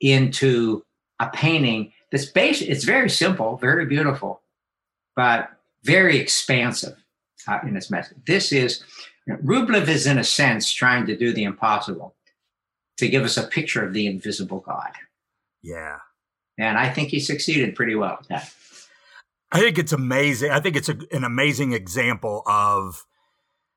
into 0.00 0.84
a 1.20 1.28
painting 1.30 1.92
that's 2.12 2.26
based. 2.26 2.62
It's 2.62 2.84
very 2.84 3.08
simple, 3.08 3.56
very 3.56 3.86
beautiful, 3.86 4.42
but 5.14 5.50
very 5.82 6.18
expansive 6.18 6.96
uh, 7.48 7.58
in 7.66 7.76
its 7.76 7.90
message. 7.90 8.18
This 8.26 8.52
is 8.52 8.84
you 9.26 9.32
know, 9.32 9.40
Rublev 9.40 9.88
is 9.88 10.06
in 10.06 10.18
a 10.18 10.24
sense 10.24 10.70
trying 10.70 11.06
to 11.06 11.16
do 11.16 11.32
the 11.32 11.44
impossible 11.44 12.14
to 12.98 13.08
give 13.08 13.24
us 13.24 13.36
a 13.36 13.46
picture 13.46 13.84
of 13.84 13.92
the 13.92 14.06
invisible 14.06 14.60
God. 14.60 14.92
Yeah. 15.62 15.96
And 16.58 16.78
I 16.78 16.88
think 16.88 17.10
he 17.10 17.20
succeeded 17.20 17.74
pretty 17.74 17.94
well 17.94 18.18
at 18.20 18.28
that. 18.28 18.52
I 19.52 19.60
think 19.60 19.78
it's 19.78 19.92
amazing. 19.92 20.50
I 20.50 20.60
think 20.60 20.76
it's 20.76 20.88
a, 20.88 20.98
an 21.12 21.24
amazing 21.24 21.72
example 21.72 22.42
of 22.46 23.04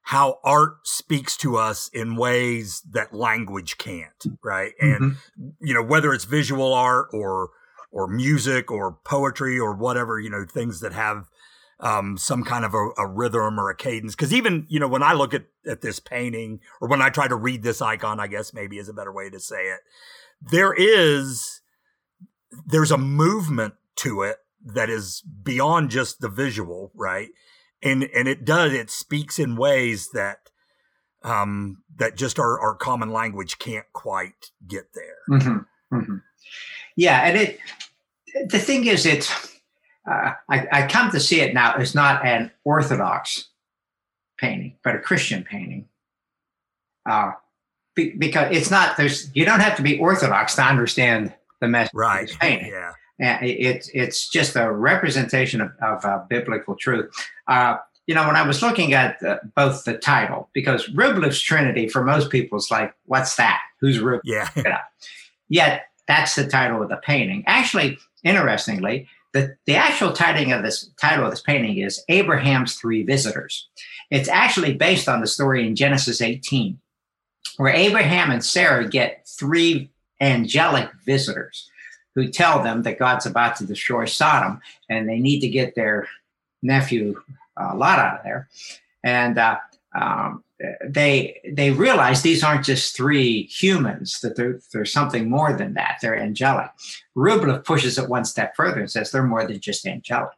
how 0.02 0.40
art 0.44 0.88
speaks 0.88 1.38
to 1.38 1.56
us 1.56 1.90
in 1.94 2.16
ways 2.16 2.82
that 2.90 3.14
language 3.14 3.78
can't, 3.78 4.26
right? 4.44 4.74
And 4.80 5.02
mm-hmm. 5.02 5.48
you 5.62 5.74
know, 5.74 5.84
whether 5.84 6.14
it's 6.14 6.26
visual 6.26 6.74
art 6.74 7.10
or 7.14 7.50
or 7.92 8.08
music 8.08 8.72
or 8.72 8.98
poetry 9.04 9.60
or 9.60 9.76
whatever, 9.76 10.20
you 10.20 10.30
know, 10.30 10.46
things 10.46 10.80
that 10.80 10.94
have 10.94 11.28
um, 11.80 12.18
some 12.18 12.44
kind 12.44 12.66
of 12.66 12.74
a, 12.74 12.90
a, 12.98 13.08
rhythm 13.08 13.60
or 13.60 13.70
a 13.70 13.76
cadence. 13.76 14.16
Because 14.16 14.34
even 14.34 14.66
you 14.68 14.80
know, 14.80 14.88
when 14.88 15.04
I 15.04 15.14
look 15.14 15.34
at 15.34 15.46
at 15.68 15.82
this 15.82 16.00
painting 16.00 16.60
or 16.82 16.88
when 16.88 17.02
I 17.02 17.10
try 17.10 17.28
to 17.28 17.36
read 17.36 17.62
this 17.62 17.82
icon, 17.82 18.20
I 18.20 18.28
guess 18.28 18.54
maybe 18.54 18.80
is 18.80 18.90
a 18.90 18.94
better 18.94 19.14
way 19.14 19.30
to 19.30 19.40
say 19.40 19.68
it. 19.68 19.80
There 20.42 20.74
is 20.74 21.59
there's 22.66 22.92
a 22.92 22.98
movement 22.98 23.76
to 23.98 24.22
it 24.22 24.38
that 24.66 24.90
is 24.90 25.22
beyond 25.22 25.90
just 25.90 26.20
the 26.20 26.30
visual, 26.30 26.92
right? 26.94 27.30
And 27.82 28.04
and 28.04 28.28
it 28.28 28.46
does 28.46 28.74
it 28.74 28.90
speaks 28.90 29.40
in 29.40 29.56
ways 29.56 30.10
that 30.14 30.50
um 31.24 31.84
that 31.98 32.16
just 32.16 32.40
our, 32.40 32.60
our 32.60 32.76
common 32.76 33.12
language 33.12 33.60
can't 33.60 33.86
quite 33.94 34.52
get 34.68 34.94
there. 34.94 35.40
Mm-hmm. 35.40 35.96
Mm-hmm. 35.96 36.16
Yeah, 36.96 37.22
and 37.22 37.38
it 37.38 37.60
the 38.48 38.60
thing 38.60 38.86
is, 38.86 39.06
it's 39.06 39.32
uh, 40.10 40.34
I, 40.50 40.68
I 40.72 40.88
come 40.88 41.12
to 41.12 41.20
see 41.20 41.42
it 41.42 41.54
now 41.54 41.74
as 41.74 41.96
not 41.96 42.26
an 42.26 42.52
orthodox 42.64 43.50
painting, 44.38 44.78
but 44.84 44.96
a 44.96 45.00
Christian 45.00 45.44
painting. 45.44 45.88
Uh, 47.10 47.32
be, 47.96 48.12
because 48.12 48.56
it's 48.56 48.72
not 48.72 48.98
there's 48.98 49.34
you 49.36 49.46
don't 49.46 49.60
have 49.60 49.76
to 49.78 49.82
be 49.82 50.00
orthodox 50.00 50.56
to 50.56 50.64
understand 50.64 51.34
the 51.60 51.68
message 51.68 51.94
right. 51.94 52.24
of 52.24 52.28
this 52.28 52.38
painting. 52.38 52.72
Yeah. 52.72 52.92
And 53.22 53.46
it's 53.46 53.90
it's 53.94 54.30
just 54.30 54.56
a 54.56 54.72
representation 54.72 55.60
of, 55.60 55.72
of 55.82 56.06
uh, 56.06 56.24
biblical 56.30 56.76
truth. 56.76 57.14
Uh, 57.48 57.78
you 58.08 58.16
know, 58.16 58.26
when 58.26 58.36
I 58.36 58.48
was 58.48 58.62
looking 58.62 58.94
at 58.94 59.22
uh, 59.22 59.38
both 59.56 59.84
the 59.84 59.98
title, 59.98 60.50
because 60.54 60.88
Rublev's 60.88 61.42
Trinity 61.42 61.88
for 61.88 62.04
most 62.04 62.32
people 62.32 62.58
is 62.58 62.72
like, 62.72 62.94
what's 63.06 63.36
that? 63.36 63.60
Who's 63.82 64.00
Rublev? 64.00 64.22
Yeah. 64.56 64.80
Yet 65.50 65.84
that's 66.08 66.36
the 66.36 66.48
title 66.48 66.82
of 66.82 66.90
the 66.90 66.98
painting. 66.98 67.44
Actually, 67.46 67.98
interestingly, 68.24 69.08
the, 69.34 69.56
the 69.66 69.76
actual 69.76 70.12
title 70.12 70.52
of 70.54 70.64
this 70.64 70.90
title 71.00 71.26
of 71.26 71.32
this 71.32 71.42
painting 71.42 71.78
is 71.78 72.04
Abraham's 72.10 72.76
Three 72.76 73.04
Visitors. 73.04 73.68
It's 74.10 74.28
actually 74.28 74.74
based 74.74 75.08
on 75.08 75.22
the 75.22 75.28
story 75.28 75.68
in 75.68 75.76
Genesis 75.76 76.22
18, 76.22 76.80
where 77.58 77.74
Abraham 77.74 78.32
and 78.32 78.44
Sarah 78.44 78.90
get 78.90 79.28
three 79.28 79.92
angelic 80.20 80.90
visitors 81.06 81.70
who 82.16 82.28
tell 82.28 82.64
them 82.64 82.84
that 82.84 83.00
God's 83.00 83.26
about 83.26 83.56
to 83.58 83.66
destroy 83.66 84.06
Sodom 84.06 84.62
and 84.90 85.08
they 85.08 85.20
need 85.20 85.40
to 85.42 85.48
get 85.48 85.76
their 85.76 86.08
nephew 86.62 87.22
uh, 87.58 87.76
Lot 87.76 88.00
out 88.00 88.18
of 88.20 88.24
there. 88.24 88.50
And 89.04 89.38
uh, 89.38 89.58
um, 89.96 90.44
they 90.84 91.40
they 91.54 91.72
realize 91.72 92.22
these 92.22 92.44
aren't 92.44 92.66
just 92.66 92.96
three 92.96 93.44
humans; 93.44 94.20
that 94.22 94.36
there's 94.72 94.92
something 94.92 95.30
more 95.30 95.54
than 95.54 95.74
that. 95.76 96.00
They're 96.02 96.20
angelic. 96.20 96.70
Rublev 97.16 97.64
pushes 97.64 97.98
it 97.98 98.10
one 98.10 98.26
step 98.26 98.56
further 98.56 98.82
and 98.82 98.92
says 98.92 99.12
they're 99.12 99.24
more 99.24 99.48
than 99.48 99.60
just 99.60 99.88
angelic. 99.88 100.38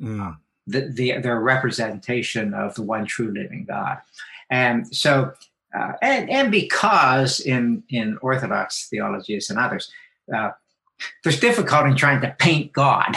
Mm. 0.00 0.36
The, 0.68 0.80
the, 0.80 1.18
their 1.18 1.40
representation 1.40 2.54
of 2.54 2.74
the 2.74 2.82
one 2.82 3.06
true 3.06 3.32
living 3.32 3.66
God. 3.68 3.98
And 4.50 4.86
so 4.94 5.32
uh, 5.76 5.92
and 6.00 6.30
and 6.30 6.50
because 6.50 7.40
in 7.40 7.82
in 7.88 8.18
Orthodox 8.22 8.88
theologies 8.88 9.50
and 9.50 9.58
others, 9.58 9.90
uh, 10.34 10.50
there's 11.22 11.38
difficulty 11.38 11.90
in 11.90 11.96
trying 11.96 12.20
to 12.22 12.34
paint 12.38 12.72
God. 12.72 13.14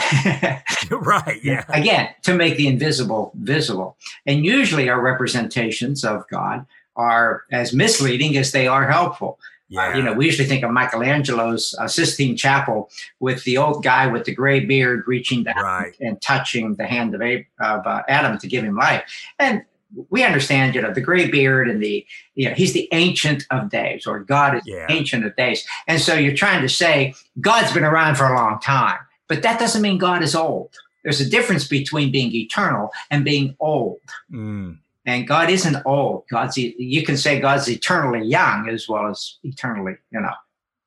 right. 0.90 1.40
Yeah. 1.42 1.64
Again, 1.68 2.10
to 2.22 2.34
make 2.34 2.56
the 2.56 2.66
invisible 2.66 3.32
visible, 3.36 3.96
and 4.26 4.44
usually 4.44 4.88
our 4.88 5.00
representations 5.00 6.04
of 6.04 6.28
God 6.28 6.66
are 6.96 7.44
as 7.50 7.72
misleading 7.72 8.36
as 8.36 8.52
they 8.52 8.66
are 8.66 8.90
helpful. 8.90 9.38
Yeah. 9.68 9.92
Uh, 9.92 9.96
you 9.96 10.02
know, 10.02 10.12
we 10.12 10.26
usually 10.26 10.48
think 10.48 10.64
of 10.64 10.72
Michelangelo's 10.72 11.76
uh, 11.78 11.86
Sistine 11.86 12.36
Chapel 12.36 12.90
with 13.20 13.44
the 13.44 13.56
old 13.56 13.84
guy 13.84 14.08
with 14.08 14.24
the 14.24 14.34
gray 14.34 14.60
beard 14.60 15.04
reaching 15.06 15.44
down 15.44 15.62
right. 15.62 15.94
and 16.00 16.20
touching 16.20 16.74
the 16.74 16.86
hand 16.86 17.14
of, 17.14 17.22
of 17.22 17.86
uh, 17.86 18.02
Adam 18.08 18.36
to 18.38 18.48
give 18.48 18.64
him 18.64 18.74
life. 18.74 19.04
And 19.38 19.62
we 20.08 20.24
understand, 20.24 20.74
you 20.74 20.82
know, 20.82 20.92
the 20.92 21.00
gray 21.00 21.30
beard 21.30 21.68
and 21.68 21.82
the, 21.82 22.06
you 22.34 22.48
know, 22.48 22.54
he's 22.54 22.72
the 22.72 22.88
ancient 22.92 23.44
of 23.50 23.70
days, 23.70 24.06
or 24.06 24.20
God 24.20 24.56
is 24.56 24.62
yeah. 24.66 24.86
ancient 24.88 25.24
of 25.24 25.34
days. 25.36 25.66
And 25.88 26.00
so 26.00 26.14
you're 26.14 26.34
trying 26.34 26.62
to 26.62 26.68
say 26.68 27.14
God's 27.40 27.72
been 27.72 27.84
around 27.84 28.16
for 28.16 28.26
a 28.26 28.36
long 28.36 28.60
time, 28.60 28.98
but 29.28 29.42
that 29.42 29.58
doesn't 29.58 29.82
mean 29.82 29.98
God 29.98 30.22
is 30.22 30.34
old. 30.34 30.74
There's 31.02 31.20
a 31.20 31.28
difference 31.28 31.66
between 31.66 32.12
being 32.12 32.34
eternal 32.34 32.90
and 33.10 33.24
being 33.24 33.56
old. 33.58 34.00
Mm. 34.30 34.78
And 35.06 35.26
God 35.26 35.50
isn't 35.50 35.82
old. 35.86 36.24
God's 36.30 36.56
you 36.56 37.04
can 37.04 37.16
say 37.16 37.40
God's 37.40 37.68
eternally 37.68 38.26
young 38.26 38.68
as 38.68 38.88
well 38.88 39.06
as 39.06 39.38
eternally, 39.42 39.96
you 40.12 40.20
know, 40.20 40.34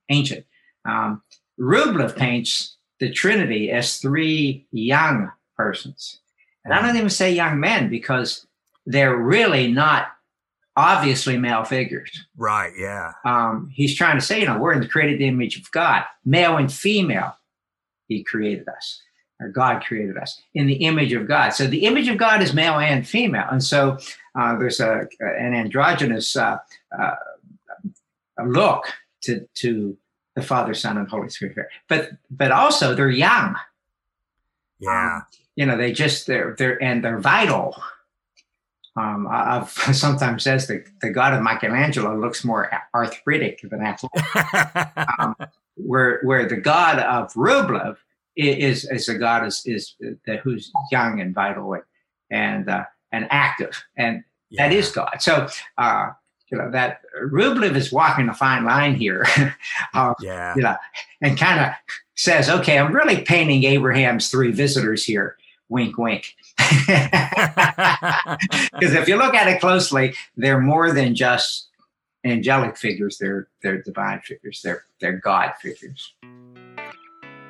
ancient. 0.10 0.46
Um, 0.86 1.24
Rublev 1.60 2.16
paints 2.16 2.78
the 3.00 3.12
Trinity 3.12 3.72
as 3.72 3.98
three 3.98 4.68
young 4.72 5.32
persons. 5.58 6.20
And 6.64 6.74
I 6.74 6.82
don't 6.82 6.96
even 6.96 7.10
say 7.10 7.34
young 7.34 7.60
men 7.60 7.90
because 7.90 8.46
they're 8.86 9.16
really 9.16 9.72
not 9.72 10.08
obviously 10.76 11.38
male 11.38 11.64
figures. 11.64 12.26
Right. 12.36 12.74
Yeah. 12.78 13.12
Um, 13.26 13.70
he's 13.72 13.96
trying 13.96 14.20
to 14.20 14.26
say, 14.26 14.40
you 14.40 14.46
know, 14.46 14.58
we're 14.58 14.74
in 14.74 14.82
the 14.82 14.88
created 14.88 15.22
image 15.22 15.58
of 15.58 15.70
God, 15.72 16.04
male 16.26 16.58
and 16.58 16.72
female. 16.72 17.38
He 18.08 18.24
created 18.24 18.68
us, 18.68 19.02
or 19.40 19.50
God 19.50 19.84
created 19.84 20.18
us 20.18 20.42
in 20.54 20.68
the 20.68 20.76
image 20.76 21.14
of 21.14 21.28
God. 21.28 21.52
So 21.52 21.68
the 21.68 21.86
image 21.86 22.08
of 22.08 22.18
God 22.18 22.42
is 22.42 22.54
male 22.54 22.80
and 22.80 23.08
female, 23.08 23.48
and 23.50 23.64
so 23.64 23.98
uh, 24.38 24.58
there's 24.58 24.80
a 24.80 25.08
an 25.20 25.54
androgynous 25.54 26.36
uh, 26.36 26.58
uh, 27.00 27.16
look 28.46 28.84
to 29.22 29.48
to 29.56 29.98
the 30.36 30.42
Father, 30.42 30.74
Son, 30.74 30.98
and 30.98 31.08
Holy 31.08 31.30
Spirit. 31.30 31.56
here. 31.56 31.70
But 31.88 32.12
but 32.30 32.52
also 32.52 32.94
they're 32.94 33.10
young. 33.10 33.56
Yeah. 34.80 35.16
Um, 35.16 35.26
you 35.56 35.66
know, 35.66 35.78
they 35.78 35.94
just 35.94 36.28
they're 36.28 36.56
they're 36.58 36.82
and 36.84 37.04
they're 37.04 37.20
vital 37.20 37.82
um, 38.96 39.28
I've 39.30 39.70
sometimes 39.94 40.44
says 40.44 40.68
that 40.68 40.86
the 41.02 41.10
God 41.10 41.34
of 41.34 41.42
Michelangelo 41.42 42.18
looks 42.18 42.44
more 42.44 42.72
arthritic 42.94 43.62
than 43.64 43.82
athletic, 43.82 44.24
um, 45.20 45.36
where 45.76 46.22
where 46.24 46.48
the 46.48 46.58
God 46.58 47.00
of 47.00 47.34
Rublev 47.34 47.98
is 48.36 48.86
is 48.90 49.10
a 49.10 49.18
God 49.18 49.46
is 49.46 49.64
is 49.66 49.96
that 50.26 50.40
who's 50.40 50.72
young 50.92 51.20
and 51.20 51.34
vital 51.34 51.78
and 52.30 52.70
uh, 52.70 52.86
and 53.12 53.28
active, 53.32 53.84
and 53.98 54.24
yeah. 54.50 54.68
that 54.68 54.76
is 54.76 54.92
God. 54.92 55.18
So. 55.20 55.48
Uh, 55.78 56.10
you 56.52 56.60
know 56.60 56.70
that 56.70 57.02
Rublev 57.20 57.76
is 57.76 57.92
walking 57.92 58.30
a 58.30 58.34
fine 58.34 58.64
line 58.64 58.94
here, 58.94 59.26
uh, 59.96 60.14
yeah. 60.22 60.54
You 60.56 60.62
know, 60.62 60.76
and 61.20 61.36
kind 61.36 61.60
of 61.60 61.74
says, 62.14 62.48
"Okay, 62.48 62.78
I'm 62.78 62.94
really 62.94 63.22
painting 63.22 63.64
Abraham's 63.64 64.30
three 64.30 64.52
visitors 64.52 65.04
here, 65.04 65.36
wink, 65.70 65.98
wink. 65.98 66.36
Because 68.74 68.96
if 68.96 69.08
you 69.08 69.18
look 69.18 69.34
at 69.34 69.48
it 69.48 69.60
closely, 69.60 70.14
they're 70.36 70.60
more 70.60 70.92
than 70.92 71.16
just 71.16 71.70
angelic 72.26 72.78
figures. 72.78 73.18
They're 73.18 73.48
they're 73.62 73.82
divine 73.82 74.22
figures. 74.22 74.62
They're 74.64 74.84
they're 75.00 75.18
God 75.18 75.54
figures. 75.62 76.14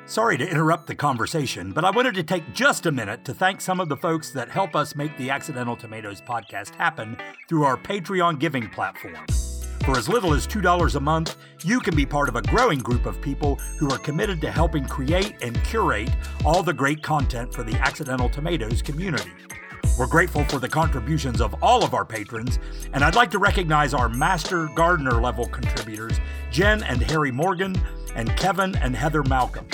Sorry 0.06 0.36
to 0.36 0.46
interrupt 0.46 0.86
the 0.86 0.94
conversation, 0.94 1.72
but 1.72 1.84
I 1.84 1.90
wanted 1.90 2.14
to 2.16 2.22
take 2.22 2.52
just 2.52 2.84
a 2.84 2.92
minute 2.92 3.24
to 3.24 3.32
thank 3.32 3.62
some 3.62 3.80
of 3.80 3.88
the 3.88 3.96
folks 3.96 4.30
that 4.32 4.50
help 4.50 4.76
us 4.76 4.94
make 4.94 5.16
the 5.16 5.30
Accidental 5.30 5.76
Tomatoes 5.76 6.20
podcast 6.20 6.74
happen 6.74 7.16
through 7.48 7.64
our 7.64 7.78
Patreon 7.78 8.38
giving 8.38 8.68
platform. 8.68 9.24
For 9.84 9.98
as 9.98 10.08
little 10.08 10.32
as 10.32 10.46
$2 10.46 10.94
a 10.94 11.00
month, 11.00 11.36
you 11.62 11.78
can 11.78 11.94
be 11.94 12.06
part 12.06 12.30
of 12.30 12.36
a 12.36 12.42
growing 12.42 12.78
group 12.78 13.04
of 13.04 13.20
people 13.20 13.56
who 13.78 13.90
are 13.90 13.98
committed 13.98 14.40
to 14.40 14.50
helping 14.50 14.86
create 14.86 15.34
and 15.42 15.62
curate 15.62 16.08
all 16.42 16.62
the 16.62 16.72
great 16.72 17.02
content 17.02 17.52
for 17.52 17.62
the 17.62 17.74
Accidental 17.74 18.30
Tomatoes 18.30 18.80
community. 18.80 19.30
We're 19.98 20.06
grateful 20.06 20.42
for 20.44 20.58
the 20.58 20.70
contributions 20.70 21.42
of 21.42 21.54
all 21.62 21.84
of 21.84 21.92
our 21.92 22.06
patrons, 22.06 22.58
and 22.94 23.04
I'd 23.04 23.14
like 23.14 23.30
to 23.32 23.38
recognize 23.38 23.92
our 23.92 24.08
Master 24.08 24.70
Gardener 24.74 25.20
level 25.20 25.44
contributors, 25.46 26.18
Jen 26.50 26.82
and 26.84 27.02
Harry 27.02 27.30
Morgan, 27.30 27.76
and 28.14 28.34
Kevin 28.38 28.74
and 28.76 28.96
Heather 28.96 29.22
Malcolm. 29.22 29.66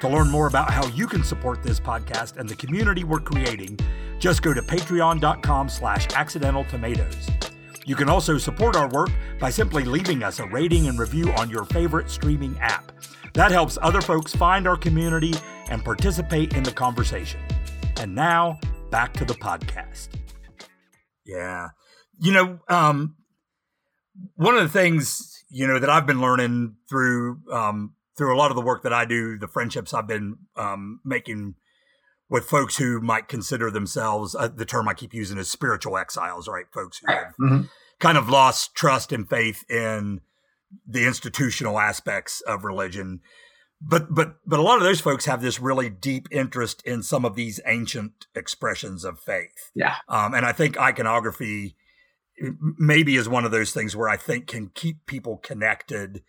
To 0.00 0.08
learn 0.08 0.28
more 0.28 0.48
about 0.48 0.72
how 0.72 0.84
you 0.88 1.06
can 1.06 1.22
support 1.22 1.62
this 1.62 1.78
podcast 1.78 2.36
and 2.36 2.48
the 2.48 2.56
community 2.56 3.04
we're 3.04 3.20
creating, 3.20 3.78
just 4.18 4.42
go 4.42 4.52
to 4.52 4.60
patreon.com 4.60 5.68
slash 5.68 6.08
accidental 6.14 6.64
tomatoes. 6.64 7.28
You 7.84 7.96
can 7.96 8.08
also 8.08 8.38
support 8.38 8.76
our 8.76 8.88
work 8.88 9.10
by 9.40 9.50
simply 9.50 9.84
leaving 9.84 10.22
us 10.22 10.38
a 10.38 10.46
rating 10.46 10.86
and 10.86 10.98
review 10.98 11.32
on 11.32 11.50
your 11.50 11.64
favorite 11.64 12.10
streaming 12.10 12.56
app. 12.60 12.92
That 13.34 13.50
helps 13.50 13.76
other 13.82 14.00
folks 14.00 14.34
find 14.34 14.68
our 14.68 14.76
community 14.76 15.34
and 15.68 15.84
participate 15.84 16.54
in 16.54 16.62
the 16.62 16.70
conversation. 16.70 17.40
And 17.98 18.14
now, 18.14 18.60
back 18.90 19.14
to 19.14 19.24
the 19.24 19.34
podcast. 19.34 20.08
Yeah. 21.24 21.68
You 22.20 22.32
know, 22.32 22.58
um, 22.68 23.16
one 24.36 24.54
of 24.54 24.62
the 24.62 24.68
things, 24.68 25.44
you 25.48 25.66
know, 25.66 25.78
that 25.78 25.90
I've 25.90 26.06
been 26.06 26.20
learning 26.20 26.76
through 26.88 27.40
um, 27.52 27.94
through 28.16 28.34
a 28.34 28.38
lot 28.38 28.50
of 28.50 28.56
the 28.56 28.62
work 28.62 28.82
that 28.82 28.92
I 28.92 29.06
do, 29.06 29.38
the 29.38 29.48
friendships 29.48 29.94
I've 29.94 30.06
been 30.06 30.36
um, 30.56 31.00
making 31.04 31.54
with 32.32 32.46
folks 32.46 32.78
who 32.78 32.98
might 32.98 33.28
consider 33.28 33.70
themselves 33.70 34.34
uh, 34.34 34.48
the 34.48 34.64
term 34.64 34.88
I 34.88 34.94
keep 34.94 35.12
using 35.12 35.36
is 35.36 35.50
spiritual 35.50 35.98
exiles, 35.98 36.48
right? 36.48 36.64
Folks 36.72 36.98
who 36.98 37.12
have 37.12 37.34
mm-hmm. 37.38 37.62
kind 38.00 38.16
of 38.16 38.30
lost 38.30 38.74
trust 38.74 39.12
and 39.12 39.28
faith 39.28 39.68
in 39.70 40.22
the 40.86 41.06
institutional 41.06 41.78
aspects 41.78 42.40
of 42.40 42.64
religion. 42.64 43.20
But 43.82 44.14
but 44.14 44.36
but 44.46 44.58
a 44.58 44.62
lot 44.62 44.78
of 44.78 44.82
those 44.82 45.00
folks 45.00 45.26
have 45.26 45.42
this 45.42 45.60
really 45.60 45.90
deep 45.90 46.26
interest 46.30 46.82
in 46.86 47.02
some 47.02 47.26
of 47.26 47.36
these 47.36 47.60
ancient 47.66 48.26
expressions 48.34 49.04
of 49.04 49.20
faith. 49.20 49.70
Yeah. 49.74 49.96
Um, 50.08 50.32
and 50.32 50.46
I 50.46 50.52
think 50.52 50.78
iconography 50.78 51.76
maybe 52.78 53.16
is 53.16 53.28
one 53.28 53.44
of 53.44 53.50
those 53.50 53.74
things 53.74 53.94
where 53.94 54.08
I 54.08 54.16
think 54.16 54.46
can 54.46 54.70
keep 54.72 55.04
people 55.04 55.36
connected 55.36 56.22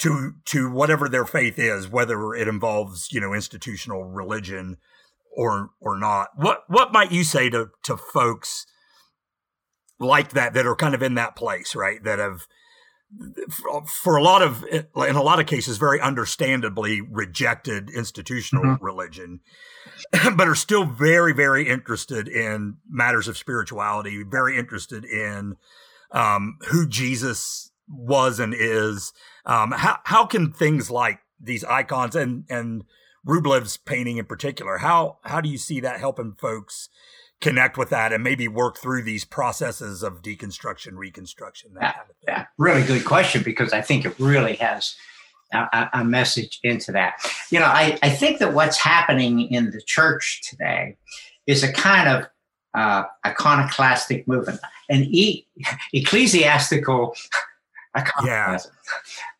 to 0.00 0.34
to 0.46 0.70
whatever 0.70 1.08
their 1.08 1.24
faith 1.24 1.58
is, 1.58 1.88
whether 1.88 2.34
it 2.34 2.48
involves 2.48 3.10
you 3.12 3.20
know 3.22 3.32
institutional 3.32 4.04
religion 4.04 4.76
or 5.30 5.70
or 5.80 5.98
not. 5.98 6.28
What 6.36 6.64
what 6.68 6.92
might 6.92 7.12
you 7.12 7.24
say 7.24 7.50
to 7.50 7.70
to 7.84 7.96
folks 7.96 8.66
like 9.98 10.30
that 10.30 10.54
that 10.54 10.66
are 10.66 10.76
kind 10.76 10.94
of 10.94 11.02
in 11.02 11.14
that 11.14 11.36
place, 11.36 11.74
right? 11.74 12.02
That 12.04 12.18
have 12.18 12.46
for 13.86 14.16
a 14.16 14.22
lot 14.22 14.40
of 14.40 14.64
in 14.64 14.86
a 14.94 15.22
lot 15.22 15.40
of 15.40 15.46
cases 15.46 15.78
very 15.78 16.00
understandably 16.00 17.00
rejected 17.00 17.90
institutional 17.90 18.62
mm-hmm. 18.62 18.84
religion 18.84 19.40
but 20.36 20.46
are 20.46 20.54
still 20.54 20.84
very 20.84 21.32
very 21.32 21.68
interested 21.68 22.28
in 22.28 22.76
matters 22.88 23.26
of 23.26 23.36
spirituality 23.36 24.22
very 24.22 24.56
interested 24.56 25.04
in 25.04 25.56
um, 26.12 26.56
who 26.68 26.86
jesus 26.86 27.72
was 27.88 28.38
and 28.38 28.54
is 28.56 29.12
um, 29.44 29.72
how, 29.72 29.98
how 30.04 30.24
can 30.24 30.52
things 30.52 30.88
like 30.88 31.18
these 31.40 31.64
icons 31.64 32.14
and 32.14 32.44
and 32.48 32.84
rublev's 33.26 33.76
painting 33.76 34.16
in 34.16 34.24
particular 34.24 34.78
how 34.78 35.18
how 35.24 35.40
do 35.40 35.48
you 35.48 35.58
see 35.58 35.80
that 35.80 36.00
helping 36.00 36.32
folks 36.32 36.88
connect 37.40 37.78
with 37.78 37.90
that 37.90 38.12
and 38.12 38.22
maybe 38.22 38.48
work 38.48 38.78
through 38.78 39.02
these 39.02 39.24
processes 39.24 40.02
of 40.02 40.22
deconstruction, 40.22 40.96
reconstruction. 40.96 41.70
yeah, 41.74 41.92
kind 41.92 42.10
of 42.10 42.16
yeah, 42.26 42.46
really 42.58 42.82
good 42.82 43.04
question 43.04 43.42
because 43.42 43.72
I 43.72 43.80
think 43.80 44.04
it 44.04 44.18
really 44.18 44.56
has 44.56 44.94
a, 45.52 45.88
a, 45.94 46.04
message 46.04 46.60
into 46.62 46.92
that. 46.92 47.14
You 47.50 47.60
know, 47.60 47.66
I, 47.66 47.98
I 48.02 48.10
think 48.10 48.38
that 48.38 48.54
what's 48.54 48.78
happening 48.78 49.40
in 49.40 49.70
the 49.70 49.82
church 49.84 50.42
today 50.48 50.96
is 51.46 51.64
a 51.64 51.72
kind 51.72 52.08
of 52.08 52.28
uh, 52.74 53.04
iconoclastic 53.26 54.28
movement, 54.28 54.60
an 54.88 55.04
e- 55.10 55.46
ecclesiastical 55.92 57.14
yeah. 58.24 58.58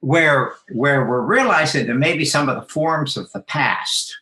where 0.00 0.54
where 0.72 1.06
we're 1.06 1.20
realizing 1.20 1.86
that 1.86 1.94
maybe 1.94 2.24
some 2.24 2.48
of 2.48 2.56
the 2.56 2.68
forms 2.68 3.16
of 3.16 3.30
the 3.32 3.40
past 3.40 4.16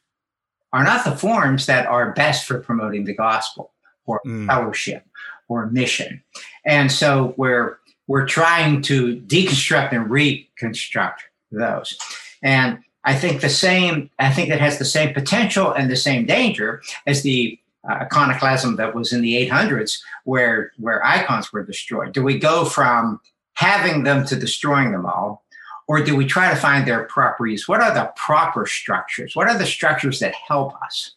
are 0.72 0.84
not 0.84 1.04
the 1.04 1.16
forms 1.16 1.66
that 1.66 1.86
are 1.86 2.12
best 2.12 2.46
for 2.46 2.60
promoting 2.60 3.04
the 3.04 3.14
gospel 3.14 3.72
or 4.06 4.20
mm. 4.26 4.46
fellowship 4.46 5.04
or 5.48 5.66
mission. 5.70 6.22
And 6.64 6.92
so 6.92 7.34
we're 7.36 7.78
we're 8.06 8.26
trying 8.26 8.82
to 8.82 9.16
deconstruct 9.20 9.92
and 9.92 10.10
reconstruct 10.10 11.22
those. 11.50 11.96
And 12.42 12.78
I 13.04 13.14
think 13.14 13.40
the 13.40 13.50
same, 13.50 14.10
I 14.18 14.32
think 14.32 14.48
it 14.50 14.60
has 14.60 14.78
the 14.78 14.84
same 14.84 15.14
potential 15.14 15.72
and 15.72 15.90
the 15.90 15.96
same 15.96 16.26
danger 16.26 16.82
as 17.06 17.22
the 17.22 17.58
uh, 17.88 17.94
iconoclasm 17.94 18.76
that 18.76 18.94
was 18.94 19.12
in 19.12 19.20
the 19.20 19.48
800s 19.48 20.00
where 20.24 20.72
where 20.78 21.04
icons 21.04 21.52
were 21.52 21.62
destroyed. 21.62 22.12
Do 22.12 22.22
we 22.22 22.38
go 22.38 22.64
from 22.64 23.20
having 23.59 24.04
them 24.04 24.24
to 24.26 24.36
destroying 24.36 24.92
them 24.92 25.06
all? 25.06 25.44
or 25.88 26.02
do 26.02 26.14
we 26.14 26.26
try 26.26 26.50
to 26.50 26.56
find 26.56 26.86
their 26.86 27.04
proper 27.04 27.46
use? 27.46 27.66
What 27.66 27.80
are 27.80 27.92
the 27.92 28.12
proper 28.14 28.66
structures? 28.66 29.34
What 29.34 29.48
are 29.48 29.59
the 29.59 29.66
structures 29.66 30.20
that 30.20 30.34
help 30.34 30.74
us? 30.82 31.12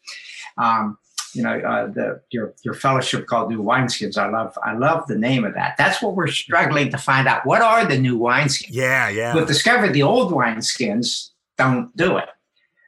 Um, 0.57 0.97
you 1.33 1.43
know, 1.43 1.59
uh, 1.59 1.87
the 1.87 2.21
your 2.31 2.53
your 2.63 2.73
fellowship 2.73 3.27
called 3.27 3.49
New 3.49 3.61
Wineskins. 3.61 4.17
I 4.17 4.29
love 4.29 4.57
I 4.63 4.73
love 4.73 5.07
the 5.07 5.17
name 5.17 5.45
of 5.45 5.53
that. 5.53 5.75
That's 5.77 6.01
what 6.01 6.15
we're 6.15 6.27
struggling 6.27 6.89
to 6.91 6.97
find 6.97 7.27
out. 7.27 7.45
What 7.45 7.61
are 7.61 7.85
the 7.85 7.97
new 7.97 8.17
wineskins? 8.17 8.69
Yeah, 8.69 9.09
yeah. 9.09 9.35
We've 9.35 9.47
discovered 9.47 9.93
the 9.93 10.03
old 10.03 10.31
wineskins 10.31 11.29
don't 11.57 11.95
do 11.95 12.17
it. 12.17 12.29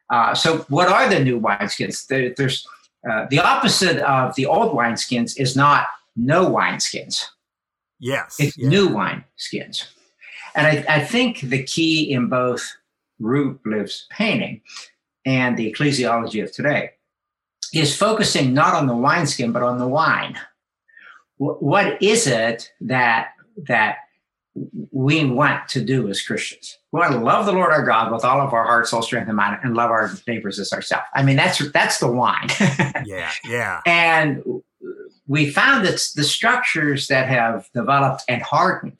Uh, 0.09 0.33
so, 0.33 0.59
what 0.69 0.89
are 0.89 1.09
the 1.09 1.23
new 1.23 1.39
wineskins? 1.39 2.07
There, 2.07 2.33
there's 2.35 2.67
uh, 3.09 3.27
the 3.29 3.39
opposite 3.39 3.97
of 3.99 4.35
the 4.35 4.45
old 4.45 4.73
wineskins 4.73 5.39
is 5.39 5.55
not 5.55 5.87
no 6.17 6.49
wineskins. 6.49 7.25
Yes, 8.03 8.35
it's 8.37 8.57
yeah. 8.57 8.67
new 8.67 8.89
wineskins. 8.89 9.87
And 10.55 10.67
I, 10.67 10.85
I 10.89 10.99
think 11.05 11.39
the 11.39 11.63
key 11.63 12.11
in 12.11 12.27
both 12.27 12.69
Rublev's 13.21 14.05
painting 14.09 14.61
and 15.25 15.57
the 15.57 15.71
ecclesiology 15.71 16.43
of 16.43 16.51
today 16.51 16.91
is 17.73 17.95
focusing 17.95 18.53
not 18.53 18.73
on 18.73 18.87
the 18.87 18.95
wineskin, 18.95 19.53
but 19.53 19.63
on 19.63 19.79
the 19.79 19.87
wine. 19.87 20.37
what 21.37 22.01
is 22.01 22.27
it 22.27 22.71
that 22.81 23.29
that 23.55 23.97
we 24.91 25.25
want 25.25 25.67
to 25.69 25.81
do 25.81 26.09
as 26.09 26.21
Christians? 26.21 26.77
We 26.91 26.99
want 26.99 27.13
to 27.13 27.19
love 27.19 27.45
the 27.45 27.53
Lord 27.53 27.71
our 27.71 27.85
God 27.85 28.11
with 28.11 28.25
all 28.25 28.41
of 28.41 28.53
our 28.53 28.65
heart, 28.65 28.87
soul, 28.87 29.01
strength, 29.01 29.27
and 29.27 29.37
mind, 29.37 29.59
and 29.63 29.75
love 29.75 29.89
our 29.89 30.11
neighbors 30.27 30.59
as 30.59 30.73
ourselves. 30.73 31.05
I 31.15 31.23
mean, 31.23 31.37
that's 31.37 31.71
that's 31.71 31.99
the 31.99 32.11
wine. 32.11 32.49
yeah, 33.05 33.31
yeah. 33.45 33.79
And 33.85 34.43
we 35.27 35.49
found 35.49 35.85
that 35.85 36.05
the 36.15 36.23
structures 36.23 37.07
that 37.07 37.27
have 37.27 37.69
developed 37.73 38.23
and 38.27 38.41
hardened 38.41 38.99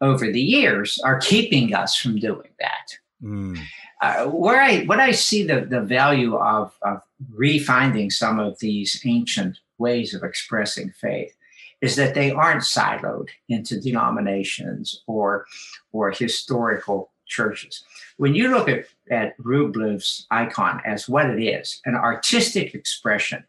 over 0.00 0.30
the 0.30 0.40
years 0.40 0.98
are 1.04 1.20
keeping 1.20 1.74
us 1.74 1.94
from 1.94 2.18
doing 2.18 2.50
that. 2.58 2.98
Mm. 3.22 3.60
Uh, 4.00 4.24
where 4.26 4.60
I 4.60 4.84
what 4.84 4.98
I 4.98 5.10
see 5.10 5.42
the, 5.42 5.60
the 5.60 5.82
value 5.82 6.36
of, 6.36 6.74
of 6.80 7.02
refinding 7.34 8.10
some 8.10 8.38
of 8.38 8.58
these 8.58 9.02
ancient 9.04 9.58
ways 9.76 10.14
of 10.14 10.22
expressing 10.22 10.90
faith 10.90 11.36
is 11.82 11.96
that 11.96 12.14
they 12.14 12.30
aren't 12.30 12.62
siloed 12.62 13.28
into 13.50 13.78
denominations 13.78 15.02
or 15.06 15.46
or 15.92 16.10
historical 16.10 17.12
churches. 17.26 17.84
When 18.16 18.34
you 18.34 18.48
look 18.48 18.68
at, 18.68 18.86
at 19.10 19.36
Rublev's 19.38 20.26
icon 20.30 20.80
as 20.84 21.08
what 21.08 21.28
it 21.28 21.42
is, 21.42 21.80
an 21.84 21.94
artistic 21.94 22.74
expression 22.74 23.44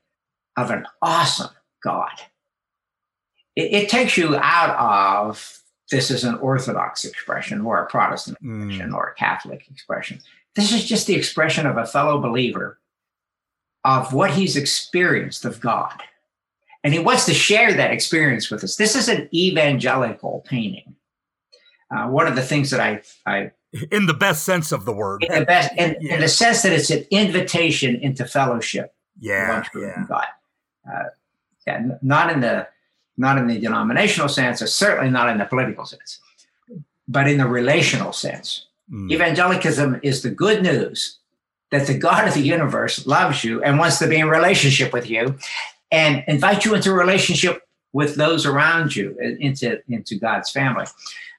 of 0.58 0.70
an 0.70 0.86
awesome 1.02 1.50
God, 1.84 2.12
it, 3.56 3.74
it 3.74 3.90
takes 3.90 4.18
you 4.18 4.36
out 4.36 4.76
of 4.78 5.62
this 5.90 6.10
is 6.10 6.24
an 6.24 6.36
Orthodox 6.36 7.04
expression 7.04 7.62
or 7.62 7.84
a 7.84 7.88
Protestant 7.88 8.38
mm. 8.42 8.66
expression 8.66 8.94
or 8.94 9.10
a 9.10 9.16
Catholic 9.16 9.68
expression. 9.70 10.20
This 10.56 10.72
is 10.74 10.86
just 10.86 11.06
the 11.08 11.16
expression 11.16 11.66
of 11.66 11.78
a 11.78 11.86
fellow 11.86 12.20
believer 12.20 12.80
of 13.84 14.14
what 14.14 14.32
he's 14.32 14.56
experienced 14.56 15.44
of 15.44 15.60
God. 15.60 16.02
And 16.84 16.94
he 16.94 17.00
wants 17.00 17.26
to 17.26 17.34
share 17.34 17.74
that 17.74 17.92
experience 17.92 18.50
with 18.50 18.64
us. 18.64 18.76
This 18.76 18.96
is 18.96 19.08
an 19.10 19.30
evangelical 19.34 20.44
painting. 20.48 20.96
Uh, 21.94 22.08
one 22.08 22.26
of 22.26 22.36
the 22.36 22.42
things 22.42 22.72
that 22.72 22.80
I, 22.80 23.02
I 23.26 23.52
in 23.92 24.06
the 24.06 24.14
best 24.14 24.44
sense 24.44 24.72
of 24.72 24.86
the 24.86 24.94
word, 24.94 25.24
in 25.24 25.40
the 25.40 25.46
best, 25.46 25.72
in, 25.78 25.96
yeah. 26.00 26.16
in 26.16 26.22
the 26.22 26.28
sense 26.28 26.62
that 26.62 26.74
it's 26.74 26.90
an 26.90 27.06
invitation 27.12 27.96
into 27.98 28.26
fellowship. 28.26 28.94
Yeah, 29.20 29.64
yeah. 29.76 30.06
God. 30.08 30.26
Uh, 30.90 31.04
yeah, 31.68 31.84
not 32.02 32.32
in 32.32 32.42
the 32.42 32.68
not 33.18 33.38
in 33.38 33.48
the 33.48 33.60
denominational 33.60 34.30
sense, 34.30 34.62
or 34.62 34.68
certainly 34.68 35.12
not 35.12 35.30
in 35.30 35.38
the 35.38 35.46
political 35.46 35.86
sense, 35.86 36.20
but 37.08 37.28
in 37.28 37.38
the 37.38 37.48
relational 37.48 38.14
sense. 38.14 38.68
Mm. 38.92 39.12
Evangelicalism 39.12 40.00
is 40.02 40.24
the 40.24 40.30
good 40.32 40.64
news 40.64 41.20
that 41.72 41.88
the 41.88 41.98
God 41.98 42.28
of 42.28 42.34
the 42.34 42.42
universe 42.42 43.06
loves 43.06 43.44
you 43.44 43.64
and 43.64 43.80
wants 43.80 44.00
to 44.00 44.08
be 44.08 44.18
in 44.18 44.28
relationship 44.28 44.92
with 44.92 45.10
you 45.10 45.38
and 45.92 46.24
invite 46.28 46.66
you 46.66 46.74
into 46.74 46.92
a 46.92 46.94
relationship 46.94 47.68
with 47.94 48.16
those 48.16 48.46
around 48.46 48.96
you, 48.96 49.18
into, 49.40 49.80
into 49.90 50.16
God's 50.16 50.50
family. 50.50 50.86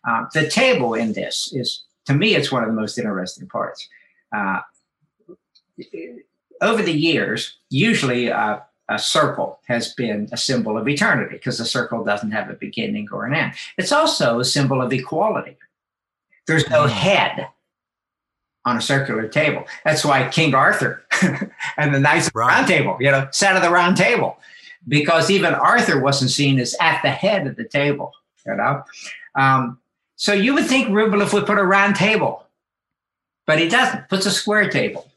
Uh, 0.06 0.26
the 0.34 0.48
table 0.48 0.94
in 0.94 1.12
this 1.12 1.52
is, 1.52 1.84
to 2.06 2.14
me, 2.14 2.34
it's 2.34 2.52
one 2.52 2.62
of 2.62 2.68
the 2.68 2.74
most 2.74 2.98
interesting 2.98 3.48
parts. 3.48 3.88
Uh, 4.34 4.60
over 6.60 6.82
the 6.82 6.92
years, 6.92 7.58
usually 7.70 8.30
uh, 8.30 8.60
a 8.88 8.98
circle 8.98 9.60
has 9.66 9.94
been 9.94 10.28
a 10.32 10.36
symbol 10.36 10.76
of 10.76 10.88
eternity 10.88 11.34
because 11.34 11.58
the 11.58 11.64
circle 11.64 12.04
doesn't 12.04 12.32
have 12.32 12.50
a 12.50 12.54
beginning 12.54 13.08
or 13.12 13.24
an 13.24 13.34
end. 13.34 13.54
It's 13.78 13.92
also 13.92 14.40
a 14.40 14.44
symbol 14.44 14.82
of 14.82 14.92
equality. 14.92 15.56
There's 16.46 16.68
no 16.68 16.82
hmm. 16.82 16.90
head 16.90 17.48
on 18.64 18.76
a 18.76 18.80
circular 18.80 19.28
table. 19.28 19.64
That's 19.84 20.04
why 20.04 20.28
King 20.28 20.54
Arthur 20.54 21.02
and 21.76 21.94
the 21.94 22.00
Knights 22.00 22.28
of 22.28 22.32
the 22.32 22.38
Round 22.38 22.66
Table, 22.66 22.96
you 23.00 23.10
know, 23.10 23.28
sat 23.32 23.56
at 23.56 23.62
the 23.62 23.70
round 23.70 23.96
table 23.96 24.38
because 24.86 25.30
even 25.30 25.54
Arthur 25.54 26.00
wasn't 26.00 26.30
seen 26.30 26.58
as 26.58 26.76
at 26.80 27.00
the 27.02 27.10
head 27.10 27.46
of 27.46 27.56
the 27.56 27.64
table, 27.64 28.12
you 28.46 28.54
know. 28.54 28.82
Um, 29.34 29.78
so 30.16 30.32
you 30.32 30.54
would 30.54 30.66
think 30.66 30.88
Rublev 30.88 31.32
would 31.32 31.46
put 31.46 31.58
a 31.58 31.64
round 31.64 31.96
table, 31.96 32.46
but 33.46 33.58
he 33.58 33.68
doesn't. 33.68 34.08
Puts 34.08 34.26
a 34.26 34.30
square 34.30 34.68
table. 34.68 35.10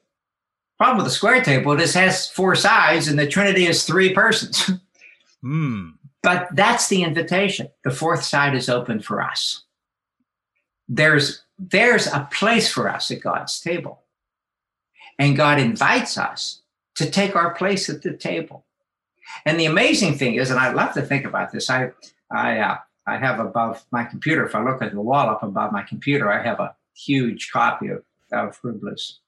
Problem 0.78 0.98
with 0.98 1.06
the 1.06 1.12
square 1.12 1.42
table, 1.42 1.72
it 1.72 1.94
has 1.94 2.30
four 2.30 2.56
sides 2.56 3.08
and 3.08 3.18
the 3.18 3.28
Trinity 3.28 3.66
is 3.66 3.86
three 3.86 4.14
persons. 4.14 4.72
mm. 5.44 5.94
But 6.22 6.50
that's 6.54 6.90
the 6.90 7.04
invitation. 7.04 7.70
The 7.84 7.92
fourth 7.92 8.24
side 8.24 8.56
is 8.56 8.68
open 8.68 9.00
for 9.00 9.22
us. 9.22 9.64
There's 10.88 11.46
there's 11.58 12.08
a 12.08 12.28
place 12.32 12.72
for 12.72 12.90
us 12.90 13.10
at 13.12 13.22
God's 13.22 13.60
table. 13.60 14.02
And 15.18 15.38
God 15.38 15.60
invites 15.60 16.18
us 16.18 16.62
to 16.96 17.10
take 17.10 17.36
our 17.36 17.54
place 17.54 17.90
at 17.90 18.02
the 18.02 18.16
table. 18.16 18.66
And 19.46 19.60
the 19.60 19.66
amazing 19.66 20.18
thing 20.18 20.36
is, 20.36 20.52
and 20.52 20.60
I 20.60 20.72
love 20.72 20.94
to 20.94 21.02
think 21.02 21.26
about 21.26 21.52
this, 21.52 21.70
I, 21.70 21.92
I, 22.32 22.60
uh, 22.60 22.78
I 23.08 23.18
have 23.18 23.40
above 23.40 23.86
my 23.92 24.04
computer, 24.04 24.46
if 24.46 24.56
I 24.56 24.64
look 24.64 24.82
at 24.82 24.92
the 24.92 25.02
wall 25.02 25.30
up 25.30 25.44
above 25.44 25.72
my 25.72 25.84
computer, 25.84 26.32
I 26.32 26.44
have 26.44 26.60
a 26.60 26.76
huge 26.96 27.52
copy 27.52 27.88
of, 27.88 28.04
of 28.32 28.60
Rubla's 28.64 29.20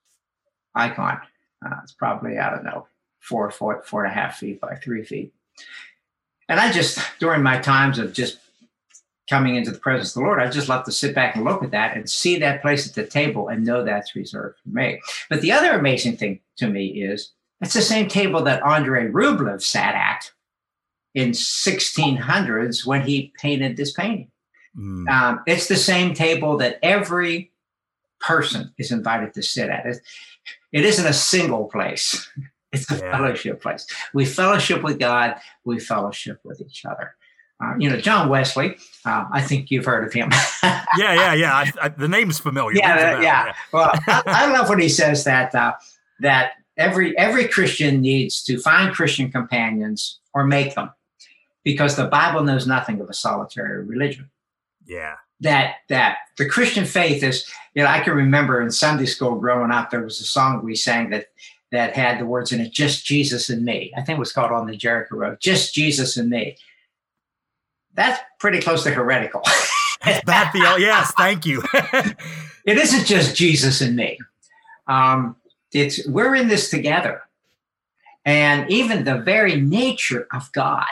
icon. 0.76 1.20
Uh, 1.66 1.76
it's 1.84 1.94
probably, 1.94 2.38
I 2.38 2.50
don't 2.50 2.64
know, 2.64 2.88
four 3.20 3.50
foot, 3.52 3.86
four 3.86 4.04
and 4.04 4.12
a 4.12 4.16
half 4.16 4.38
feet 4.38 4.62
by 4.62 4.76
three 4.76 5.04
feet. 5.04 5.34
And 6.50 6.60
I 6.60 6.72
just, 6.72 7.00
during 7.20 7.44
my 7.44 7.60
times 7.60 8.00
of 8.00 8.14
just 8.14 8.38
coming 9.30 9.56
into 9.56 9.72
the 9.72 9.80
presence 9.80 10.10
of 10.10 10.22
the 10.22 10.26
Lord, 10.26 10.40
I 10.40 10.50
just 10.50 10.70
love 10.70 10.86
to 10.86 10.92
sit 10.92 11.14
back 11.14 11.36
and 11.36 11.44
look 11.44 11.64
at 11.64 11.72
that 11.72 11.98
and 11.98 12.10
see 12.10 12.38
that 12.40 12.62
place 12.62 12.88
at 12.88 12.96
the 12.96 13.06
table 13.06 13.50
and 13.50 13.66
know 13.66 13.84
that's 13.84 14.16
reserved 14.16 14.60
for 14.64 14.70
me. 14.70 15.02
But 15.30 15.42
the 15.42 15.52
other 15.52 15.74
amazing 15.74 16.18
thing 16.18 16.40
to 16.58 16.68
me 16.68 16.88
is 16.88 17.34
it's 17.60 17.74
the 17.74 17.82
same 17.82 18.08
table 18.08 18.44
that 18.44 18.66
Andrei 18.66 19.08
Rublev 19.08 19.62
sat 19.62 19.96
at 19.96 20.32
in 21.14 21.32
1600s 21.32 22.86
when 22.86 23.02
he 23.02 23.34
painted 23.42 23.76
this 23.76 23.92
painting. 23.92 24.32
Mm. 24.78 25.10
Um, 25.10 25.42
it's 25.48 25.68
the 25.68 25.76
same 25.76 26.14
table 26.14 26.58
that 26.58 26.80
every 26.84 27.52
person 28.20 28.74
is 28.78 28.92
invited 28.92 29.34
to 29.34 29.42
sit 29.44 29.70
at. 29.70 29.86
It, 29.86 29.98
it 30.72 30.86
isn't 30.86 31.06
a 31.06 31.14
single 31.14 31.66
place. 31.66 32.30
It's 32.74 32.92
a 32.92 32.98
yeah. 32.98 33.12
fellowship 33.12 33.62
place. 33.62 33.88
We 34.14 34.26
fellowship 34.26 34.84
with 34.84 35.00
God. 35.00 35.38
We 35.64 35.80
fellowship 35.80 36.42
with 36.44 36.60
each 36.60 36.84
other. 36.84 37.16
Uh, 37.64 37.74
you 37.80 37.90
know, 37.90 37.98
John 37.98 38.30
Wesley. 38.30 38.76
Uh, 39.06 39.26
I 39.32 39.42
think 39.42 39.72
you've 39.72 39.86
heard 39.86 40.06
of 40.06 40.14
him. 40.14 40.30
yeah, 40.64 40.84
yeah, 40.98 41.34
yeah. 41.34 41.56
I, 41.56 41.72
I, 41.82 41.88
the 41.88 42.10
name's 42.10 42.40
familiar. 42.40 42.78
Yeah, 42.78 43.20
yeah. 43.20 43.22
yeah. 43.22 43.54
Well, 43.72 43.92
I, 44.08 44.24
I, 44.28 44.52
love 44.52 44.68
when 44.70 44.80
he 44.80 44.90
says 44.90 45.24
that 45.24 45.56
uh, 45.56 45.74
that 46.20 46.52
every 46.78 47.18
every 47.18 47.48
Christian 47.48 48.02
needs 48.02 48.44
to 48.44 48.60
find 48.60 48.94
Christian 48.94 49.32
companions 49.32 50.20
or 50.34 50.46
make 50.46 50.76
them, 50.76 50.92
because 51.64 51.96
the 51.96 52.06
Bible 52.06 52.44
knows 52.44 52.68
nothing 52.68 53.00
of 53.00 53.10
a 53.10 53.14
solitary 53.14 53.84
religion. 53.86 54.30
Yeah. 54.86 55.16
That 55.42 55.76
that 55.90 56.18
the 56.38 56.48
Christian 56.48 56.86
faith 56.86 57.24
is. 57.24 57.50
You 57.74 57.84
know, 57.84 57.90
I 57.90 58.00
can 58.00 58.14
remember 58.14 58.60
in 58.62 58.72
Sunday 58.72 59.06
school 59.06 59.36
growing 59.36 59.70
up, 59.70 59.92
there 59.92 60.02
was 60.02 60.20
a 60.20 60.24
song 60.24 60.64
we 60.64 60.76
sang 60.76 61.12
that 61.12 61.28
that 61.72 61.96
had 61.96 62.20
the 62.20 62.26
words 62.26 62.52
in 62.52 62.62
it, 62.62 62.72
just 62.72 63.06
Jesus 63.06 63.50
and 63.50 63.64
me. 63.64 63.92
I 63.96 64.02
think 64.02 64.18
it 64.18 64.20
was 64.20 64.32
called 64.32 64.52
On 64.52 64.68
the 64.68 64.76
Jericho 64.76 65.18
Road, 65.18 65.40
just 65.40 65.74
Jesus 65.74 66.18
and 66.18 66.30
me. 66.30 66.58
That's 67.94 68.22
pretty 68.40 68.62
close 68.62 68.84
to 68.84 68.92
heretical. 68.92 69.42
that 70.26 70.52
feel, 70.54 70.80
yes, 70.80 71.12
thank 71.18 71.46
you. 71.46 71.64
it 71.74 72.78
isn't 72.78 73.06
just 73.06 73.36
Jesus 73.36 73.82
and 73.82 73.96
me. 73.96 74.18
Um, 74.88 75.36
it's 75.74 76.08
we're 76.08 76.36
in 76.36 76.48
this 76.48 76.70
together. 76.70 77.24
And 78.24 78.70
even 78.70 79.04
the 79.04 79.20
very 79.20 79.60
nature 79.60 80.28
of 80.32 80.52
God, 80.52 80.86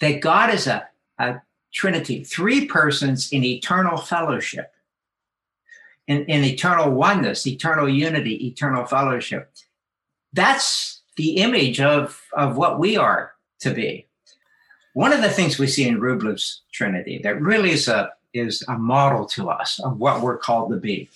that 0.00 0.20
God 0.20 0.52
is 0.52 0.66
a, 0.66 0.88
a 1.18 1.40
Trinity, 1.72 2.24
three 2.24 2.66
persons 2.66 3.32
in 3.32 3.44
eternal 3.44 3.98
fellowship, 3.98 4.72
in, 6.06 6.24
in 6.24 6.44
eternal 6.44 6.90
oneness, 6.90 7.46
eternal 7.46 7.88
unity, 7.88 8.46
eternal 8.46 8.84
fellowship 8.84 9.52
that's 10.32 11.02
the 11.16 11.36
image 11.38 11.80
of, 11.80 12.22
of 12.32 12.56
what 12.56 12.78
we 12.78 12.96
are 12.96 13.32
to 13.60 13.72
be. 13.72 14.06
One 14.94 15.12
of 15.12 15.22
the 15.22 15.30
things 15.30 15.58
we 15.58 15.66
see 15.66 15.86
in 15.86 16.00
Rublev's 16.00 16.62
Trinity 16.72 17.20
that 17.22 17.40
really 17.40 17.70
is 17.70 17.88
a 17.88 18.12
is 18.34 18.62
a 18.68 18.76
model 18.76 19.24
to 19.24 19.48
us 19.48 19.80
of 19.80 19.98
what 19.98 20.20
we're 20.20 20.36
called 20.36 20.70
to 20.70 20.76
be 20.76 21.08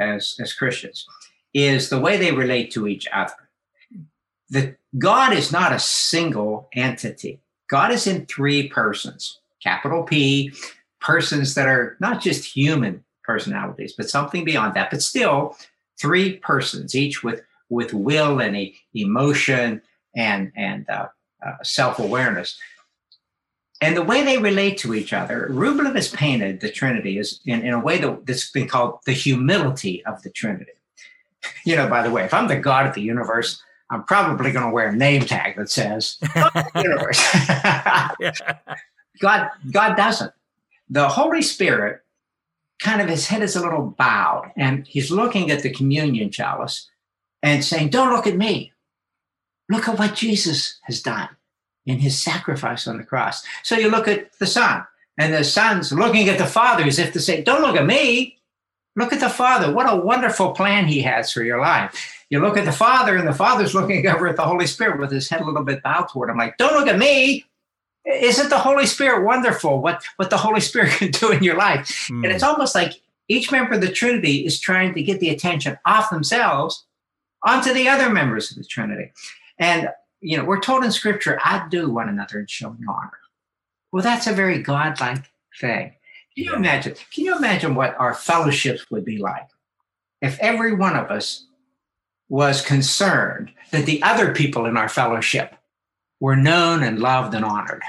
as, 0.00 0.36
as 0.40 0.54
Christians 0.54 1.06
is 1.52 1.90
the 1.90 2.00
way 2.00 2.16
they 2.16 2.32
relate 2.32 2.70
to 2.72 2.88
each 2.88 3.06
other. 3.12 3.34
The 4.48 4.76
God 4.98 5.34
is 5.34 5.52
not 5.52 5.72
a 5.72 5.78
single 5.78 6.68
entity. 6.72 7.40
God 7.68 7.92
is 7.92 8.06
in 8.06 8.24
three 8.26 8.68
persons, 8.68 9.40
capital 9.62 10.02
P, 10.02 10.52
persons 11.00 11.54
that 11.54 11.68
are 11.68 11.96
not 12.00 12.20
just 12.20 12.44
human 12.44 13.04
personalities, 13.24 13.94
but 13.96 14.08
something 14.08 14.44
beyond 14.44 14.74
that, 14.74 14.90
but 14.90 15.02
still 15.02 15.56
three 16.00 16.38
persons, 16.38 16.94
each 16.94 17.22
with 17.22 17.42
with 17.68 17.92
will 17.92 18.40
and 18.40 18.56
a, 18.56 18.74
emotion 18.94 19.82
and 20.14 20.52
and 20.56 20.88
uh, 20.88 21.08
uh, 21.44 21.62
self-awareness. 21.62 22.58
And 23.82 23.94
the 23.94 24.02
way 24.02 24.24
they 24.24 24.38
relate 24.38 24.78
to 24.78 24.94
each 24.94 25.12
other 25.12 25.48
rublev 25.50 25.94
has 25.96 26.08
painted 26.08 26.60
the 26.60 26.70
trinity 26.70 27.18
is 27.18 27.40
in, 27.44 27.60
in 27.62 27.74
a 27.74 27.80
way 27.80 27.98
that, 27.98 28.24
that's 28.24 28.50
been 28.50 28.68
called 28.68 29.00
the 29.04 29.12
humility 29.12 30.04
of 30.06 30.22
the 30.22 30.30
trinity. 30.30 30.72
You 31.64 31.76
know 31.76 31.88
by 31.88 32.02
the 32.02 32.10
way 32.10 32.24
if 32.24 32.34
i'm 32.34 32.48
the 32.48 32.56
god 32.56 32.86
of 32.86 32.94
the 32.94 33.02
universe 33.02 33.62
i'm 33.90 34.02
probably 34.04 34.50
going 34.50 34.64
to 34.64 34.72
wear 34.72 34.88
a 34.88 34.96
name 34.96 35.22
tag 35.22 35.56
that 35.56 35.70
says 35.70 36.18
universe 36.74 37.20
god 39.20 39.48
god 39.70 39.96
doesn't 39.96 40.32
the 40.88 41.08
holy 41.08 41.42
spirit 41.42 42.02
kind 42.78 43.00
of 43.00 43.08
his 43.08 43.26
head 43.26 43.42
is 43.42 43.56
a 43.56 43.60
little 43.60 43.94
bowed 43.98 44.52
and 44.56 44.86
he's 44.86 45.10
looking 45.10 45.50
at 45.50 45.62
the 45.62 45.70
communion 45.70 46.30
chalice 46.30 46.88
and 47.42 47.64
saying, 47.64 47.90
Don't 47.90 48.12
look 48.12 48.26
at 48.26 48.36
me. 48.36 48.72
Look 49.68 49.88
at 49.88 49.98
what 49.98 50.14
Jesus 50.14 50.78
has 50.82 51.02
done 51.02 51.28
in 51.86 51.98
his 51.98 52.20
sacrifice 52.20 52.86
on 52.86 52.98
the 52.98 53.04
cross. 53.04 53.44
So 53.62 53.76
you 53.76 53.90
look 53.90 54.08
at 54.08 54.36
the 54.38 54.46
Son, 54.46 54.84
and 55.18 55.32
the 55.32 55.44
Son's 55.44 55.92
looking 55.92 56.28
at 56.28 56.38
the 56.38 56.46
Father 56.46 56.84
as 56.84 56.98
if 56.98 57.12
to 57.12 57.20
say, 57.20 57.42
Don't 57.42 57.62
look 57.62 57.76
at 57.76 57.86
me. 57.86 58.38
Look 58.96 59.12
at 59.12 59.20
the 59.20 59.28
Father. 59.28 59.72
What 59.72 59.92
a 59.92 59.96
wonderful 59.96 60.52
plan 60.52 60.86
he 60.86 61.02
has 61.02 61.30
for 61.30 61.42
your 61.42 61.60
life. 61.60 62.24
You 62.30 62.40
look 62.40 62.56
at 62.56 62.64
the 62.64 62.72
Father, 62.72 63.16
and 63.16 63.28
the 63.28 63.32
Father's 63.32 63.74
looking 63.78 64.06
over 64.06 64.26
at 64.26 64.36
the 64.36 64.42
Holy 64.42 64.66
Spirit 64.66 65.00
with 65.00 65.12
his 65.12 65.28
head 65.28 65.40
a 65.40 65.44
little 65.44 65.64
bit 65.64 65.82
bowed 65.82 66.08
toward 66.08 66.30
him, 66.30 66.38
like, 66.38 66.56
Don't 66.58 66.74
look 66.74 66.88
at 66.88 66.98
me. 66.98 67.44
Isn't 68.06 68.50
the 68.50 68.58
Holy 68.58 68.86
Spirit 68.86 69.24
wonderful? 69.24 69.82
What, 69.82 70.02
what 70.16 70.30
the 70.30 70.36
Holy 70.36 70.60
Spirit 70.60 70.92
can 70.98 71.10
do 71.10 71.32
in 71.32 71.42
your 71.42 71.56
life? 71.56 71.88
Mm. 72.10 72.24
And 72.24 72.26
it's 72.26 72.42
almost 72.42 72.74
like 72.74 72.92
each 73.28 73.50
member 73.50 73.74
of 73.74 73.80
the 73.80 73.90
Trinity 73.90 74.46
is 74.46 74.60
trying 74.60 74.94
to 74.94 75.02
get 75.02 75.20
the 75.20 75.30
attention 75.30 75.78
off 75.84 76.10
themselves 76.10 76.84
onto 77.42 77.74
the 77.74 77.88
other 77.88 78.08
members 78.08 78.50
of 78.50 78.56
the 78.56 78.64
Trinity. 78.64 79.12
And, 79.58 79.88
you 80.20 80.36
know, 80.36 80.44
we're 80.44 80.60
told 80.60 80.84
in 80.84 80.92
Scripture, 80.92 81.40
outdo 81.44 81.90
one 81.90 82.08
another 82.08 82.38
and 82.38 82.48
show 82.48 82.76
honor. 82.88 83.18
Well, 83.92 84.02
that's 84.02 84.26
a 84.26 84.32
very 84.32 84.62
godlike 84.62 85.24
thing. 85.60 85.94
Can 86.34 86.44
you 86.44 86.54
imagine? 86.54 86.94
Can 87.12 87.24
you 87.24 87.36
imagine 87.36 87.74
what 87.74 87.98
our 87.98 88.14
fellowships 88.14 88.90
would 88.90 89.04
be 89.04 89.18
like 89.18 89.48
if 90.20 90.38
every 90.40 90.74
one 90.74 90.96
of 90.96 91.10
us 91.10 91.46
was 92.28 92.60
concerned 92.60 93.52
that 93.70 93.86
the 93.86 94.02
other 94.02 94.34
people 94.34 94.66
in 94.66 94.76
our 94.76 94.88
fellowship 94.88 95.54
were 96.20 96.36
known 96.36 96.82
and 96.82 96.98
loved 96.98 97.34
and 97.34 97.44
honored? 97.44 97.82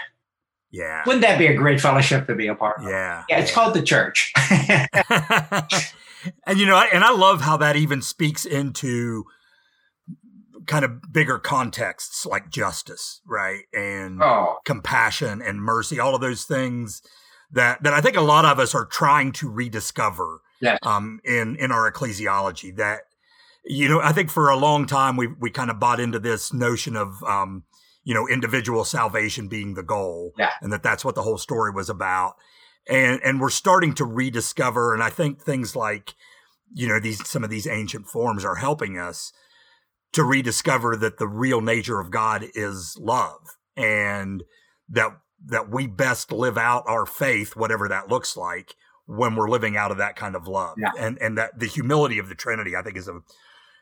Yeah. 0.72 1.04
Wouldn't 1.06 1.24
that 1.24 1.40
be 1.40 1.48
a 1.48 1.56
great 1.56 1.80
fellowship 1.80 2.28
to 2.28 2.36
be 2.36 2.48
a 2.48 2.56
part 2.56 2.80
of? 2.80 2.90
Yeah. 2.90 3.24
Yeah, 3.30 3.40
it's 3.40 3.50
yeah. 3.52 3.56
called 3.56 3.74
the 3.74 3.82
church. 3.82 4.34
and 6.46 6.60
you 6.60 6.66
know, 6.66 6.78
and 6.94 7.04
I 7.04 7.12
love 7.12 7.42
how 7.42 7.58
that 7.58 7.76
even 7.76 8.02
speaks 8.02 8.46
into 8.46 9.26
kind 10.68 10.84
of 10.84 11.14
bigger 11.14 11.40
contexts 11.40 12.26
like 12.26 12.50
justice, 12.50 13.22
right? 13.26 13.62
And 13.74 14.22
oh. 14.22 14.58
compassion 14.66 15.42
and 15.42 15.62
mercy, 15.62 16.00
all 16.00 16.14
of 16.14 16.22
those 16.22 16.44
things 16.44 17.02
that 17.52 17.82
that 17.84 17.94
I 17.94 18.02
think 18.02 18.18
a 18.18 18.22
lot 18.22 18.46
of 18.46 18.60
us 18.60 18.76
are 18.76 18.86
trying 18.86 19.32
to 19.34 19.50
rediscover 19.50 20.42
yes. 20.62 20.80
um, 20.84 21.20
in 21.24 21.56
in 21.56 21.72
our 21.72 21.92
ecclesiology. 21.92 22.76
That 22.76 23.02
you 23.66 23.88
know, 23.88 24.02
I 24.02 24.12
think 24.12 24.30
for 24.30 24.50
a 24.50 24.58
long 24.58 24.86
time 24.86 25.16
we 25.16 25.28
we 25.28 25.50
kind 25.50 25.72
of 25.72 25.80
bought 25.80 26.00
into 26.00 26.20
this 26.20 26.54
notion 26.54 26.96
of 26.96 27.24
um, 27.24 27.64
you 28.08 28.14
know 28.14 28.26
individual 28.26 28.86
salvation 28.86 29.50
being 29.50 29.74
the 29.74 29.84
goal, 29.84 30.32
yeah. 30.38 30.52
and 30.62 30.72
that 30.72 30.82
that's 30.82 31.04
what 31.04 31.14
the 31.14 31.24
whole 31.24 31.38
story 31.38 31.74
was 31.74 31.90
about. 31.90 32.36
And 32.90 33.20
and 33.22 33.42
we're 33.42 33.50
starting 33.50 33.94
to 33.96 34.06
rediscover, 34.06 34.94
and 34.94 35.04
I 35.04 35.10
think 35.10 35.42
things 35.42 35.76
like 35.76 36.16
you 36.74 36.88
know 36.88 37.02
these 37.02 37.28
some 37.28 37.44
of 37.44 37.50
these 37.50 37.68
ancient 37.68 38.08
forms 38.08 38.46
are 38.46 38.56
helping 38.56 38.98
us 38.98 39.34
to 40.14 40.24
rediscover 40.24 40.96
that 40.96 41.18
the 41.18 41.28
real 41.28 41.60
nature 41.60 42.00
of 42.00 42.10
God 42.10 42.46
is 42.56 42.98
love 42.98 43.58
and 43.76 44.42
that 44.88 45.12
that 45.46 45.70
we 45.70 45.86
best 45.86 46.32
live 46.32 46.58
out 46.58 46.86
our 46.88 47.06
faith 47.06 47.58
whatever 47.58 47.90
that 47.90 48.08
looks 48.08 48.38
like 48.38 48.74
when 49.06 49.36
we're 49.36 49.50
living 49.50 49.76
out 49.76 49.92
of 49.92 49.98
that 49.98 50.16
kind 50.16 50.34
of 50.34 50.48
love 50.48 50.78
yeah. 50.78 50.92
and 50.98 51.18
and 51.22 51.38
that 51.38 51.60
the 51.60 51.68
humility 51.68 52.18
of 52.18 52.28
the 52.28 52.34
trinity 52.34 52.76
i 52.76 52.82
think 52.82 52.98
is 52.98 53.08
a 53.08 53.20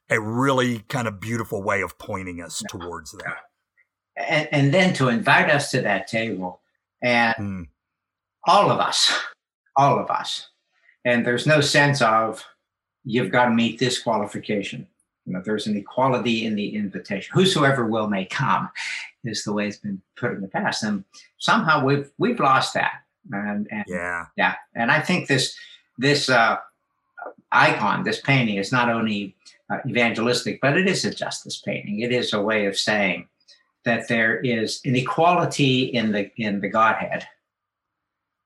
a 0.09 0.19
really 0.19 0.79
kind 0.89 1.07
of 1.07 1.21
beautiful 1.21 1.63
way 1.63 1.81
of 1.81 1.97
pointing 1.97 2.41
us 2.41 2.61
yeah. 2.61 2.79
towards 2.79 3.13
that 3.13 3.37
and, 4.17 4.47
and, 4.51 4.73
then 4.73 4.93
to 4.93 5.09
invite 5.09 5.49
us 5.49 5.71
to 5.71 5.81
that 5.81 6.07
table 6.07 6.61
and 7.01 7.35
mm. 7.35 7.67
all 8.45 8.71
of 8.71 8.79
us 8.79 9.11
all 9.75 9.99
of 9.99 10.09
us 10.09 10.49
and 11.03 11.25
there's 11.25 11.45
no 11.45 11.61
sense 11.61 12.01
of 12.01 12.43
you've 13.03 13.31
got 13.31 13.45
to 13.45 13.51
meet 13.51 13.79
this 13.79 14.01
qualification 14.01 14.87
you 15.25 15.33
know, 15.33 15.41
there's 15.43 15.67
an 15.67 15.75
equality 15.75 16.45
in 16.45 16.55
the 16.55 16.75
invitation. 16.75 17.33
Whosoever 17.33 17.85
will 17.85 18.07
may 18.07 18.25
come, 18.25 18.69
is 19.23 19.43
the 19.43 19.53
way 19.53 19.67
it's 19.67 19.77
been 19.77 20.01
put 20.15 20.33
in 20.33 20.41
the 20.41 20.47
past, 20.47 20.83
and 20.83 21.03
somehow 21.39 21.83
we've 21.83 22.11
we've 22.17 22.39
lost 22.39 22.75
that. 22.75 23.01
And, 23.31 23.67
and 23.71 23.83
yeah, 23.87 24.25
yeah, 24.37 24.55
and 24.75 24.91
I 24.91 25.01
think 25.01 25.27
this 25.27 25.57
this 25.97 26.29
uh, 26.29 26.57
icon, 27.51 28.03
this 28.03 28.21
painting, 28.21 28.57
is 28.57 28.71
not 28.71 28.89
only 28.89 29.35
uh, 29.69 29.79
evangelistic, 29.87 30.59
but 30.61 30.77
it 30.77 30.87
is 30.87 31.05
a 31.05 31.13
justice 31.13 31.57
painting. 31.57 32.01
It 32.01 32.11
is 32.11 32.33
a 32.33 32.41
way 32.41 32.67
of 32.67 32.77
saying 32.77 33.27
that 33.85 34.07
there 34.07 34.37
is 34.37 34.81
an 34.83 34.95
equality 34.95 35.83
in 35.83 36.11
the 36.11 36.31
in 36.37 36.59
the 36.59 36.69
Godhead, 36.69 37.25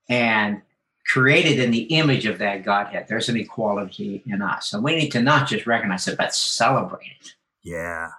and 0.08 0.62
created 1.08 1.60
in 1.60 1.72
the 1.72 1.84
image 1.84 2.28
of 2.28 2.38
that 2.38 2.64
Godhead. 2.64 3.08
There's 3.08 3.30
an 3.30 3.38
equality 3.38 4.22
in 4.28 4.42
us, 4.42 4.74
and 4.74 4.84
we 4.84 4.96
need 4.96 5.10
to 5.10 5.22
not 5.22 5.48
just 5.48 5.66
recognize 5.66 6.08
it, 6.08 6.18
but 6.18 6.36
celebrate 6.36 7.08
it. 7.20 7.34
Yeah. 7.64 8.10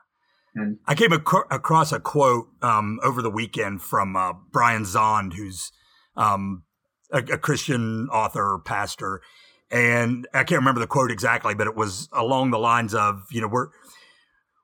And 0.55 0.79
I 0.87 0.97
came 0.97 1.13
ac- 1.13 1.47
across 1.51 1.93
a 1.93 2.01
quote 2.01 2.49
um, 2.63 2.99
over 3.05 3.23
the 3.23 3.31
weekend 3.31 3.83
from 3.83 4.17
uh, 4.17 4.33
Brian 4.51 4.83
Zond, 4.83 5.35
who's 5.35 5.71
um, 6.17 6.65
a, 7.13 7.19
a 7.19 7.39
Christian 7.39 8.09
author, 8.09 8.61
pastor, 8.65 9.23
and 9.71 10.27
I 10.35 10.43
can't 10.43 10.59
remember 10.59 10.81
the 10.81 10.89
quote 10.89 11.13
exactly, 11.13 11.55
but 11.55 11.69
it 11.69 11.77
was 11.77 12.09
along 12.13 12.51
the 12.51 12.59
lines 12.59 12.95
of, 12.95 13.23
you 13.31 13.41
know, 13.41 13.47
we're 13.47 13.69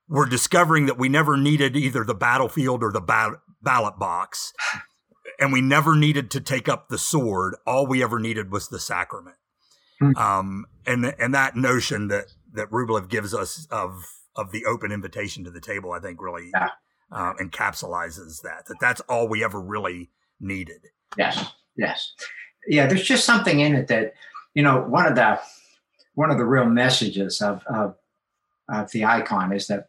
we're 0.09 0.27
discovering 0.27 0.87
that 0.87 0.99
we 0.99 1.09
never 1.09 1.37
needed 1.37 1.77
either 1.77 2.05
the 2.05 2.15
battlefield 2.15 2.83
or 2.83 2.93
the 2.93 3.01
ba- 3.01 3.41
ballot 3.63 3.99
box, 3.99 4.53
and 5.39 5.53
we 5.53 5.61
never 5.61 5.97
needed 5.97 6.31
to 6.33 6.41
take 6.41 6.69
up 6.69 6.89
the 6.89 6.99
sword. 6.99 7.57
All 7.67 7.87
we 7.87 8.03
ever 8.03 8.19
needed 8.19 8.51
was 8.51 8.69
the 8.69 8.79
sacrament. 8.79 9.37
Mm-hmm. 10.01 10.17
Um, 10.17 10.67
and 10.87 11.15
and 11.19 11.35
that 11.35 11.57
notion 11.57 12.09
that 12.09 12.27
that 12.53 12.71
Rublev 12.71 13.09
gives 13.09 13.35
us 13.35 13.67
of 13.71 14.05
of 14.37 14.53
the 14.53 14.65
open 14.67 14.93
invitation 14.93 15.45
to 15.45 15.51
the 15.51 15.61
table, 15.61 15.93
I 15.93 16.01
think, 16.01 16.21
really 16.21 16.51
yeah. 16.55 16.69
uh, 17.11 17.33
encapsulizes 17.35 18.43
that. 18.43 18.67
That 18.67 18.77
that's 18.81 19.01
all 19.03 19.29
we 19.29 19.43
ever 19.43 19.61
really 19.61 20.11
needed. 20.41 20.83
Yes. 21.17 21.53
Yes. 21.77 22.13
Yeah. 22.69 22.87
There's 22.87 23.07
just 23.07 23.25
something 23.25 23.61
in 23.61 23.75
it 23.75 23.89
that 23.89 24.15
you 24.55 24.63
know, 24.63 24.81
one 24.81 25.07
of 25.07 25.15
the 25.15 25.39
one 26.15 26.31
of 26.31 26.39
the 26.39 26.45
real 26.45 26.67
messages 26.67 27.41
of 27.41 27.63
of, 27.67 27.97
of 28.69 28.91
the 28.93 29.05
icon 29.05 29.53
is 29.53 29.67
that 29.69 29.89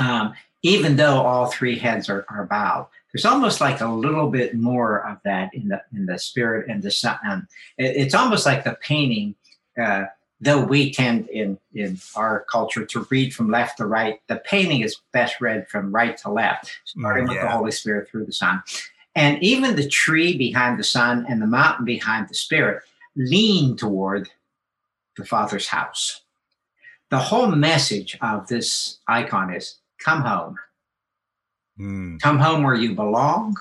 um, 0.00 0.34
even 0.62 0.96
though 0.96 1.22
all 1.22 1.46
three 1.46 1.78
heads 1.78 2.08
are, 2.08 2.24
are 2.28 2.46
bowed, 2.46 2.88
there's 3.12 3.24
almost 3.24 3.60
like 3.60 3.80
a 3.80 3.88
little 3.88 4.30
bit 4.30 4.54
more 4.54 5.06
of 5.06 5.18
that 5.24 5.52
in 5.54 5.68
the 5.68 5.82
in 5.94 6.06
the 6.06 6.18
spirit 6.18 6.68
and 6.68 6.82
the 6.82 6.90
sun. 6.90 7.18
Um, 7.28 7.48
it, 7.78 7.96
it's 7.96 8.14
almost 8.14 8.46
like 8.46 8.64
the 8.64 8.76
painting. 8.80 9.34
Uh, 9.80 10.04
though 10.40 10.64
we 10.64 10.92
tend 10.92 11.28
in 11.28 11.58
in 11.74 11.98
our 12.16 12.44
culture 12.50 12.84
to 12.86 13.06
read 13.10 13.34
from 13.34 13.50
left 13.50 13.78
to 13.78 13.86
right, 13.86 14.20
the 14.28 14.36
painting 14.36 14.80
is 14.80 14.96
best 15.12 15.40
read 15.40 15.68
from 15.68 15.92
right 15.94 16.16
to 16.18 16.30
left, 16.30 16.72
starting 16.84 17.26
yeah. 17.26 17.32
with 17.32 17.42
the 17.42 17.48
Holy 17.48 17.72
Spirit 17.72 18.08
through 18.08 18.26
the 18.26 18.32
Son. 18.32 18.62
And 19.16 19.42
even 19.42 19.74
the 19.74 19.88
tree 19.88 20.36
behind 20.38 20.78
the 20.78 20.84
Son 20.84 21.26
and 21.28 21.42
the 21.42 21.46
mountain 21.46 21.84
behind 21.84 22.28
the 22.28 22.34
Spirit 22.34 22.82
lean 23.16 23.76
toward 23.76 24.30
the 25.16 25.24
Father's 25.24 25.66
house. 25.66 26.22
The 27.10 27.18
whole 27.18 27.48
message 27.48 28.16
of 28.20 28.46
this 28.46 28.98
icon 29.08 29.52
is 29.52 29.79
come 30.04 30.22
home. 30.22 30.56
Mm. 31.78 32.20
Come 32.20 32.38
home 32.38 32.62
where 32.62 32.74
you 32.74 32.94
belong. 32.94 33.56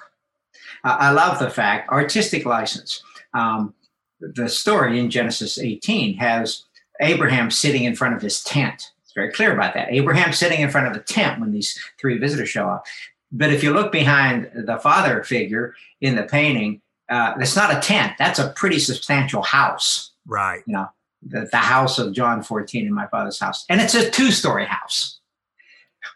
Uh, 0.83 0.97
I 0.99 1.11
love 1.11 1.39
the 1.39 1.49
fact, 1.49 1.89
artistic 1.89 2.45
license. 2.45 3.01
Um, 3.33 3.73
the 4.19 4.49
story 4.49 4.99
in 4.99 5.09
Genesis 5.09 5.57
18 5.57 6.17
has 6.17 6.63
Abraham 7.01 7.49
sitting 7.51 7.83
in 7.85 7.95
front 7.95 8.15
of 8.15 8.21
his 8.21 8.43
tent. 8.43 8.91
It's 9.03 9.13
very 9.13 9.31
clear 9.31 9.53
about 9.53 9.73
that. 9.73 9.91
Abraham 9.91 10.33
sitting 10.33 10.61
in 10.61 10.69
front 10.69 10.87
of 10.87 10.95
a 10.95 11.03
tent 11.03 11.39
when 11.39 11.51
these 11.51 11.79
three 11.99 12.17
visitors 12.17 12.49
show 12.49 12.67
up. 12.67 12.85
But 13.31 13.53
if 13.53 13.63
you 13.63 13.73
look 13.73 13.91
behind 13.91 14.49
the 14.53 14.77
father 14.77 15.23
figure 15.23 15.75
in 16.01 16.15
the 16.15 16.23
painting, 16.23 16.81
uh, 17.09 17.33
it's 17.39 17.55
not 17.55 17.75
a 17.75 17.79
tent. 17.79 18.13
That's 18.17 18.39
a 18.39 18.49
pretty 18.55 18.79
substantial 18.79 19.41
house. 19.41 20.11
Right. 20.25 20.61
You 20.65 20.73
know, 20.73 20.89
the, 21.21 21.47
the 21.51 21.57
house 21.57 21.99
of 21.99 22.13
John 22.13 22.43
14 22.43 22.85
in 22.85 22.93
my 22.93 23.07
father's 23.07 23.39
house. 23.39 23.65
And 23.69 23.81
it's 23.81 23.95
a 23.95 24.09
two 24.09 24.31
story 24.31 24.65
house, 24.65 25.18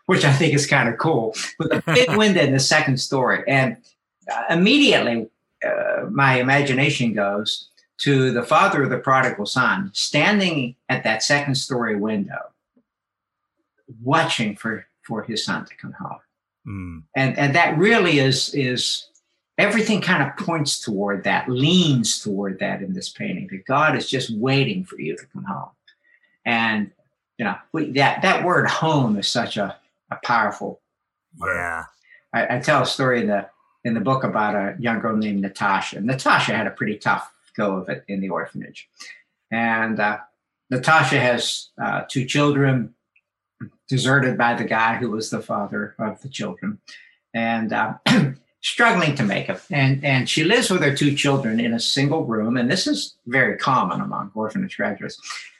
which 0.05 0.25
I 0.25 0.33
think 0.33 0.53
is 0.53 0.65
kind 0.67 0.89
of 0.89 0.97
cool 0.97 1.35
with 1.59 1.71
a 1.71 1.83
big 1.85 2.09
window 2.17 2.41
in 2.41 2.53
the 2.53 2.59
second 2.59 2.97
story. 2.97 3.43
And 3.47 3.77
uh, 4.31 4.43
immediately, 4.49 5.29
uh, 5.65 6.05
my 6.09 6.39
imagination 6.39 7.13
goes 7.13 7.69
to 7.99 8.31
the 8.31 8.43
father 8.43 8.83
of 8.83 8.89
the 8.89 8.97
prodigal 8.97 9.45
son 9.45 9.91
standing 9.93 10.75
at 10.89 11.03
that 11.03 11.23
second 11.23 11.55
story 11.55 11.95
window, 11.95 12.51
watching 14.01 14.55
for, 14.55 14.85
for 15.03 15.23
his 15.23 15.45
son 15.45 15.65
to 15.65 15.75
come 15.75 15.93
home. 15.93 16.19
Mm. 16.67 17.03
And, 17.15 17.37
and 17.37 17.55
that 17.55 17.77
really 17.77 18.19
is, 18.19 18.53
is 18.53 19.07
everything 19.57 20.01
kind 20.01 20.23
of 20.23 20.35
points 20.45 20.79
toward 20.79 21.23
that, 21.23 21.49
leans 21.49 22.21
toward 22.21 22.59
that 22.59 22.81
in 22.81 22.93
this 22.93 23.09
painting. 23.09 23.47
That 23.51 23.65
God 23.65 23.95
is 23.95 24.09
just 24.09 24.35
waiting 24.35 24.83
for 24.83 24.99
you 24.99 25.15
to 25.15 25.25
come 25.27 25.43
home, 25.43 25.69
and 26.45 26.91
you 27.37 27.45
know 27.45 27.55
we, 27.71 27.91
that 27.91 28.21
that 28.21 28.43
word 28.43 28.67
"home" 28.67 29.17
is 29.17 29.27
such 29.27 29.57
a, 29.57 29.77
a 30.11 30.17
powerful. 30.23 30.81
Word. 31.37 31.55
Yeah, 31.55 31.83
I, 32.33 32.57
I, 32.57 32.59
tell 32.59 32.83
a 32.83 32.85
story 32.85 33.21
in 33.21 33.27
the 33.27 33.47
in 33.83 33.93
the 33.93 33.99
book 33.99 34.23
about 34.23 34.55
a 34.55 34.75
young 34.79 34.99
girl 34.99 35.15
named 35.15 35.41
Natasha. 35.41 35.99
Natasha 35.99 36.55
had 36.55 36.67
a 36.67 36.71
pretty 36.71 36.97
tough 36.97 37.33
go 37.55 37.77
of 37.77 37.89
it 37.89 38.03
in 38.07 38.21
the 38.21 38.29
orphanage, 38.29 38.87
and 39.51 39.99
uh, 39.99 40.19
Natasha 40.69 41.19
has 41.19 41.69
uh, 41.81 42.03
two 42.09 42.25
children, 42.25 42.93
deserted 43.87 44.37
by 44.37 44.53
the 44.53 44.63
guy 44.63 44.95
who 44.95 45.09
was 45.09 45.29
the 45.29 45.41
father 45.41 45.95
of 45.99 46.21
the 46.21 46.29
children, 46.29 46.79
and. 47.33 47.73
Uh, 47.73 47.95
struggling 48.63 49.13
to 49.13 49.23
make 49.23 49.49
it. 49.49 49.61
And, 49.69 50.03
and 50.03 50.27
she 50.27 50.45
lives 50.45 50.69
with 50.69 50.81
her 50.83 50.95
two 50.95 51.13
children 51.13 51.59
in 51.59 51.73
a 51.73 51.79
single 51.79 52.23
room. 52.23 52.55
And 52.55 52.71
this 52.71 52.87
is 52.87 53.15
very 53.27 53.57
common 53.57 53.99
among 53.99 54.31
orphanage 54.33 54.77
graduates 54.77 55.19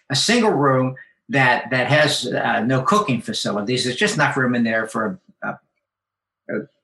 a 0.10 0.16
single 0.16 0.52
room 0.52 0.96
that, 1.30 1.70
that 1.70 1.88
has 1.88 2.28
uh, 2.28 2.62
no 2.62 2.82
cooking 2.82 3.22
facilities. 3.22 3.84
There's 3.84 3.96
just 3.96 4.16
enough 4.16 4.38
room 4.38 4.56
in 4.56 4.64
there 4.64 4.88
for 4.88 5.20
uh, 5.44 5.54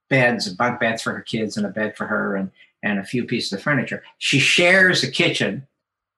beds, 0.09 0.49
bunk 0.49 0.79
beds 0.79 1.01
for 1.01 1.13
her 1.13 1.21
kids, 1.21 1.57
and 1.57 1.65
a 1.65 1.69
bed 1.69 1.95
for 1.95 2.07
her, 2.07 2.35
and, 2.35 2.51
and 2.83 2.99
a 2.99 3.03
few 3.03 3.25
pieces 3.25 3.53
of 3.53 3.61
furniture. 3.61 4.03
She 4.17 4.39
shares 4.39 5.03
a 5.03 5.11
kitchen 5.11 5.67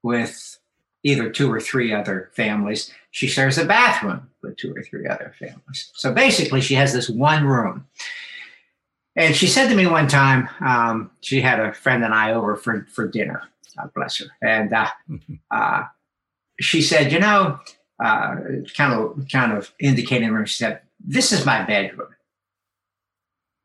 with 0.04 0.60
either 1.04 1.30
two 1.30 1.52
or 1.52 1.60
three 1.60 1.94
other 1.94 2.30
families. 2.34 2.92
She 3.12 3.28
shares 3.28 3.58
a 3.58 3.66
bathroom 3.66 4.30
with 4.42 4.58
two 4.58 4.74
or 4.76 4.84
three 4.84 5.08
other 5.08 5.34
families. 5.38 5.92
So 5.94 6.14
basically, 6.14 6.62
she 6.62 6.76
has 6.76 6.94
this 6.94 7.10
one 7.10 7.46
room. 7.46 7.88
And 9.16 9.36
she 9.36 9.48
said 9.48 9.68
to 9.68 9.76
me 9.76 9.88
one 9.88 10.08
time, 10.08 10.48
um, 10.62 11.12
she 11.20 11.42
had 11.42 11.60
a 11.60 11.74
friend 11.74 12.04
and 12.04 12.14
I 12.14 12.34
over 12.34 12.56
for, 12.56 12.88
for 12.90 13.08
dinner. 13.08 13.44
God 13.76 13.92
bless 13.94 14.20
her. 14.20 14.26
And 14.42 14.72
uh, 14.72 14.88
mm-hmm. 15.10 15.34
uh, 15.50 15.84
she 16.60 16.82
said, 16.82 17.12
you 17.12 17.20
know, 17.20 17.60
uh, 18.02 18.36
kind 18.76 18.94
of 18.94 19.28
kind 19.32 19.52
of 19.52 19.72
indicating 19.80 20.30
her, 20.30 20.46
she 20.46 20.56
said, 20.56 20.82
this 21.00 21.32
is 21.32 21.46
my 21.46 21.64
bedroom. 21.64 22.10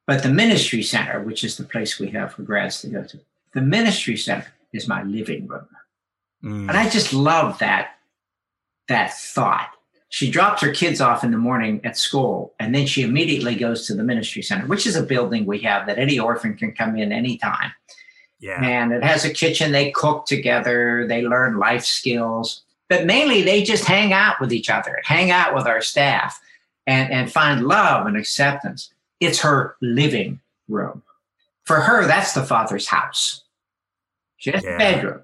But 0.07 0.23
the 0.23 0.29
ministry 0.29 0.83
center, 0.83 1.21
which 1.23 1.43
is 1.43 1.57
the 1.57 1.65
place 1.65 1.99
we 1.99 2.09
have 2.11 2.35
for 2.35 2.43
grads 2.43 2.81
to 2.83 2.89
go 2.89 3.03
to, 3.05 3.19
the 3.55 3.61
ministry 3.61 4.17
center 4.17 4.53
is 4.73 4.87
my 4.87 5.03
living 5.03 5.47
room. 5.47 5.67
Mm. 6.45 6.69
And 6.69 6.73
I 6.73 6.89
just 6.89 7.13
love 7.13 7.59
that 7.59 7.97
that 8.89 9.13
thought 9.15 9.71
she 10.09 10.31
drops 10.31 10.63
her 10.63 10.73
kids 10.73 11.01
off 11.01 11.25
in 11.25 11.31
the 11.31 11.37
morning 11.37 11.81
at 11.85 11.97
school 11.97 12.55
and 12.61 12.75
then 12.75 12.87
she 12.87 13.03
immediately 13.03 13.55
goes 13.55 13.87
to 13.87 13.95
the 13.95 14.05
ministry 14.05 14.43
center 14.43 14.67
which 14.67 14.87
is 14.87 14.97
a 14.97 15.03
building 15.03 15.45
we 15.45 15.59
have 15.59 15.87
that 15.87 15.99
any 15.99 16.19
orphan 16.19 16.55
can 16.57 16.73
come 16.73 16.97
in 16.97 17.13
anytime 17.13 17.73
yeah. 18.39 18.63
and 18.63 18.93
it 18.93 19.03
has 19.03 19.25
a 19.25 19.33
kitchen 19.33 19.73
they 19.73 19.91
cook 19.91 20.27
together 20.27 21.07
they 21.09 21.23
learn 21.23 21.59
life 21.59 21.85
skills 21.85 22.63
but 22.89 23.07
mainly 23.07 23.43
they 23.43 23.63
just 23.63 23.85
hang 23.85 24.13
out 24.13 24.41
with 24.41 24.53
each 24.53 24.71
other 24.71 25.01
hang 25.05 25.31
out 25.31 25.55
with 25.55 25.67
our 25.67 25.81
staff 25.81 26.41
and, 26.87 27.13
and 27.13 27.33
find 27.33 27.67
love 27.67 28.07
and 28.07 28.17
acceptance 28.17 28.93
it's 29.21 29.41
her 29.41 29.77
living 29.81 30.41
room 30.69 31.03
for 31.65 31.81
her 31.81 32.07
that's 32.07 32.33
the 32.33 32.45
father's 32.45 32.89
house 32.89 33.45
she 34.37 34.51
has 34.51 34.65
yeah. 34.65 34.75
a 34.75 34.79
bedroom 34.79 35.23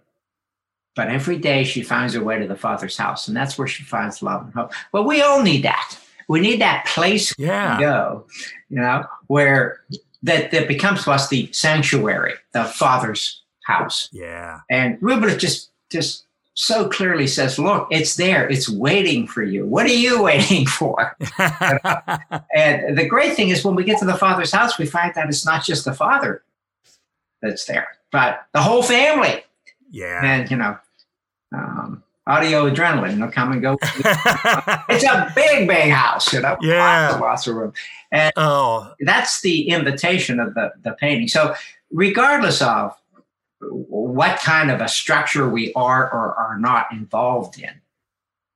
but 0.94 1.08
every 1.08 1.38
day 1.38 1.64
she 1.64 1.82
finds 1.82 2.14
her 2.14 2.22
way 2.22 2.38
to 2.38 2.46
the 2.46 2.56
Father's 2.56 2.96
house, 2.96 3.28
and 3.28 3.36
that's 3.36 3.56
where 3.56 3.68
she 3.68 3.82
finds 3.82 4.22
love 4.22 4.42
and 4.42 4.52
hope. 4.52 4.72
Well, 4.92 5.04
we 5.04 5.22
all 5.22 5.42
need 5.42 5.62
that. 5.62 5.98
We 6.28 6.40
need 6.40 6.60
that 6.60 6.86
place 6.86 7.34
yeah. 7.38 7.76
to 7.76 7.82
go, 7.82 8.26
you 8.68 8.80
know, 8.80 9.04
where 9.26 9.80
that, 10.22 10.50
that 10.50 10.68
becomes 10.68 11.04
to 11.04 11.12
us 11.12 11.28
the 11.28 11.50
sanctuary, 11.52 12.34
the 12.52 12.64
Father's 12.64 13.42
house. 13.64 14.08
Yeah. 14.12 14.60
And 14.70 15.00
Rublev 15.00 15.38
just 15.38 15.70
just 15.90 16.24
so 16.54 16.88
clearly 16.88 17.26
says, 17.26 17.58
look, 17.58 17.88
it's 17.90 18.16
there. 18.16 18.48
It's 18.48 18.68
waiting 18.68 19.26
for 19.26 19.42
you. 19.42 19.66
What 19.66 19.86
are 19.86 19.94
you 19.94 20.22
waiting 20.24 20.66
for? 20.66 21.16
and 21.38 22.98
the 22.98 23.06
great 23.08 23.34
thing 23.34 23.48
is 23.48 23.64
when 23.64 23.74
we 23.74 23.84
get 23.84 23.98
to 24.00 24.04
the 24.04 24.16
Father's 24.16 24.52
house, 24.52 24.78
we 24.78 24.86
find 24.86 25.14
that 25.14 25.28
it's 25.28 25.46
not 25.46 25.64
just 25.64 25.84
the 25.84 25.94
Father 25.94 26.42
that's 27.40 27.64
there, 27.64 27.88
but 28.10 28.46
the 28.52 28.60
whole 28.62 28.82
family 28.82 29.42
yeah. 29.92 30.24
And, 30.24 30.50
you 30.50 30.56
know, 30.56 30.76
um, 31.54 32.02
audio 32.26 32.68
adrenaline, 32.68 33.18
they'll 33.18 33.30
come 33.30 33.52
and 33.52 33.62
go. 33.62 33.76
it's 34.88 35.04
a 35.04 35.30
big, 35.36 35.68
big 35.68 35.92
house, 35.92 36.32
you 36.32 36.40
know, 36.40 36.56
yeah. 36.62 37.02
lots 37.02 37.14
of, 37.14 37.20
lots 37.20 37.46
of 37.46 37.54
room. 37.54 37.72
And 38.10 38.32
oh. 38.36 38.92
that's 39.00 39.42
the 39.42 39.68
invitation 39.68 40.40
of 40.40 40.54
the, 40.54 40.72
the 40.82 40.92
painting. 40.92 41.28
So, 41.28 41.54
regardless 41.90 42.62
of 42.62 42.96
what 43.70 44.40
kind 44.40 44.70
of 44.70 44.80
a 44.80 44.88
structure 44.88 45.48
we 45.48 45.72
are 45.74 46.12
or 46.12 46.34
are 46.34 46.58
not 46.58 46.86
involved 46.92 47.58
in, 47.58 47.70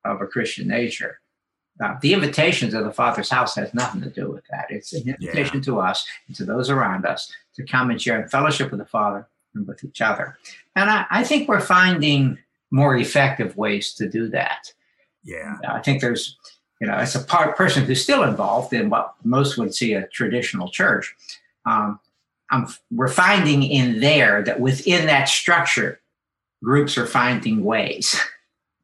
of 0.04 0.20
a 0.20 0.26
Christian 0.26 0.68
nature. 0.68 1.20
Uh, 1.82 1.94
the 2.00 2.14
invitation 2.14 2.70
to 2.70 2.82
the 2.82 2.90
Father's 2.90 3.28
house 3.28 3.54
has 3.54 3.74
nothing 3.74 4.00
to 4.00 4.10
do 4.10 4.30
with 4.30 4.44
that. 4.50 4.66
It's 4.70 4.94
an 4.94 5.08
invitation 5.08 5.56
yeah. 5.58 5.62
to 5.64 5.80
us 5.80 6.06
and 6.26 6.36
to 6.36 6.44
those 6.44 6.70
around 6.70 7.04
us 7.04 7.30
to 7.54 7.64
come 7.64 7.90
and 7.90 8.00
share 8.00 8.20
in 8.20 8.28
fellowship 8.28 8.70
with 8.70 8.80
the 8.80 8.86
Father 8.86 9.28
and 9.54 9.66
with 9.66 9.84
each 9.84 10.00
other. 10.00 10.38
And 10.74 10.90
I, 10.90 11.04
I 11.10 11.24
think 11.24 11.48
we're 11.48 11.60
finding 11.60 12.38
more 12.70 12.96
effective 12.96 13.56
ways 13.56 13.92
to 13.94 14.08
do 14.08 14.28
that. 14.30 14.72
Yeah. 15.22 15.56
I 15.68 15.80
think 15.80 16.00
there's, 16.00 16.36
you 16.80 16.86
know, 16.86 16.94
as 16.94 17.14
a 17.14 17.20
part 17.20 17.56
person 17.56 17.84
who's 17.84 18.02
still 18.02 18.22
involved 18.22 18.72
in 18.72 18.88
what 18.88 19.14
most 19.22 19.58
would 19.58 19.74
see 19.74 19.92
a 19.94 20.06
traditional 20.08 20.68
church, 20.68 21.14
um, 21.66 22.00
I'm, 22.50 22.68
we're 22.90 23.08
finding 23.08 23.62
in 23.62 24.00
there 24.00 24.42
that 24.42 24.60
within 24.60 25.06
that 25.06 25.28
structure, 25.28 26.00
groups 26.62 26.96
are 26.96 27.06
finding 27.06 27.64
ways. 27.64 28.20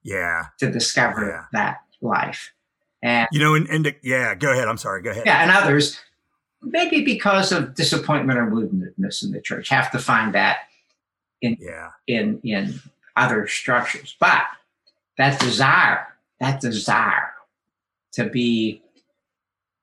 Yeah. 0.02 0.46
To 0.58 0.70
discover 0.70 1.28
yeah. 1.28 1.44
that 1.52 1.78
life. 2.00 2.52
And 3.02 3.28
you 3.32 3.40
know, 3.40 3.54
and, 3.54 3.68
and 3.68 3.94
yeah, 4.02 4.34
go 4.34 4.52
ahead. 4.52 4.68
I'm 4.68 4.78
sorry. 4.78 5.02
Go 5.02 5.10
ahead. 5.10 5.24
Yeah, 5.26 5.42
and 5.42 5.50
others, 5.50 5.98
maybe 6.62 7.04
because 7.04 7.50
of 7.50 7.74
disappointment 7.74 8.38
or 8.38 8.46
woundedness 8.46 9.24
in 9.24 9.32
the 9.32 9.40
church, 9.40 9.68
have 9.70 9.90
to 9.90 9.98
find 9.98 10.34
that 10.34 10.60
in 11.40 11.56
yeah. 11.60 11.90
in 12.06 12.40
in 12.44 12.80
other 13.16 13.48
structures. 13.48 14.16
But 14.20 14.44
that 15.18 15.40
desire, 15.40 16.06
that 16.38 16.60
desire 16.60 17.32
to 18.12 18.26
be 18.26 18.82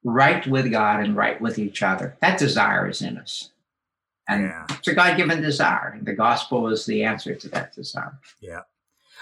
right 0.03 0.47
with 0.47 0.71
God 0.71 1.01
and 1.01 1.15
right 1.15 1.41
with 1.41 1.59
each 1.59 1.83
other, 1.83 2.15
that 2.21 2.39
desire 2.39 2.87
is 2.87 3.01
in 3.01 3.17
us. 3.17 3.51
And 4.29 4.43
yeah. 4.43 4.65
it's 4.69 4.87
a 4.87 4.93
God 4.93 5.17
given 5.17 5.41
desire. 5.41 5.95
And 5.97 6.05
The 6.05 6.13
gospel 6.13 6.67
is 6.67 6.85
the 6.85 7.03
answer 7.03 7.35
to 7.35 7.49
that 7.49 7.73
desire. 7.73 8.19
Yeah. 8.39 8.61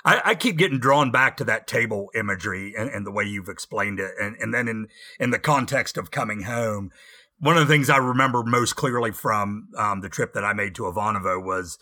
I, 0.05 0.21
I, 0.23 0.35
keep 0.35 0.57
getting 0.57 0.79
drawn 0.79 1.09
back 1.11 1.37
to 1.37 1.43
that 1.45 1.65
table 1.65 2.11
imagery 2.13 2.75
and, 2.77 2.89
and, 2.89 3.05
the 3.05 3.11
way 3.11 3.23
you've 3.23 3.49
explained 3.49 3.99
it. 3.99 4.11
And, 4.21 4.35
and 4.35 4.53
then 4.53 4.67
in, 4.67 4.87
in 5.19 5.31
the 5.31 5.39
context 5.39 5.97
of 5.97 6.11
coming 6.11 6.43
home, 6.43 6.91
one 7.39 7.57
of 7.57 7.67
the 7.67 7.73
things 7.73 7.89
I 7.89 7.97
remember 7.97 8.43
most 8.43 8.75
clearly 8.75 9.11
from 9.11 9.69
um, 9.77 10.01
the 10.01 10.09
trip 10.09 10.33
that 10.33 10.43
I 10.43 10.53
made 10.53 10.75
to 10.75 10.83
Ivanovo 10.83 11.43
was 11.43 11.79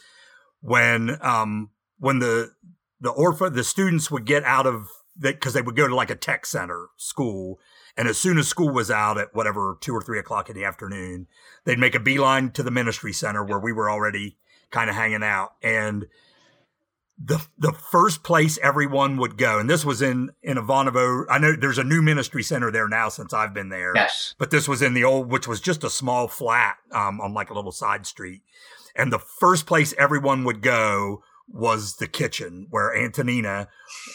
when 0.61 1.17
um, 1.21 1.69
when 1.97 2.19
the 2.19 2.51
the 2.99 3.11
orphan 3.11 3.53
the 3.53 3.63
students 3.63 4.11
would 4.11 4.25
get 4.25 4.43
out 4.43 4.65
of 4.65 4.87
that 5.17 5.35
because 5.35 5.53
they 5.53 5.61
would 5.61 5.75
go 5.75 5.87
to 5.87 5.95
like 5.95 6.09
a 6.09 6.15
tech 6.15 6.45
center 6.45 6.87
school 6.97 7.59
and 7.97 8.07
as 8.07 8.17
soon 8.17 8.37
as 8.37 8.47
school 8.47 8.69
was 8.69 8.91
out 8.91 9.17
at 9.17 9.33
whatever 9.33 9.77
two 9.81 9.93
or 9.93 10.01
three 10.01 10.19
o'clock 10.19 10.49
in 10.49 10.55
the 10.55 10.63
afternoon 10.63 11.27
they'd 11.63 11.79
make 11.79 11.95
a 11.95 11.99
beeline 11.99 12.51
to 12.51 12.63
the 12.63 12.71
ministry 12.71 13.13
center 13.13 13.43
where 13.43 13.59
we 13.59 13.71
were 13.71 13.89
already 13.89 14.37
kind 14.71 14.89
of 14.89 14.95
hanging 14.95 15.23
out 15.23 15.53
and 15.61 16.05
the 17.17 17.45
the 17.57 17.71
first 17.71 18.23
place 18.23 18.59
everyone 18.61 19.17
would 19.17 19.37
go, 19.37 19.57
and 19.57 19.69
this 19.69 19.85
was 19.85 20.01
in 20.01 20.31
in 20.43 20.57
Ivanovo. 20.57 21.25
I 21.29 21.37
know 21.37 21.55
there's 21.55 21.77
a 21.77 21.83
new 21.83 22.01
ministry 22.01 22.43
center 22.43 22.71
there 22.71 22.89
now 22.89 23.09
since 23.09 23.33
I've 23.33 23.53
been 23.53 23.69
there. 23.69 23.93
Yes, 23.95 24.35
but 24.37 24.51
this 24.51 24.67
was 24.67 24.81
in 24.81 24.93
the 24.93 25.05
old, 25.05 25.31
which 25.31 25.47
was 25.47 25.61
just 25.61 25.83
a 25.83 25.89
small 25.89 26.27
flat 26.27 26.77
um, 26.91 27.21
on 27.21 27.33
like 27.33 27.49
a 27.49 27.53
little 27.53 27.71
side 27.71 28.05
street. 28.05 28.41
And 28.95 29.11
the 29.11 29.19
first 29.19 29.65
place 29.65 29.93
everyone 29.97 30.43
would 30.43 30.61
go 30.61 31.23
was 31.47 31.97
the 31.97 32.07
kitchen 32.07 32.67
where 32.69 32.95
Antonina 32.95 33.69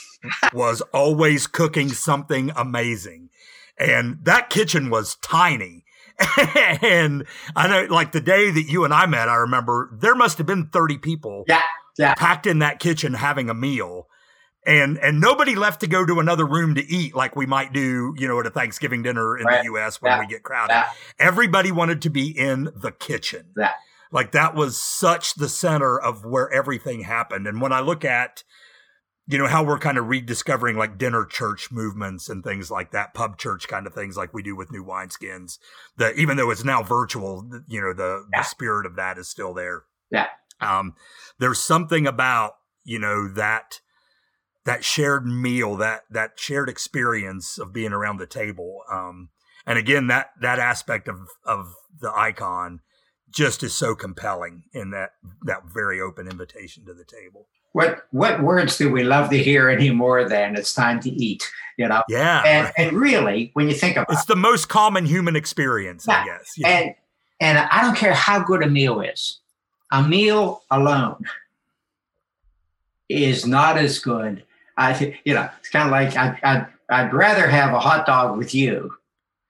was 0.52 0.82
always 0.92 1.46
cooking 1.46 1.88
something 1.88 2.50
amazing. 2.54 3.30
And 3.78 4.18
that 4.24 4.50
kitchen 4.50 4.90
was 4.90 5.16
tiny. 5.16 5.84
and 6.82 7.24
I 7.56 7.68
know, 7.68 7.92
like 7.92 8.12
the 8.12 8.20
day 8.20 8.50
that 8.50 8.64
you 8.64 8.84
and 8.84 8.92
I 8.92 9.06
met, 9.06 9.28
I 9.28 9.36
remember 9.36 9.90
there 9.92 10.14
must 10.14 10.38
have 10.38 10.46
been 10.46 10.66
30 10.66 10.98
people 10.98 11.44
yeah, 11.48 11.62
yeah. 11.98 12.14
packed 12.14 12.46
in 12.46 12.58
that 12.58 12.78
kitchen 12.78 13.14
having 13.14 13.48
a 13.48 13.54
meal. 13.54 14.06
And 14.66 14.98
and 14.98 15.22
nobody 15.22 15.54
left 15.54 15.80
to 15.80 15.86
go 15.86 16.04
to 16.04 16.20
another 16.20 16.44
room 16.44 16.74
to 16.74 16.86
eat 16.86 17.14
like 17.14 17.34
we 17.34 17.46
might 17.46 17.72
do, 17.72 18.14
you 18.18 18.28
know, 18.28 18.38
at 18.40 18.46
a 18.46 18.50
Thanksgiving 18.50 19.02
dinner 19.02 19.38
in 19.38 19.46
right. 19.46 19.64
the 19.64 19.72
US 19.72 20.02
when 20.02 20.12
yeah. 20.12 20.20
we 20.20 20.26
get 20.26 20.42
crowded. 20.42 20.74
Yeah. 20.74 20.90
Everybody 21.18 21.72
wanted 21.72 22.02
to 22.02 22.10
be 22.10 22.28
in 22.28 22.68
the 22.76 22.92
kitchen. 22.92 23.46
Yeah. 23.56 23.72
Like 24.12 24.32
that 24.32 24.54
was 24.54 24.76
such 24.76 25.36
the 25.36 25.48
center 25.48 25.98
of 25.98 26.26
where 26.26 26.52
everything 26.52 27.02
happened. 27.02 27.46
And 27.46 27.60
when 27.62 27.72
I 27.72 27.80
look 27.80 28.04
at, 28.04 28.44
you 29.30 29.38
know, 29.38 29.46
how 29.46 29.62
we're 29.62 29.78
kind 29.78 29.96
of 29.96 30.08
rediscovering 30.08 30.76
like 30.76 30.98
dinner 30.98 31.24
church 31.24 31.70
movements 31.70 32.28
and 32.28 32.42
things 32.42 32.70
like 32.70 32.90
that, 32.90 33.14
pub 33.14 33.38
church 33.38 33.68
kind 33.68 33.86
of 33.86 33.94
things 33.94 34.16
like 34.16 34.34
we 34.34 34.42
do 34.42 34.56
with 34.56 34.72
new 34.72 34.84
wineskins, 34.84 35.58
that 35.96 36.16
even 36.16 36.36
though 36.36 36.50
it's 36.50 36.64
now 36.64 36.82
virtual, 36.82 37.48
you 37.68 37.80
know, 37.80 37.92
the, 37.92 38.26
yeah. 38.32 38.40
the 38.40 38.44
spirit 38.44 38.86
of 38.86 38.96
that 38.96 39.18
is 39.18 39.28
still 39.28 39.54
there. 39.54 39.84
Yeah. 40.10 40.26
Um, 40.60 40.94
there's 41.38 41.60
something 41.60 42.08
about, 42.08 42.54
you 42.82 42.98
know, 42.98 43.28
that, 43.28 43.80
that 44.64 44.84
shared 44.84 45.26
meal, 45.26 45.76
that, 45.76 46.02
that 46.10 46.32
shared 46.34 46.68
experience 46.68 47.56
of 47.56 47.72
being 47.72 47.92
around 47.92 48.18
the 48.18 48.26
table. 48.26 48.80
Um, 48.90 49.28
and 49.64 49.78
again, 49.78 50.08
that, 50.08 50.30
that 50.40 50.58
aspect 50.58 51.06
of, 51.06 51.28
of 51.46 51.72
the 52.00 52.12
icon, 52.12 52.80
just 53.30 53.62
is 53.62 53.72
so 53.72 53.94
compelling 53.94 54.64
in 54.72 54.90
that 54.90 55.10
that 55.44 55.62
very 55.72 56.00
open 56.00 56.26
invitation 56.26 56.84
to 56.84 56.92
the 56.92 57.04
table. 57.04 57.46
What 57.72 58.06
what 58.10 58.42
words 58.42 58.78
do 58.78 58.90
we 58.90 59.04
love 59.04 59.30
to 59.30 59.38
hear 59.38 59.68
anymore 59.68 60.28
than 60.28 60.56
it's 60.56 60.74
time 60.74 61.00
to 61.00 61.10
eat? 61.10 61.48
You 61.76 61.88
know? 61.88 62.02
Yeah. 62.08 62.42
And, 62.44 62.72
and 62.76 62.96
really, 62.96 63.50
when 63.54 63.68
you 63.68 63.74
think 63.74 63.96
about 63.96 64.10
it, 64.10 64.14
it's 64.14 64.24
the 64.24 64.36
most 64.36 64.68
common 64.68 65.06
human 65.06 65.36
experience, 65.36 66.04
yeah. 66.08 66.20
I 66.20 66.24
guess. 66.24 66.52
Yeah. 66.56 66.68
And 66.68 66.94
and 67.40 67.58
I 67.58 67.82
don't 67.82 67.96
care 67.96 68.12
how 68.12 68.42
good 68.42 68.62
a 68.62 68.68
meal 68.68 69.00
is, 69.00 69.38
a 69.92 70.02
meal 70.02 70.62
alone 70.70 71.24
is 73.08 73.46
not 73.46 73.76
as 73.76 73.98
good. 73.98 74.44
I 74.76 75.16
you 75.24 75.34
know, 75.34 75.48
it's 75.58 75.68
kind 75.68 75.86
of 75.86 75.92
like 75.92 76.16
I, 76.16 76.38
I 76.42 76.66
I'd 76.90 77.12
rather 77.12 77.46
have 77.46 77.72
a 77.72 77.80
hot 77.80 78.04
dog 78.04 78.36
with 78.36 78.54
you 78.54 78.92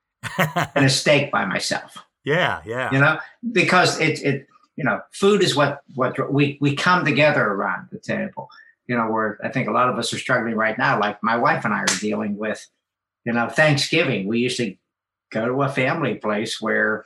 than 0.38 0.84
a 0.84 0.88
steak 0.88 1.30
by 1.30 1.44
myself. 1.46 1.96
Yeah, 2.24 2.60
yeah. 2.66 2.92
You 2.92 2.98
know, 2.98 3.18
because 3.52 3.98
it 3.98 4.22
it 4.22 4.46
you 4.80 4.86
know, 4.86 5.02
food 5.12 5.42
is 5.42 5.54
what 5.54 5.82
what 5.94 6.32
we 6.32 6.56
we 6.58 6.74
come 6.74 7.04
together 7.04 7.44
around 7.44 7.88
the 7.92 7.98
table. 7.98 8.48
You 8.86 8.96
know, 8.96 9.10
where 9.10 9.38
I 9.44 9.50
think 9.50 9.68
a 9.68 9.72
lot 9.72 9.90
of 9.90 9.98
us 9.98 10.10
are 10.14 10.18
struggling 10.18 10.54
right 10.54 10.78
now. 10.78 10.98
Like 10.98 11.22
my 11.22 11.36
wife 11.36 11.66
and 11.66 11.74
I 11.74 11.80
are 11.80 11.98
dealing 12.00 12.38
with, 12.38 12.66
you 13.26 13.34
know, 13.34 13.46
Thanksgiving. 13.46 14.26
We 14.26 14.38
used 14.38 14.56
to 14.56 14.74
go 15.30 15.44
to 15.44 15.62
a 15.64 15.68
family 15.68 16.14
place 16.14 16.62
where 16.62 17.04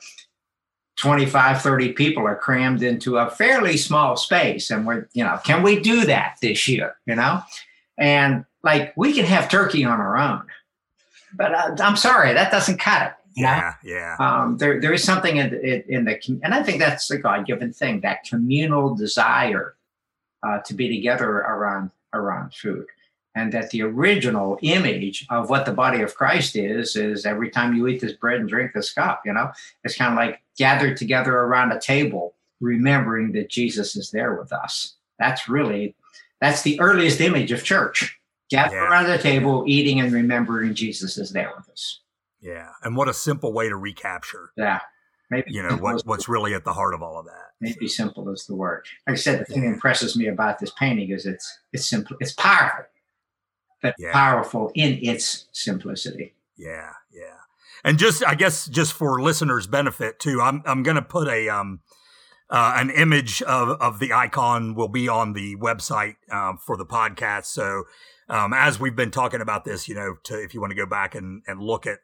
25 0.99 1.61
30 1.61 1.91
people 1.91 2.25
are 2.25 2.37
crammed 2.37 2.81
into 2.81 3.17
a 3.17 3.29
fairly 3.29 3.75
small 3.75 4.15
space 4.15 4.71
and 4.71 4.87
we're 4.87 5.09
you 5.11 5.21
know 5.21 5.37
can 5.43 5.61
we 5.61 5.77
do 5.77 6.05
that 6.05 6.37
this 6.41 6.69
year 6.69 6.95
you 7.05 7.13
know 7.13 7.41
and 7.99 8.45
like 8.63 8.93
we 8.95 9.11
can 9.11 9.25
have 9.25 9.49
turkey 9.49 9.83
on 9.83 9.99
our 9.99 10.17
own 10.17 10.41
but 11.33 11.53
uh, 11.53 11.75
i'm 11.83 11.97
sorry 11.97 12.33
that 12.33 12.49
doesn't 12.49 12.79
cut 12.79 13.07
it 13.07 13.13
yeah, 13.35 13.73
yeah. 13.83 14.15
Um, 14.19 14.57
there, 14.57 14.79
there 14.79 14.93
is 14.93 15.03
something 15.03 15.37
in, 15.37 15.53
in, 15.55 15.83
in, 15.87 16.05
the, 16.05 16.39
and 16.43 16.53
I 16.53 16.63
think 16.63 16.79
that's 16.79 17.09
a 17.11 17.17
God-given 17.17 17.73
thing, 17.73 18.01
that 18.01 18.23
communal 18.23 18.95
desire 18.95 19.75
uh, 20.41 20.59
to 20.59 20.73
be 20.73 20.87
together 20.89 21.29
around 21.29 21.91
around 22.13 22.53
food, 22.53 22.85
and 23.35 23.51
that 23.51 23.69
the 23.71 23.81
original 23.81 24.57
image 24.61 25.25
of 25.29 25.49
what 25.49 25.65
the 25.65 25.73
body 25.73 26.01
of 26.01 26.15
Christ 26.15 26.55
is 26.55 26.95
is 26.95 27.25
every 27.25 27.49
time 27.49 27.75
you 27.75 27.87
eat 27.87 27.99
this 27.99 28.13
bread 28.13 28.39
and 28.39 28.47
drink 28.47 28.71
this 28.73 28.93
cup, 28.93 29.21
you 29.25 29.33
know, 29.33 29.51
it's 29.83 29.97
kind 29.97 30.13
of 30.13 30.17
like 30.17 30.41
gathered 30.57 30.95
together 30.95 31.33
around 31.33 31.71
a 31.71 31.79
table, 31.79 32.35
remembering 32.61 33.33
that 33.33 33.49
Jesus 33.49 33.97
is 33.97 34.11
there 34.11 34.35
with 34.35 34.53
us. 34.53 34.95
That's 35.19 35.49
really 35.49 35.95
that's 36.39 36.61
the 36.61 36.79
earliest 36.79 37.19
image 37.21 37.51
of 37.51 37.63
church. 37.63 38.17
Gather 38.49 38.75
yeah. 38.75 38.89
around 38.89 39.07
the 39.07 39.17
table, 39.17 39.63
eating 39.65 39.99
and 39.99 40.13
remembering 40.13 40.75
Jesus 40.75 41.17
is 41.17 41.31
there 41.31 41.51
with 41.57 41.67
us. 41.69 42.01
Yeah, 42.45 42.69
and 42.83 42.95
what 42.95 43.09
a 43.09 43.13
simple 43.13 43.51
way 43.53 43.69
to 43.69 43.75
recapture. 43.75 44.51
Yeah, 44.55 44.81
maybe 45.31 45.51
you 45.51 45.63
know 45.63 45.77
what, 45.77 46.05
what's 46.05 46.29
really 46.29 46.53
at 46.53 46.63
the 46.63 46.73
heart 46.73 46.93
of 46.93 47.01
all 47.01 47.17
of 47.17 47.25
that. 47.25 47.53
Maybe 47.59 47.87
simple 47.87 48.29
is 48.29 48.45
the 48.45 48.55
word. 48.55 48.85
Like 49.07 49.15
I 49.15 49.17
said, 49.17 49.39
the 49.39 49.45
thing 49.45 49.61
that 49.61 49.67
impresses 49.67 50.15
me 50.15 50.27
about 50.27 50.59
this 50.59 50.71
painting 50.77 51.09
is 51.09 51.25
it's 51.25 51.59
it's 51.73 51.87
simple, 51.87 52.17
it's 52.19 52.33
powerful, 52.33 52.85
but 53.81 53.95
yeah. 53.97 54.11
powerful 54.11 54.71
in 54.75 54.99
its 55.01 55.47
simplicity. 55.53 56.35
Yeah, 56.55 56.91
yeah, 57.11 57.39
and 57.83 57.97
just 57.97 58.23
I 58.23 58.35
guess 58.35 58.67
just 58.67 58.93
for 58.93 59.19
listeners' 59.23 59.65
benefit 59.65 60.19
too, 60.19 60.39
I'm 60.39 60.61
I'm 60.67 60.83
going 60.83 60.97
to 60.97 61.01
put 61.01 61.27
a 61.27 61.49
um. 61.49 61.81
Uh, 62.47 62.75
an 62.77 62.91
image 62.91 63.41
of, 63.41 63.69
of 63.81 63.97
the 63.97 64.13
icon 64.13 64.75
will 64.75 64.87
be 64.87 65.09
on 65.09 65.33
the 65.33 65.55
website 65.55 66.13
um, 66.31 66.59
for 66.63 66.77
the 66.77 66.85
podcast. 66.85 67.45
So, 67.45 67.85
um, 68.29 68.53
as 68.53 68.79
we've 68.79 68.95
been 68.95 69.09
talking 69.09 69.41
about 69.41 69.65
this, 69.65 69.89
you 69.89 69.95
know, 69.95 70.17
to, 70.25 70.43
if 70.43 70.53
you 70.53 70.61
want 70.61 70.69
to 70.69 70.75
go 70.75 70.85
back 70.85 71.15
and, 71.15 71.41
and 71.47 71.59
look 71.59 71.87
at 71.87 71.97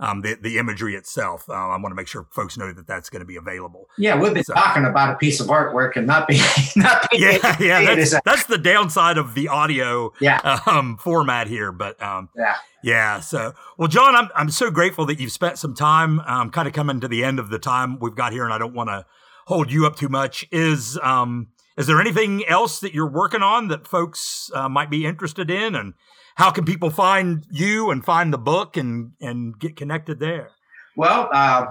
um, 0.00 0.20
the 0.22 0.36
the 0.40 0.58
imagery 0.58 0.94
itself. 0.94 1.48
Uh, 1.48 1.52
I 1.52 1.76
want 1.76 1.90
to 1.90 1.94
make 1.94 2.08
sure 2.08 2.26
folks 2.30 2.56
know 2.56 2.72
that 2.72 2.86
that's 2.86 3.10
going 3.10 3.20
to 3.20 3.26
be 3.26 3.36
available. 3.36 3.88
Yeah, 3.98 4.18
we've 4.18 4.32
been 4.32 4.44
so, 4.44 4.54
talking 4.54 4.84
about 4.84 5.14
a 5.14 5.16
piece 5.16 5.40
of 5.40 5.48
artwork 5.48 5.96
and 5.96 6.06
not 6.06 6.28
being 6.28 6.40
not 6.76 7.10
being 7.10 7.22
yeah 7.22 7.56
yeah 7.60 7.94
that's, 7.94 8.14
that's, 8.24 8.44
the 8.44 8.58
downside 8.58 9.18
of 9.18 9.34
the 9.34 9.48
audio 9.48 10.12
yeah. 10.20 10.60
um, 10.66 10.96
format 10.98 11.48
here. 11.48 11.72
But 11.72 12.00
um, 12.02 12.28
yeah 12.36 12.56
yeah. 12.82 13.20
So 13.20 13.54
well, 13.76 13.88
John, 13.88 14.14
I'm 14.14 14.28
I'm 14.34 14.50
so 14.50 14.70
grateful 14.70 15.06
that 15.06 15.18
you've 15.18 15.32
spent 15.32 15.58
some 15.58 15.74
time 15.74 16.20
um, 16.20 16.50
kind 16.50 16.68
of 16.68 16.74
coming 16.74 17.00
to 17.00 17.08
the 17.08 17.24
end 17.24 17.38
of 17.38 17.48
the 17.50 17.58
time 17.58 17.98
we've 17.98 18.14
got 18.14 18.32
here, 18.32 18.44
and 18.44 18.52
I 18.52 18.58
don't 18.58 18.74
want 18.74 18.90
to 18.90 19.04
hold 19.46 19.72
you 19.72 19.86
up 19.86 19.96
too 19.96 20.08
much. 20.08 20.46
Is 20.52 20.98
um 21.02 21.48
Is 21.76 21.86
there 21.86 22.00
anything 22.00 22.44
else 22.46 22.80
that 22.80 22.94
you're 22.94 23.10
working 23.10 23.42
on 23.42 23.68
that 23.68 23.86
folks 23.86 24.50
uh, 24.54 24.68
might 24.68 24.90
be 24.90 25.06
interested 25.06 25.50
in, 25.50 25.74
and 25.74 25.94
how 26.38 26.50
can 26.52 26.64
people 26.64 26.88
find 26.88 27.44
you 27.50 27.90
and 27.90 28.04
find 28.04 28.32
the 28.32 28.38
book 28.38 28.76
and 28.76 29.10
and 29.20 29.58
get 29.58 29.74
connected 29.74 30.20
there? 30.20 30.50
Well, 30.96 31.28
uh, 31.32 31.66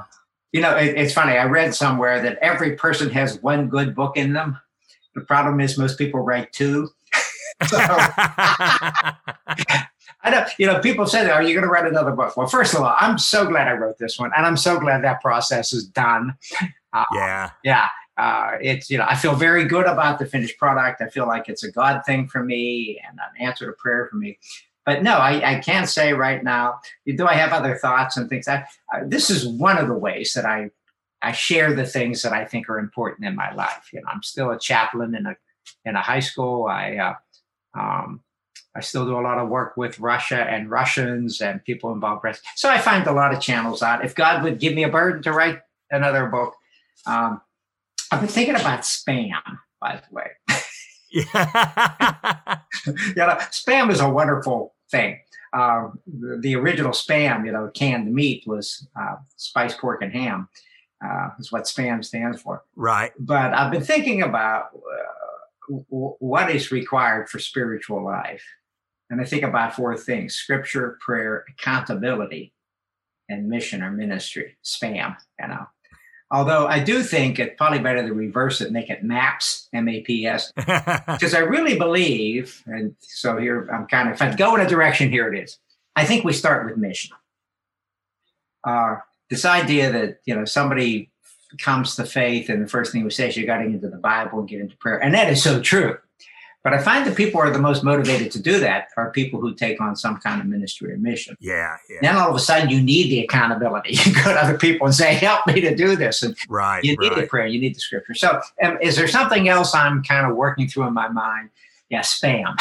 you 0.52 0.60
know, 0.60 0.76
it, 0.76 0.98
it's 0.98 1.14
funny. 1.14 1.38
I 1.38 1.46
read 1.46 1.74
somewhere 1.74 2.22
that 2.22 2.38
every 2.42 2.76
person 2.76 3.10
has 3.12 3.42
one 3.42 3.70
good 3.70 3.96
book 3.96 4.18
in 4.18 4.34
them. 4.34 4.60
The 5.16 5.22
problem 5.22 5.62
is 5.62 5.78
most 5.78 5.98
people 5.98 6.20
write 6.20 6.52
two. 6.52 6.90
so, 7.68 7.78
I 7.80 9.16
know, 10.30 10.46
you 10.60 10.68
know, 10.68 10.82
people 10.82 11.08
say, 11.08 11.30
Are 11.30 11.42
you 11.42 11.54
going 11.54 11.64
to 11.64 11.70
write 11.70 11.88
another 11.88 12.12
book? 12.12 12.36
Well, 12.36 12.48
first 12.48 12.74
of 12.74 12.82
all, 12.82 12.94
I'm 13.00 13.18
so 13.18 13.48
glad 13.48 13.70
I 13.70 13.74
wrote 13.74 14.00
this 14.00 14.20
one. 14.20 14.32
And 14.36 14.46
I'm 14.46 14.58
so 14.58 14.78
glad 14.80 15.02
that 15.06 15.22
process 15.22 15.72
is 15.72 15.88
done. 15.88 16.36
Uh, 16.92 17.06
yeah. 17.14 17.52
Yeah. 17.64 17.88
Uh, 18.18 18.58
it's, 18.62 18.90
you 18.90 18.98
know, 18.98 19.06
I 19.08 19.16
feel 19.16 19.36
very 19.36 19.66
good 19.66 19.86
about 19.86 20.18
the 20.18 20.26
finished 20.26 20.58
product. 20.58 21.02
I 21.02 21.10
feel 21.10 21.28
like 21.28 21.50
it's 21.50 21.64
a 21.64 21.72
God 21.72 22.02
thing 22.06 22.28
for 22.28 22.44
me 22.44 23.00
and 23.08 23.20
an 23.20 23.46
answer 23.46 23.68
to 23.68 23.74
prayer 23.74 24.08
for 24.10 24.18
me. 24.18 24.40
But 24.86 25.04
no, 25.04 25.18
I, 25.18 25.58
I 25.58 25.60
can't 25.60 25.88
say 25.88 26.14
right 26.14 26.44
now. 26.44 26.80
Do 27.06 27.28
I 27.28 27.34
have 27.34 27.52
other 27.52 27.76
thoughts 27.76 28.18
and 28.18 28.30
things? 28.30 28.48
I, 28.48 28.66
this 29.06 29.30
is 29.30 29.46
one 29.46 29.78
of 29.78 29.88
the 29.88 29.98
ways 29.98 30.34
that 30.34 30.46
I 30.46 30.72
I 31.22 31.32
share 31.32 31.74
the 31.74 31.86
things 31.86 32.22
that 32.22 32.32
I 32.32 32.46
think 32.46 32.70
are 32.70 32.78
important 32.78 33.28
in 33.28 33.36
my 33.36 33.52
life. 33.54 33.90
You 33.92 34.02
know, 34.02 34.08
I'm 34.08 34.24
still 34.24 34.52
a 34.52 34.60
chaplain 34.60 35.16
in 35.16 35.26
a 35.26 35.36
in 35.84 35.96
a 35.96 36.02
high 36.02 36.20
school. 36.20 36.66
I 36.66 36.96
uh, 36.96 37.80
um, 37.80 38.22
I 38.76 38.82
still 38.82 39.06
do 39.06 39.18
a 39.18 39.22
lot 39.22 39.40
of 39.40 39.50
work 39.50 39.76
with 39.76 40.00
Russia 40.00 40.40
and 40.40 40.70
Russians 40.70 41.42
and 41.42 41.64
people 41.64 41.92
involved. 41.92 42.26
So 42.56 42.70
I 42.70 42.78
find 42.78 43.06
a 43.08 43.12
lot 43.12 43.34
of 43.34 43.42
channels 43.42 43.82
out. 43.82 44.06
If 44.06 44.14
God 44.14 44.44
would 44.44 44.60
give 44.60 44.76
me 44.76 44.84
a 44.84 44.90
burden 44.90 45.24
to 45.24 45.32
write 45.32 45.62
another 45.90 46.28
book, 46.28 46.54
um, 47.08 47.42
I've 48.12 48.22
been 48.22 48.30
thinking 48.30 48.56
about 48.56 48.82
spam, 48.82 49.42
by 49.82 50.02
the 50.02 50.16
way. 50.16 50.32
yeah, 51.12 52.60
you 52.86 53.16
know, 53.16 53.38
spam 53.52 53.92
is 53.92 54.00
a 54.00 54.10
wonderful 54.10 54.76
thing. 54.90 55.20
Uh, 55.54 55.90
the, 56.06 56.38
the, 56.42 56.56
original 56.56 56.92
spam, 56.92 57.46
you 57.46 57.52
know, 57.52 57.70
canned 57.74 58.14
meat 58.14 58.44
was 58.46 58.88
uh, 59.00 59.16
spiced 59.38 59.80
pork 59.80 60.02
and 60.02 60.12
ham. 60.12 60.50
Uh, 61.04 61.30
is 61.38 61.52
what 61.52 61.64
spam 61.64 62.04
stands 62.04 62.42
for. 62.42 62.64
Right. 62.76 63.12
But 63.20 63.54
I've 63.54 63.72
been 63.72 63.84
thinking 63.84 64.24
about 64.24 64.70
uh, 64.74 65.74
w- 65.90 66.16
what 66.20 66.50
is 66.50 66.72
required 66.72 67.30
for 67.30 67.38
spiritual 67.38 68.04
life. 68.04 68.44
And 69.12 69.22
I 69.22 69.24
think 69.24 69.44
about 69.44 69.76
four 69.76 69.96
things 69.96 70.34
scripture, 70.34 70.98
prayer, 71.00 71.46
accountability, 71.50 72.54
and 73.30 73.48
mission 73.48 73.84
or 73.84 73.92
ministry, 73.92 74.58
spam, 74.66 75.16
you 75.40 75.48
know. 75.48 75.68
Although 76.30 76.68
I 76.68 76.80
do 76.80 77.04
think 77.04 77.40
it's 77.40 77.56
probably 77.58 77.80
better 77.80 78.06
to 78.06 78.14
reverse 78.14 78.60
it, 78.60 78.72
make 78.72 78.90
it 78.90 79.02
MAPS, 79.04 79.70
M 79.74 79.88
A 79.88 80.02
P 80.02 80.26
S, 80.26 80.52
because 80.56 81.34
I 81.34 81.40
really 81.40 81.78
believe, 81.78 82.64
and 82.66 82.96
so 83.00 83.38
here 83.38 83.70
I'm 83.72 83.88
kind 83.88 84.10
of, 84.10 84.16
if 84.16 84.22
I 84.22 84.36
go 84.36 84.54
in 84.56 84.62
a 84.62 84.68
direction, 84.68 85.10
here 85.10 85.34
it 85.34 85.42
is. 85.42 85.58
I 85.96 86.06
think 86.06 86.26
we 86.26 86.34
start 86.34 86.66
with 86.66 86.78
mission. 86.78 87.16
Uh, 88.64 88.98
this 89.30 89.46
idea 89.46 89.92
that, 89.92 90.20
you 90.26 90.36
know, 90.36 90.44
somebody 90.44 91.10
comes 91.60 91.96
to 91.96 92.06
faith 92.06 92.50
and 92.50 92.62
the 92.62 92.68
first 92.68 92.92
thing 92.92 93.04
we 93.04 93.10
say 93.10 93.30
is 93.30 93.38
you 93.38 93.46
got 93.46 93.60
to 93.60 93.64
get 93.64 93.76
into 93.76 93.90
the 93.90 93.98
Bible 93.98 94.40
and 94.40 94.50
get 94.50 94.60
into 94.60 94.76
prayer. 94.78 95.02
And 95.02 95.14
that 95.14 95.32
is 95.32 95.42
so 95.42 95.62
true. 95.62 95.98
But 96.64 96.74
I 96.74 96.80
find 96.80 97.06
that 97.06 97.16
people 97.16 97.40
who 97.40 97.48
are 97.48 97.52
the 97.52 97.60
most 97.60 97.84
motivated 97.84 98.32
to 98.32 98.42
do 98.42 98.60
that 98.60 98.90
are 98.98 99.12
people 99.12 99.40
who 99.40 99.54
take 99.54 99.80
on 99.80 99.96
some 99.96 100.18
kind 100.18 100.42
of 100.42 100.48
ministry 100.48 100.92
or 100.92 100.98
mission. 100.98 101.38
Yeah, 101.40 101.78
yeah. 101.90 102.00
Then 102.02 102.18
all 102.18 102.30
of 102.30 102.36
a 102.36 102.40
sudden 102.40 102.70
you 102.70 102.82
need 102.82 103.10
the 103.10 103.22
accountability. 103.22 103.98
You 104.08 104.14
go 104.14 104.34
to 104.34 104.42
other 104.42 104.58
people 104.58 104.88
and 104.88 104.96
say, 104.96 105.16
"Help 105.16 105.46
me 105.48 105.60
to 105.62 105.76
do 105.76 105.96
this." 105.96 106.24
And 106.24 106.36
right, 106.50 106.84
you 106.84 106.96
need 106.98 107.10
right. 107.10 107.22
the 107.22 107.28
prayer. 107.28 107.48
You 107.48 107.60
need 107.60 107.76
the 107.76 107.80
scripture. 107.80 108.14
So, 108.14 108.42
um, 108.64 108.78
is 108.82 108.96
there 108.96 109.08
something 109.08 109.50
else 109.50 109.76
I'm 109.76 110.04
kind 110.04 110.30
of 110.30 110.36
working 110.38 110.68
through 110.68 110.88
in 110.88 110.94
my 110.94 111.10
mind? 111.10 111.50
Yeah, 111.90 112.02
spam. 112.02 112.54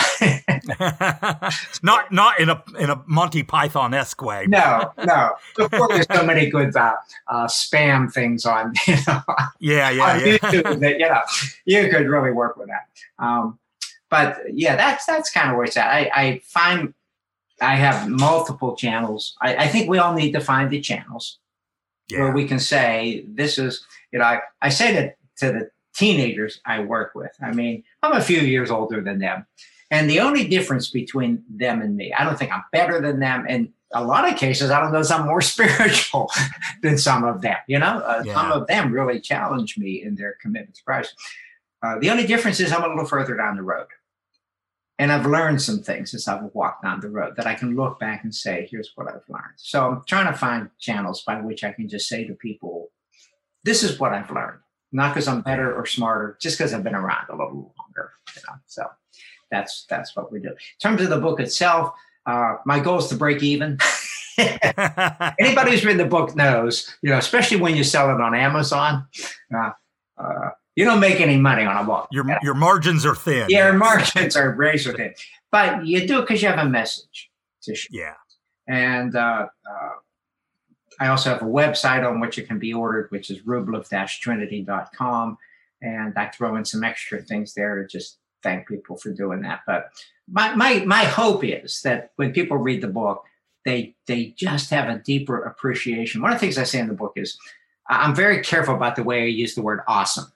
not 1.83 2.13
not 2.13 2.39
in 2.39 2.49
a 2.49 2.63
in 2.79 2.91
a 2.91 3.03
Monty 3.07 3.43
Python 3.43 3.93
esque 3.93 4.23
way. 4.23 4.47
No, 4.47 4.93
no. 5.05 5.33
Before 5.57 5.89
there's 5.89 6.07
so 6.13 6.25
many 6.25 6.49
good 6.49 6.77
uh, 6.77 6.95
uh, 7.27 7.47
spam 7.47 8.13
things 8.13 8.47
on 8.47 8.73
you 8.87 8.97
know 9.09 9.21
yeah 9.59 9.91
yeah, 9.91 10.03
on 10.05 10.21
yeah. 10.21 10.39
YouTube 10.39 10.81
that 10.81 10.99
you 11.01 11.09
know 11.09 11.21
you 11.65 11.91
could 11.91 12.07
really 12.07 12.31
work 12.31 12.57
with 12.57 12.69
that. 12.69 12.87
Um, 13.19 13.59
but 14.11 14.39
yeah, 14.53 14.77
that's 14.77 15.07
that's 15.07 15.31
kind 15.31 15.51
of 15.51 15.57
where 15.57 15.65
it's 15.65 15.77
at. 15.77 15.89
I, 15.89 16.11
I 16.15 16.41
find 16.45 16.95
I 17.61 17.77
have 17.77 18.09
multiple 18.09 18.77
channels. 18.77 19.35
I, 19.41 19.57
I, 19.57 19.69
think 19.69 19.89
we 19.89 19.99
all 19.99 20.13
need 20.13 20.33
to 20.33 20.41
find 20.41 20.71
the 20.71 20.81
channels 20.81 21.39
yeah. 22.09 22.21
where 22.21 22.33
we 22.33 22.47
can 22.47 22.59
say 22.59 23.25
this 23.29 23.59
is 23.59 23.85
you 24.13 24.19
know 24.19 24.27
I, 24.27 24.41
I 24.61 24.69
say 24.69 24.95
that 24.95 25.17
to 25.39 25.53
the 25.53 25.71
teenagers 25.95 26.61
I 26.67 26.81
work 26.81 27.15
with. 27.15 27.33
I 27.43 27.53
mean, 27.53 27.83
I'm 28.03 28.13
a 28.13 28.23
few 28.23 28.41
years 28.41 28.71
older 28.71 29.01
than 29.01 29.19
them. 29.19 29.47
And 29.91 30.11
the 30.11 30.21
only 30.21 30.47
difference 30.47 30.91
between 30.91 31.43
them 31.49 31.81
and 31.81 31.97
me, 31.97 32.13
I 32.13 32.25
don't 32.25 32.39
think 32.39 32.53
I'm 32.53 32.65
better 32.73 33.01
than 33.01 33.21
them. 33.21 33.47
And 33.49 33.73
a 33.93 34.05
lot 34.05 34.31
of 34.31 34.37
cases, 34.37 34.71
I 34.71 34.81
don't 34.81 34.93
know, 34.93 35.03
I'm 35.09 35.27
more 35.27 35.41
spiritual 35.41 36.31
than 36.83 36.99
some 36.99 37.25
of 37.25 37.41
them. 37.41 37.57
You 37.67 37.79
know, 37.79 37.99
uh, 37.99 38.23
yeah. 38.25 38.35
some 38.35 38.53
of 38.53 38.67
them 38.67 38.93
really 38.93 39.21
challenge 39.21 39.79
me 39.79 40.03
in 40.03 40.17
their 40.17 40.37
commitment 40.41 40.77
to 40.77 40.85
Christ. 40.85 41.15
Uh, 41.83 41.99
the 41.99 42.11
only 42.11 42.27
difference 42.27 42.61
is 42.61 42.73
I'm 42.73 42.85
a 42.85 42.89
little 42.89 43.05
further 43.05 43.37
down 43.37 43.57
the 43.57 43.63
road. 43.63 43.87
And 44.99 45.13
I've 45.13 45.27
learned 45.27 45.61
some 45.61 45.83
things 45.83 46.15
as 46.15 46.27
I've 46.27 46.55
walked 46.55 46.83
down 46.83 47.01
the 47.01 47.11
road 47.11 47.37
that 47.37 47.47
I 47.47 47.55
can 47.55 47.77
look 47.77 48.01
back 48.01 48.25
and 48.25 48.35
say, 48.35 48.67
here's 48.71 48.93
what 48.95 49.09
I've 49.09 49.29
learned. 49.29 49.55
So 49.57 49.87
I'm 49.87 50.03
trying 50.07 50.33
to 50.33 50.39
find 50.39 50.71
channels 50.79 51.23
by 51.23 51.39
which 51.41 51.65
I 51.65 51.73
can 51.73 51.87
just 51.87 52.09
say 52.09 52.25
to 52.25 52.33
people, 52.35 52.91
this 53.63 53.83
is 53.83 54.01
what 54.01 54.13
I've 54.13 54.31
learned. 54.31 54.61
Not 54.93 55.13
because 55.13 55.29
I'm 55.29 55.43
better 55.43 55.75
or 55.75 55.85
smarter, 55.85 56.39
just 56.41 56.57
because 56.57 56.73
I've 56.73 56.85
been 56.85 56.95
around 56.95 57.27
a 57.29 57.33
little 57.33 57.75
longer. 57.79 58.13
You 58.35 58.43
know? 58.49 58.55
So 58.67 58.87
that's 59.51 59.85
that's 59.91 60.17
what 60.17 60.33
we 60.33 60.41
do. 60.41 60.49
In 60.49 60.57
terms 60.81 61.03
of 61.03 61.11
the 61.11 61.19
book 61.19 61.41
itself, 61.41 61.93
uh, 62.25 62.57
my 62.65 62.81
goal 62.81 62.99
is 62.99 63.09
to 63.09 63.17
break 63.17 63.43
even. 63.43 63.79
Anybody 64.39 65.71
who's 65.73 65.85
read 65.85 65.99
the 65.99 66.07
book 66.09 66.35
knows, 66.37 66.97
you 67.03 67.11
know, 67.11 67.19
especially 67.19 67.59
when 67.59 67.77
you 67.77 67.85
sell 67.85 68.15
it 68.15 68.21
on 68.21 68.35
Amazon. 68.35 69.07
Uh, 69.55 69.71
uh, 70.19 70.51
you 70.77 70.85
don't 70.85 71.01
make 71.01 71.21
any 71.21 71.39
money 71.39 71.65
on 71.65 71.77
a 71.77 71.85
book. 71.85 72.07
Your 72.13 72.25
your 72.43 72.55
margins 72.55 73.05
are 73.05 73.15
thin. 73.15 73.47
Yeah, 73.49 73.67
your 73.67 73.79
margins 73.79 74.37
are 74.37 74.55
razor 74.55 74.93
thin, 74.93 75.15
but 75.51 75.85
you 75.87 76.07
do 76.07 76.19
it 76.19 76.23
because 76.23 76.43
you 76.43 76.49
have 76.49 76.65
a 76.65 76.69
message 76.69 77.31
to 77.63 77.75
share. 77.75 77.89
Yeah, 77.91 78.15
and 78.69 79.17
uh, 79.17 79.49
uh, 79.69 79.91
I 81.01 81.09
also 81.09 81.31
have 81.31 81.43
a 81.43 81.47
website 81.47 82.07
on 82.07 82.21
which 82.21 82.39
it 82.39 82.47
can 82.47 82.59
be 82.59 82.73
ordered, 82.73 83.11
which 83.11 83.31
is 83.31 83.41
rublev-trinity.com, 83.43 85.39
and 85.83 86.13
I 86.17 86.29
throw 86.29 86.57
in 86.57 86.65
some 86.65 86.85
extra 86.85 87.23
things 87.23 87.55
there 87.55 87.83
to 87.83 87.89
just 87.89 88.19
thank 88.43 88.69
people 88.69 88.97
for 88.97 89.11
doing 89.11 89.41
that. 89.43 89.61
But 89.67 89.89
my 90.31 90.55
my 90.55 90.81
my 90.85 91.05
hope 91.05 91.43
is 91.43 91.81
that 91.83 92.13
when 92.17 92.33
people 92.33 92.59
read 92.59 92.83
the 92.83 92.89
book, 92.89 93.25
they 93.65 93.95
they 94.07 94.35
just 94.37 94.69
have 94.71 94.91
a 94.91 94.99
deeper 94.99 95.43
appreciation. 95.43 96.21
One 96.21 96.33
of 96.33 96.37
the 96.37 96.41
things 96.41 96.59
I 96.59 96.65
say 96.65 96.81
in 96.81 96.89
the 96.89 96.95
book 96.95 97.15
is 97.17 97.39
I'm 97.89 98.15
very 98.15 98.43
careful 98.43 98.75
about 98.75 98.97
the 98.97 99.05
way 99.05 99.23
I 99.23 99.27
use 99.27 99.55
the 99.55 99.63
word 99.63 99.81
awesome 99.89 100.33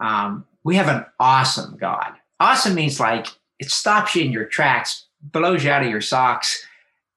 um, 0.00 0.44
we 0.64 0.76
have 0.76 0.88
an 0.88 1.04
awesome 1.20 1.76
God. 1.76 2.12
Awesome 2.40 2.74
means 2.74 3.00
like 3.00 3.28
it 3.58 3.70
stops 3.70 4.14
you 4.14 4.24
in 4.24 4.32
your 4.32 4.44
tracks, 4.44 5.06
blows 5.22 5.64
you 5.64 5.70
out 5.70 5.82
of 5.82 5.90
your 5.90 6.00
socks, 6.00 6.66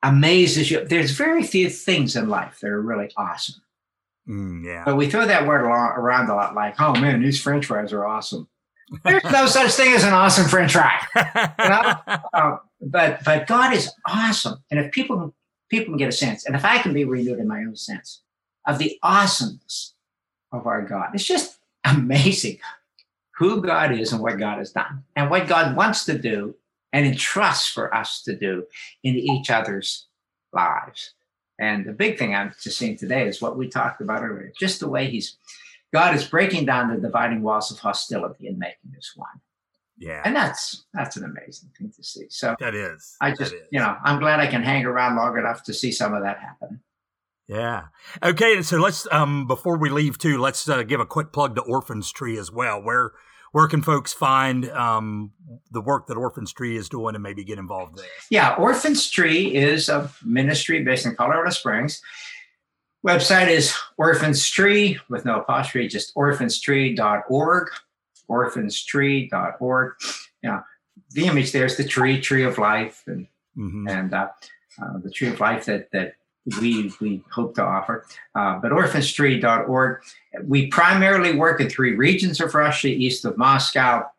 amazes 0.04 0.72
you. 0.72 0.86
There's 0.86 1.12
very 1.12 1.44
few 1.44 1.70
things 1.70 2.16
in 2.16 2.30
life 2.30 2.60
that 2.62 2.70
are 2.70 2.82
really 2.82 3.12
awesome. 3.18 3.62
Mm, 4.28 4.66
yeah. 4.66 4.84
But 4.86 4.96
we 4.96 5.10
throw 5.10 5.26
that 5.26 5.48
word 5.48 5.62
around 5.62 6.30
a 6.30 6.36
lot, 6.36 6.56
like, 6.56 6.80
"Oh 6.80 6.94
man, 6.94 7.22
these 7.22 7.42
French 7.42 7.66
fries 7.66 7.92
are 7.92 8.06
awesome." 8.06 8.48
There's 9.04 9.24
no 9.24 9.46
such 9.48 9.72
thing 9.72 9.94
as 9.94 10.04
an 10.04 10.14
awesome 10.14 10.48
French 10.48 10.74
fry. 10.74 11.00
You 11.16 11.70
know? 11.70 12.20
uh, 12.34 12.58
but 12.82 13.24
but 13.24 13.48
God 13.48 13.74
is 13.74 13.92
awesome, 14.08 14.64
and 14.70 14.80
if 14.80 14.92
people 14.92 15.34
people 15.70 15.88
can 15.88 15.98
get 15.98 16.10
a 16.10 16.14
sense, 16.14 16.46
and 16.46 16.56
if 16.56 16.64
I 16.64 16.78
can 16.78 16.94
be 16.94 17.06
renewed 17.06 17.40
in 17.40 17.48
my 17.48 17.60
own 17.60 17.76
sense 17.76 18.22
of 18.68 18.78
the 18.78 18.98
awesomeness 19.02 19.96
of 20.52 20.68
our 20.68 20.84
God, 20.84 21.10
it's 21.14 21.26
just 21.26 21.59
amazing 21.86 22.60
who 23.38 23.62
God 23.62 23.98
is 23.98 24.12
and 24.12 24.22
what 24.22 24.38
God 24.38 24.58
has 24.58 24.72
done 24.72 25.04
and 25.16 25.30
what 25.30 25.48
God 25.48 25.76
wants 25.76 26.06
to 26.06 26.18
do 26.18 26.56
and 26.92 27.06
entrusts 27.06 27.70
for 27.70 27.94
us 27.94 28.22
to 28.24 28.36
do 28.36 28.66
in 29.04 29.16
each 29.16 29.50
other's 29.50 30.08
lives. 30.52 31.14
And 31.60 31.86
the 31.86 31.94
big 31.94 32.18
thing 32.18 32.34
I'm 32.34 32.54
just 32.62 32.78
seeing 32.78 32.98
today 32.98 33.28
is 33.28 33.42
what 33.42 33.58
we 33.58 33.68
talked 33.68 34.02
about 34.02 34.24
earlier, 34.24 34.52
just 34.60 34.80
the 34.80 34.90
way 34.90 35.10
he's 35.10 35.38
God 35.92 36.16
is 36.16 36.26
breaking 36.26 36.66
down 36.66 36.94
the 36.94 37.02
dividing 37.02 37.42
walls 37.42 37.72
of 37.72 37.80
hostility 37.80 38.48
and 38.48 38.60
making 38.60 38.94
us 38.98 39.14
one. 39.16 39.28
Yeah. 39.98 40.22
And 40.24 40.36
that's 40.36 40.86
that's 40.94 41.18
an 41.18 41.26
amazing 41.26 41.70
thing 41.78 41.92
to 41.96 42.04
see. 42.04 42.28
So 42.30 42.56
that 42.60 42.76
is. 42.76 43.18
I 43.20 43.32
just, 43.32 43.54
you 43.72 43.80
know, 43.80 43.98
I'm 44.04 44.20
glad 44.20 44.40
I 44.40 44.48
can 44.48 44.64
hang 44.64 44.86
around 44.86 45.18
long 45.18 45.38
enough 45.38 45.64
to 45.64 45.74
see 45.74 45.92
some 45.92 46.14
of 46.14 46.24
that 46.24 46.40
happen. 46.40 46.80
Yeah. 47.50 47.86
Okay. 48.24 48.56
And 48.56 48.66
so 48.66 48.78
let's 48.78 49.08
um 49.12 49.48
before 49.48 49.78
we 49.78 49.90
leave 49.90 50.18
too, 50.18 50.38
let's 50.38 50.70
uh, 50.70 50.84
give 50.84 51.00
a 51.00 51.06
quick 51.06 51.34
plug 51.34 51.56
to 51.56 51.62
Orphans 51.62 52.12
Tree 52.12 52.38
as 52.38 52.52
well. 52.52 52.82
Where 52.82 53.12
where 53.52 53.68
can 53.68 53.82
folks 53.82 54.14
find 54.14 54.70
um, 54.70 55.32
the 55.72 55.82
work 55.82 56.06
that 56.06 56.18
Orphans 56.18 56.54
Tree 56.54 56.78
is 56.78 56.88
doing 56.88 57.16
and 57.16 57.24
maybe 57.24 57.44
get 57.44 57.58
involved 57.58 57.98
there? 57.98 58.06
Yeah, 58.30 58.54
Orphans 58.54 59.10
Tree 59.10 59.56
is 59.56 59.90
a 59.90 60.12
ministry 60.24 60.84
based 60.84 61.08
in 61.08 61.16
Colorado 61.16 61.50
Springs. 61.50 62.00
Website 63.04 63.48
is 63.48 63.76
Orphans 63.98 64.48
Tree 64.48 65.00
with 65.10 65.26
no 65.26 65.40
apostrophe, 65.40 65.88
just 65.88 66.14
orphanstree.org 66.14 67.70
orphanstree.org. 68.30 69.94
You 70.44 70.50
know, 70.50 70.62
the 71.12 71.26
image 71.26 71.52
there 71.52 71.66
is 71.66 71.78
the 71.78 71.84
tree, 71.84 72.22
tree 72.22 72.44
of 72.44 72.58
life, 72.58 73.04
and 73.08 73.28
mm-hmm. 73.58 73.88
and 73.88 74.14
uh, 74.14 74.28
uh, 74.82 75.00
the 75.04 75.12
tree 75.12 75.30
of 75.30 75.40
life 75.40 75.66
that 75.66 75.92
that 75.92 76.14
we 76.62 76.92
we 77.00 77.24
hope 77.32 77.56
to 77.56 77.64
offer. 77.64 78.06
Uh, 78.36 78.60
but 78.60 78.72
orphanstree.org, 78.72 80.02
we 80.44 80.68
primarily 80.68 81.36
work 81.36 81.62
in 81.62 81.70
three 81.70 81.96
regions 81.96 82.40
of 82.42 82.54
Russia, 82.54 82.88
east 82.88 83.26
of 83.26 83.38
Moscow. 83.38 84.10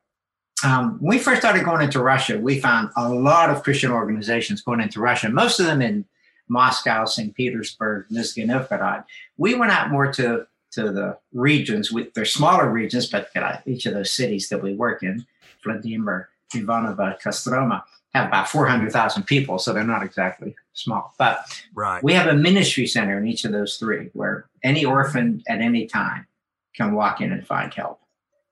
Um, 0.62 0.98
when 1.00 1.16
we 1.16 1.22
first 1.22 1.40
started 1.40 1.64
going 1.64 1.82
into 1.82 2.02
Russia, 2.02 2.38
we 2.38 2.60
found 2.60 2.90
a 2.96 3.08
lot 3.08 3.48
of 3.50 3.62
Christian 3.62 3.90
organizations 3.90 4.60
going 4.60 4.80
into 4.80 5.00
Russia, 5.00 5.30
most 5.30 5.58
of 5.58 5.66
them 5.66 5.80
in 5.80 6.04
Moscow, 6.48 7.04
St. 7.04 7.34
Petersburg, 7.34 8.06
Nizhny 8.10 8.44
Novgorod. 8.44 9.04
We 9.38 9.54
went 9.54 9.72
out 9.72 9.90
more 9.90 10.12
to 10.12 10.46
to 10.72 10.92
the 10.92 11.18
regions. 11.32 11.90
With, 11.90 12.14
they're 12.14 12.24
smaller 12.24 12.70
regions, 12.70 13.06
but 13.06 13.28
uh, 13.34 13.58
each 13.66 13.86
of 13.86 13.94
those 13.94 14.12
cities 14.12 14.48
that 14.50 14.62
we 14.62 14.74
work 14.74 15.02
in, 15.02 15.26
Vladimir, 15.64 16.28
Ivanovo, 16.54 17.20
Kostroma, 17.20 17.82
have 18.14 18.28
about 18.28 18.48
400,000 18.48 19.24
people, 19.24 19.58
so 19.58 19.72
they're 19.72 19.84
not 19.84 20.02
exactly 20.02 20.54
small. 20.72 21.14
But 21.18 21.62
right. 21.74 22.02
we 22.02 22.12
have 22.12 22.26
a 22.26 22.34
ministry 22.34 22.86
center 22.86 23.18
in 23.18 23.26
each 23.26 23.44
of 23.44 23.52
those 23.52 23.76
three 23.76 24.10
where 24.12 24.46
any 24.62 24.84
orphan 24.84 25.42
at 25.48 25.60
any 25.60 25.86
time 25.86 26.26
can 26.74 26.94
walk 26.94 27.20
in 27.20 27.32
and 27.32 27.46
find 27.46 27.72
help. 27.72 28.00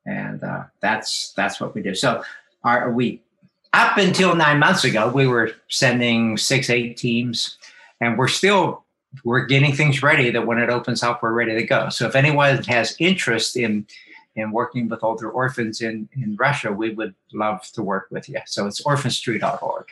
And 0.06 0.42
uh, 0.42 0.64
that's 0.80 1.32
that's 1.36 1.60
what 1.60 1.74
we 1.74 1.82
do. 1.82 1.94
So 1.94 2.22
are 2.64 2.90
we 2.90 3.20
up 3.72 3.98
until 3.98 4.34
nine 4.34 4.58
months 4.58 4.84
ago, 4.84 5.08
we 5.08 5.26
were 5.26 5.52
sending 5.68 6.36
six, 6.36 6.70
eight 6.70 6.96
teams, 6.96 7.58
and 8.00 8.16
we're 8.16 8.28
still 8.28 8.84
we're 9.24 9.46
getting 9.46 9.72
things 9.72 10.02
ready 10.02 10.30
that 10.30 10.46
when 10.46 10.58
it 10.58 10.70
opens 10.70 11.02
up, 11.02 11.22
we're 11.22 11.32
ready 11.32 11.54
to 11.54 11.62
go. 11.62 11.88
So 11.88 12.06
if 12.06 12.14
anyone 12.14 12.62
has 12.64 12.96
interest 12.98 13.56
in 13.56 13.86
in 14.36 14.52
working 14.52 14.88
with 14.88 15.02
older 15.02 15.30
orphans 15.30 15.80
in, 15.80 16.08
in 16.14 16.36
Russia, 16.36 16.72
we 16.72 16.90
would 16.90 17.14
love 17.32 17.62
to 17.72 17.82
work 17.82 18.06
with 18.10 18.28
you. 18.28 18.38
So 18.46 18.66
it's 18.66 18.80
orphanstree.org. 18.82 19.86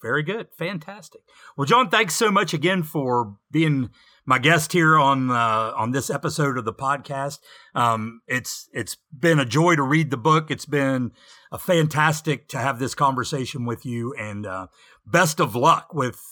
Very 0.00 0.22
good. 0.22 0.48
Fantastic. 0.56 1.22
Well, 1.56 1.64
John, 1.64 1.88
thanks 1.88 2.14
so 2.14 2.30
much 2.30 2.54
again 2.54 2.82
for 2.82 3.36
being 3.50 3.90
my 4.24 4.38
guest 4.38 4.72
here 4.72 4.98
on 4.98 5.30
uh, 5.30 5.72
on 5.76 5.90
this 5.90 6.10
episode 6.10 6.58
of 6.58 6.64
the 6.64 6.72
podcast. 6.72 7.38
Um, 7.74 8.20
it's 8.28 8.68
it's 8.72 8.96
been 9.18 9.40
a 9.40 9.44
joy 9.44 9.74
to 9.74 9.82
read 9.82 10.10
the 10.10 10.16
book. 10.16 10.50
It's 10.50 10.66
been 10.66 11.12
a 11.50 11.58
fantastic 11.58 12.46
to 12.48 12.58
have 12.58 12.78
this 12.78 12.94
conversation 12.94 13.64
with 13.64 13.84
you, 13.86 14.14
and 14.14 14.46
uh, 14.46 14.66
best 15.06 15.40
of 15.40 15.56
luck 15.56 15.92
with 15.94 16.22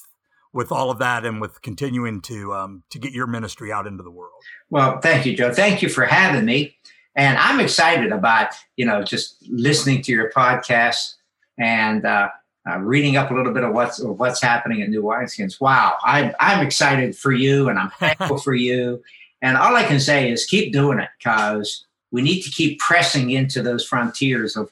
with 0.53 0.71
all 0.71 0.91
of 0.91 0.99
that 0.99 1.25
and 1.25 1.41
with 1.41 1.61
continuing 1.63 2.21
to 2.23 2.55
um, 2.55 2.83
to 2.91 2.99
get 2.99 3.13
your 3.13 3.27
ministry 3.27 3.73
out 3.73 3.87
into 3.87 4.03
the 4.03 4.11
world. 4.11 4.43
Well, 4.71 5.01
thank 5.01 5.27
you, 5.27 5.37
Joe. 5.37 5.53
Thank 5.53 5.83
you 5.83 5.89
for 5.89 6.05
having 6.05 6.45
me. 6.45 6.77
And 7.15 7.39
I'm 7.39 7.61
excited 7.61 8.13
about 8.13 8.53
you 8.77 8.85
know 8.85 9.03
just 9.03 9.37
listening 9.49 10.03
to 10.03 10.13
your 10.13 10.31
podcast 10.31 11.15
and 11.59 12.05
uh, 12.05 12.29
uh, 12.69 12.79
reading 12.79 13.17
up 13.17 13.31
a 13.31 13.35
little 13.35 13.53
bit 13.53 13.65
of 13.65 13.73
what's 13.73 14.01
of 14.01 14.19
what's 14.19 14.43
happening 14.43 14.81
in 14.81 14.91
New 14.91 15.03
Wineskins. 15.03 15.61
Wow, 15.61 15.97
I'm 16.03 16.35
I'm 16.41 16.65
excited 16.67 17.17
for 17.17 17.33
you, 17.33 17.69
and 17.69 17.79
I'm 17.79 17.91
thankful 17.99 18.39
for 18.39 18.55
you. 18.55 19.03
And 19.43 19.57
all 19.57 19.77
I 19.77 19.85
can 19.85 20.01
say 20.01 20.31
is 20.31 20.45
keep 20.45 20.73
doing 20.73 20.99
it 20.99 21.11
because 21.19 21.85
we 22.11 22.23
need 22.23 22.43
to 22.43 22.51
keep 22.51 22.79
pressing 22.81 23.31
into 23.31 23.63
those 23.63 23.87
frontiers 23.87 24.57
of 24.57 24.71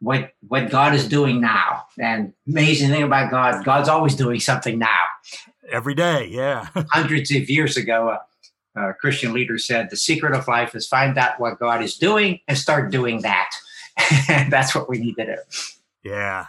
what 0.00 0.32
what 0.48 0.70
God 0.70 0.94
is 0.94 1.08
doing 1.08 1.40
now. 1.40 1.84
And 1.98 2.32
amazing 2.48 2.90
thing 2.90 3.02
about 3.02 3.30
God, 3.30 3.64
God's 3.64 3.88
always 3.88 4.14
doing 4.14 4.40
something 4.40 4.78
now. 4.78 5.04
Every 5.70 5.94
day, 5.94 6.28
yeah. 6.30 6.68
Hundreds 6.90 7.30
of 7.30 7.50
years 7.50 7.76
ago, 7.76 8.16
a, 8.76 8.80
a, 8.80 8.94
Christian 8.94 9.32
leader 9.32 9.58
said, 9.58 9.90
"The 9.90 9.96
secret 9.96 10.34
of 10.34 10.48
life 10.48 10.74
is 10.74 10.86
find 10.86 11.16
out 11.18 11.40
what 11.40 11.58
God 11.58 11.82
is 11.82 11.96
doing 11.96 12.40
and 12.48 12.56
start 12.56 12.90
doing 12.90 13.22
that." 13.22 13.50
and 14.28 14.52
that's 14.52 14.74
what 14.74 14.88
we 14.88 14.98
need 14.98 15.16
to 15.16 15.26
do. 15.26 15.36
Yeah. 16.02 16.46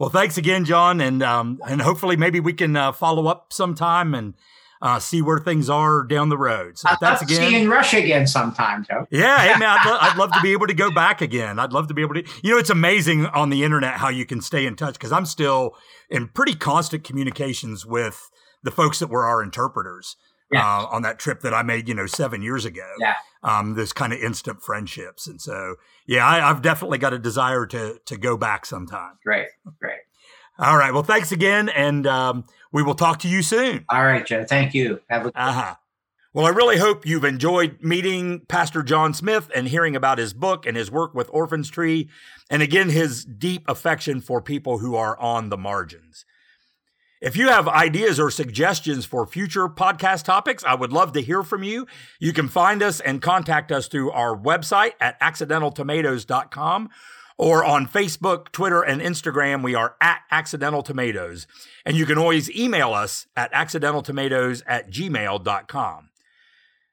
Well, 0.00 0.08
thanks 0.08 0.38
again, 0.38 0.64
John, 0.64 0.98
and 1.02 1.22
um, 1.22 1.60
and 1.68 1.82
hopefully 1.82 2.16
maybe 2.16 2.40
we 2.40 2.54
can 2.54 2.74
uh, 2.74 2.90
follow 2.90 3.26
up 3.26 3.52
sometime 3.52 4.14
and 4.14 4.32
uh, 4.80 4.98
see 4.98 5.20
where 5.20 5.38
things 5.38 5.68
are 5.68 6.04
down 6.04 6.30
the 6.30 6.38
road. 6.38 6.78
So 6.78 6.88
I'd 6.88 6.96
that's 7.02 7.20
again. 7.20 7.36
See 7.36 7.54
you 7.54 7.64
in 7.64 7.68
Russia 7.68 7.98
again 7.98 8.26
sometime, 8.26 8.82
Joe. 8.82 9.06
Yeah, 9.10 9.38
hey 9.38 9.58
man, 9.58 9.76
I'd, 9.78 9.86
lo- 9.86 9.98
I'd, 10.00 10.16
love 10.16 10.32
to 10.32 10.40
be 10.40 10.52
able 10.52 10.68
to 10.68 10.74
go 10.74 10.90
back 10.90 11.20
again. 11.20 11.58
I'd 11.58 11.74
love 11.74 11.88
to 11.88 11.94
be 11.94 12.00
able 12.00 12.14
to. 12.14 12.24
You 12.42 12.52
know, 12.52 12.56
it's 12.56 12.70
amazing 12.70 13.26
on 13.26 13.50
the 13.50 13.62
internet 13.62 13.98
how 13.98 14.08
you 14.08 14.24
can 14.24 14.40
stay 14.40 14.64
in 14.64 14.74
touch 14.74 14.94
because 14.94 15.12
I'm 15.12 15.26
still 15.26 15.76
in 16.08 16.28
pretty 16.28 16.54
constant 16.54 17.04
communications 17.04 17.84
with 17.84 18.30
the 18.62 18.70
folks 18.70 19.00
that 19.00 19.08
were 19.08 19.26
our 19.26 19.42
interpreters. 19.42 20.16
Yeah. 20.52 20.66
Uh, 20.66 20.86
on 20.86 21.02
that 21.02 21.18
trip 21.18 21.42
that 21.42 21.54
I 21.54 21.62
made, 21.62 21.88
you 21.88 21.94
know, 21.94 22.06
seven 22.06 22.42
years 22.42 22.64
ago. 22.64 22.88
Yeah. 22.98 23.14
Um, 23.42 23.74
this 23.74 23.92
kind 23.92 24.12
of 24.12 24.18
instant 24.18 24.62
friendships, 24.62 25.26
and 25.26 25.40
so 25.40 25.76
yeah, 26.06 26.26
I, 26.26 26.40
have 26.40 26.60
definitely 26.60 26.98
got 26.98 27.14
a 27.14 27.18
desire 27.18 27.64
to 27.66 27.98
to 28.04 28.16
go 28.18 28.36
back 28.36 28.66
sometime. 28.66 29.12
Great, 29.24 29.46
great. 29.78 30.00
All 30.58 30.76
right. 30.76 30.92
Well, 30.92 31.02
thanks 31.02 31.32
again, 31.32 31.70
and 31.70 32.06
um, 32.06 32.44
we 32.70 32.82
will 32.82 32.94
talk 32.94 33.20
to 33.20 33.28
you 33.28 33.42
soon. 33.42 33.86
All 33.88 34.04
right, 34.04 34.26
Joe. 34.26 34.44
Thank 34.44 34.74
you. 34.74 35.00
Have 35.08 35.26
a 35.26 35.32
uh-huh. 35.34 35.76
Well, 36.32 36.46
I 36.46 36.50
really 36.50 36.78
hope 36.78 37.06
you've 37.06 37.24
enjoyed 37.24 37.78
meeting 37.80 38.42
Pastor 38.46 38.84
John 38.84 39.14
Smith 39.14 39.50
and 39.52 39.66
hearing 39.66 39.96
about 39.96 40.18
his 40.18 40.32
book 40.32 40.64
and 40.64 40.76
his 40.76 40.88
work 40.88 41.12
with 41.12 41.28
Orphans 41.32 41.70
Tree, 41.70 42.08
and 42.48 42.62
again, 42.62 42.90
his 42.90 43.24
deep 43.24 43.64
affection 43.66 44.20
for 44.20 44.40
people 44.40 44.78
who 44.78 44.94
are 44.94 45.18
on 45.18 45.48
the 45.48 45.56
margins. 45.56 46.24
If 47.20 47.36
you 47.36 47.48
have 47.48 47.68
ideas 47.68 48.18
or 48.18 48.30
suggestions 48.30 49.04
for 49.04 49.26
future 49.26 49.68
podcast 49.68 50.24
topics, 50.24 50.64
I 50.64 50.74
would 50.74 50.92
love 50.92 51.12
to 51.12 51.20
hear 51.20 51.42
from 51.42 51.62
you. 51.62 51.86
You 52.18 52.32
can 52.32 52.48
find 52.48 52.82
us 52.82 52.98
and 52.98 53.20
contact 53.20 53.70
us 53.70 53.88
through 53.88 54.10
our 54.12 54.34
website 54.34 54.92
at 55.00 55.20
accidentaltomatoes.com 55.20 56.88
or 57.36 57.64
on 57.64 57.86
Facebook, 57.86 58.52
Twitter, 58.52 58.82
and 58.82 59.00
Instagram, 59.00 59.62
we 59.62 59.74
are 59.74 59.96
at 59.98 60.20
Accidental 60.30 60.82
Tomatoes. 60.82 61.46
And 61.86 61.96
you 61.96 62.04
can 62.04 62.18
always 62.18 62.50
email 62.50 62.92
us 62.92 63.26
at 63.34 63.50
accidentaltomatoes 63.52 64.62
at 64.66 64.90
gmail.com. 64.90 66.10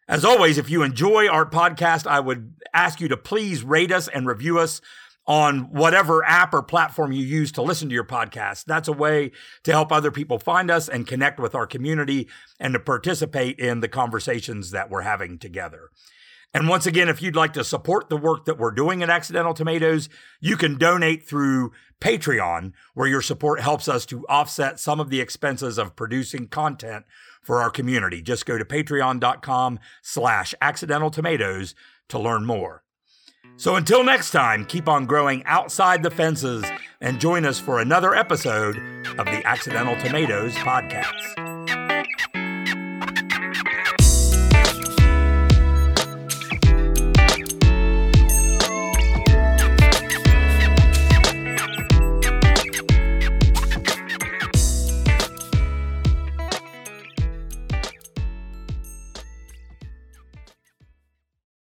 As 0.08 0.24
always, 0.24 0.58
if 0.58 0.70
you 0.70 0.84
enjoy 0.84 1.28
our 1.28 1.46
podcast, 1.46 2.08
I 2.08 2.22
would 2.22 2.54
ask 2.74 3.02
you 3.02 3.10
to 3.10 3.18
please 3.18 3.62
rate 3.64 3.92
us 3.92 4.08
and 4.08 4.26
review 4.26 4.58
us 4.58 4.80
on 5.28 5.72
whatever 5.72 6.24
app 6.24 6.54
or 6.54 6.64
platform 6.64 7.12
you 7.12 7.24
use 7.24 7.52
to 7.52 7.62
listen 7.62 7.90
to 7.90 7.94
your 7.94 8.06
podcast. 8.06 8.66
That's 8.66 8.88
a 8.88 8.94
way 8.94 9.32
to 9.64 9.72
help 9.72 9.92
other 9.92 10.12
people 10.12 10.40
find 10.40 10.72
us 10.72 10.88
and 10.88 11.06
connect 11.06 11.40
with 11.40 11.54
our 11.54 11.68
community 11.68 12.30
and 12.60 12.74
to 12.74 12.80
participate 12.80 13.60
in 13.60 13.82
the 13.82 13.90
conversations 13.90 14.72
that 14.72 14.90
we're 14.90 15.02
having 15.02 15.38
together. 15.38 15.90
And 16.54 16.70
once 16.70 16.86
again, 16.86 17.10
if 17.10 17.22
you'd 17.22 17.36
like 17.36 17.54
to 17.54 17.64
support 17.64 18.10
the 18.10 18.16
work 18.16 18.46
that 18.46 18.58
we're 18.58 18.72
doing 18.72 19.04
at 19.04 19.10
Accidental 19.10 19.54
Tomatoes, 19.54 20.08
you 20.40 20.56
can 20.56 20.78
donate 20.78 21.28
through 21.28 21.74
Patreon, 22.00 22.72
where 22.94 23.08
your 23.08 23.22
support 23.22 23.60
helps 23.60 23.90
us 23.90 24.06
to 24.06 24.26
offset 24.28 24.80
some 24.80 25.00
of 25.00 25.10
the 25.10 25.20
expenses 25.20 25.78
of 25.78 25.96
producing 25.96 26.48
content 26.48 27.06
for 27.44 27.62
our 27.62 27.70
community. 27.70 28.22
Just 28.22 28.46
go 28.46 28.58
to 28.58 28.64
patreon.com 28.64 29.80
slash 30.02 30.56
accidental 30.62 31.12
tomatoes 31.12 31.76
to 32.08 32.18
learn 32.18 32.46
more. 32.46 32.84
So 33.58 33.76
until 33.76 34.04
next 34.04 34.30
time, 34.32 34.66
keep 34.66 34.88
on 34.88 35.08
growing 35.08 35.44
outside 35.46 36.04
the 36.04 36.12
fences 36.12 36.64
and 37.02 37.20
join 37.20 37.44
us 37.44 37.60
for 37.60 37.80
another 37.80 38.14
episode 38.14 38.78
of 39.18 39.26
the 39.26 39.42
Accidental 39.46 39.96
Tomatoes 39.98 40.54
podcast. 40.54 41.87